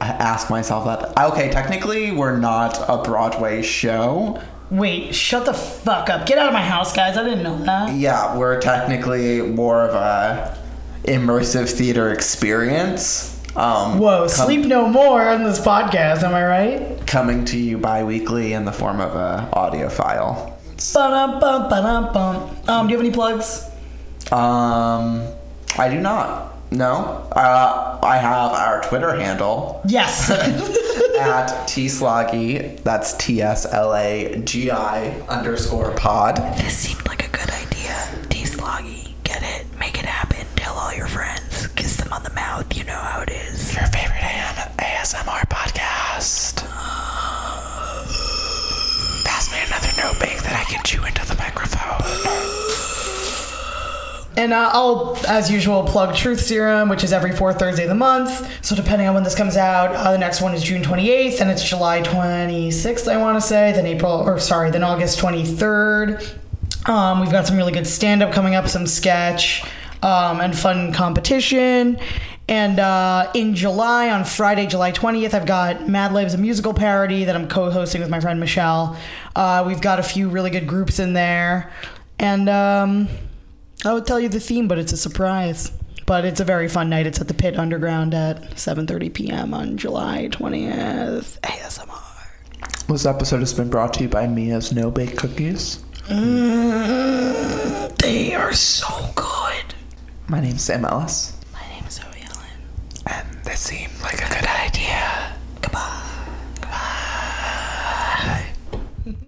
ask 0.00 0.50
myself 0.50 0.84
that. 0.86 1.16
Okay, 1.32 1.50
technically, 1.50 2.12
we're 2.12 2.36
not 2.36 2.78
a 2.88 3.02
Broadway 3.02 3.62
show. 3.62 4.40
Wait, 4.70 5.14
shut 5.14 5.44
the 5.46 5.54
fuck 5.54 6.08
up. 6.10 6.26
Get 6.26 6.38
out 6.38 6.46
of 6.46 6.52
my 6.52 6.62
house, 6.62 6.94
guys. 6.94 7.16
I 7.16 7.24
didn't 7.24 7.42
know 7.42 7.58
that. 7.64 7.92
Yeah, 7.94 8.36
we're 8.36 8.60
technically 8.60 9.42
more 9.42 9.82
of 9.88 9.94
a 9.94 10.56
immersive 11.04 11.68
theater 11.68 12.12
experience. 12.12 13.36
Um, 13.56 13.98
Whoa, 13.98 14.28
com- 14.28 14.46
sleep 14.46 14.66
no 14.66 14.88
more 14.88 15.28
on 15.28 15.42
this 15.42 15.58
podcast, 15.58 16.22
am 16.22 16.34
I 16.34 16.44
right? 16.44 17.06
coming 17.06 17.44
to 17.46 17.58
you 17.58 17.76
bi-weekly 17.78 18.52
in 18.52 18.64
the 18.64 18.70
form 18.72 19.00
of 19.00 19.16
a 19.16 19.48
audio 19.52 19.88
file. 19.88 20.56
Ba-dum, 20.94 21.40
bum, 21.40 21.68
ba-dum, 21.68 22.12
bum. 22.12 22.56
Um, 22.68 22.86
do 22.86 22.92
you 22.92 22.98
have 22.98 23.04
any 23.04 23.12
plugs? 23.12 23.64
Um, 24.30 25.26
I 25.76 25.88
do 25.90 25.98
not. 26.00 26.49
No. 26.70 27.26
Uh, 27.32 27.98
I 28.02 28.16
have 28.18 28.52
our 28.52 28.80
Twitter 28.82 29.14
handle 29.18 29.82
Yes. 29.86 30.30
at 30.30 31.48
tsloggy. 31.68 32.80
That's 32.82 33.14
T 33.16 33.42
S 33.42 33.66
L 33.72 33.94
A 33.94 34.40
G 34.44 34.70
I 34.70 35.10
underscore 35.28 35.90
pod. 35.92 36.36
this 36.58 36.76
seemed 36.78 37.06
like 37.08 37.26
a 37.26 37.30
good 37.30 37.50
idea. 37.50 37.96
T-Sloggy. 38.30 39.14
Get 39.24 39.42
it? 39.42 39.66
Make 39.78 39.98
it 39.98 40.04
happen. 40.06 40.46
Tell 40.56 40.74
all 40.74 40.94
your 40.94 41.08
friends. 41.08 41.66
Kiss 41.68 41.96
them 41.96 42.12
on 42.12 42.22
the 42.22 42.30
mouth. 42.34 42.74
You 42.76 42.84
know 42.84 42.94
how 42.94 43.20
it 43.22 43.30
is. 43.30 43.74
Your 43.74 43.86
favorite 43.86 44.22
AM 44.22 44.54
ASMR 44.78 45.46
podcast. 45.48 46.64
Pass 49.24 49.50
me 49.52 49.58
another 49.66 49.90
note 50.02 50.20
bake 50.20 50.42
that 50.42 50.54
I 50.58 50.64
can 50.70 50.82
chew 50.84 51.04
into 51.04 51.26
the 51.26 51.34
microphone. 51.34 52.99
And 54.40 54.54
uh, 54.54 54.70
I'll, 54.72 55.18
as 55.28 55.50
usual, 55.50 55.82
plug 55.82 56.16
Truth 56.16 56.40
Serum, 56.40 56.88
which 56.88 57.04
is 57.04 57.12
every 57.12 57.36
fourth 57.36 57.58
Thursday 57.58 57.82
of 57.82 57.90
the 57.90 57.94
month. 57.94 58.64
So 58.64 58.74
depending 58.74 59.06
on 59.06 59.12
when 59.12 59.22
this 59.22 59.34
comes 59.34 59.54
out, 59.54 59.94
uh, 59.94 60.12
the 60.12 60.18
next 60.18 60.40
one 60.40 60.54
is 60.54 60.62
June 60.62 60.82
28th, 60.82 61.42
and 61.42 61.50
it's 61.50 61.62
July 61.62 62.00
26th, 62.00 63.06
I 63.06 63.18
want 63.18 63.36
to 63.36 63.46
say. 63.46 63.72
Then 63.72 63.84
April, 63.84 64.12
or 64.12 64.40
sorry, 64.40 64.70
then 64.70 64.82
August 64.82 65.18
23rd. 65.18 66.38
Um, 66.88 67.20
we've 67.20 67.30
got 67.30 67.46
some 67.46 67.58
really 67.58 67.70
good 67.70 67.86
stand 67.86 68.22
up 68.22 68.32
coming 68.32 68.54
up, 68.54 68.66
some 68.66 68.86
sketch, 68.86 69.62
um, 70.02 70.40
and 70.40 70.56
fun 70.56 70.94
competition. 70.94 71.98
And 72.48 72.80
uh, 72.80 73.30
in 73.34 73.54
July, 73.54 74.08
on 74.08 74.24
Friday, 74.24 74.66
July 74.66 74.92
20th, 74.92 75.34
I've 75.34 75.44
got 75.44 75.86
Mad 75.86 76.14
Libs, 76.14 76.32
a 76.32 76.38
musical 76.38 76.72
parody 76.72 77.24
that 77.24 77.36
I'm 77.36 77.46
co 77.46 77.70
hosting 77.70 78.00
with 78.00 78.08
my 78.08 78.20
friend 78.20 78.40
Michelle. 78.40 78.96
Uh, 79.36 79.64
we've 79.66 79.82
got 79.82 79.98
a 79.98 80.02
few 80.02 80.30
really 80.30 80.48
good 80.48 80.66
groups 80.66 80.98
in 80.98 81.12
there. 81.12 81.70
And 82.18 82.48
um, 82.48 83.08
I 83.84 83.92
would 83.94 84.06
tell 84.06 84.20
you 84.20 84.28
the 84.28 84.40
theme, 84.40 84.68
but 84.68 84.78
it's 84.78 84.92
a 84.92 84.96
surprise. 84.96 85.72
But 86.06 86.24
it's 86.24 86.40
a 86.40 86.44
very 86.44 86.68
fun 86.68 86.90
night. 86.90 87.06
It's 87.06 87.20
at 87.20 87.28
the 87.28 87.34
Pit 87.34 87.56
Underground 87.58 88.14
at 88.14 88.42
7:30 88.56 89.14
p.m. 89.14 89.54
on 89.54 89.76
July 89.76 90.28
20th. 90.32 91.38
ASMR. 91.40 92.86
This 92.88 93.06
episode 93.06 93.38
has 93.40 93.54
been 93.54 93.70
brought 93.70 93.94
to 93.94 94.02
you 94.02 94.08
by 94.08 94.26
Mia's 94.26 94.72
No 94.72 94.90
Bake 94.90 95.16
Cookies. 95.16 95.84
Mm, 96.08 97.96
they 97.98 98.34
are 98.34 98.52
so 98.52 98.88
good. 99.14 99.74
My 100.26 100.40
name's 100.40 100.62
Sam 100.62 100.84
Ellis, 100.84 101.36
My 101.52 101.60
name 101.68 101.84
is 101.86 101.94
Zoe 101.94 102.04
Ellen. 102.04 102.48
and 103.06 103.44
this 103.44 103.60
seemed 103.60 103.92
like 104.02 104.14
a 104.14 104.28
good 104.28 104.46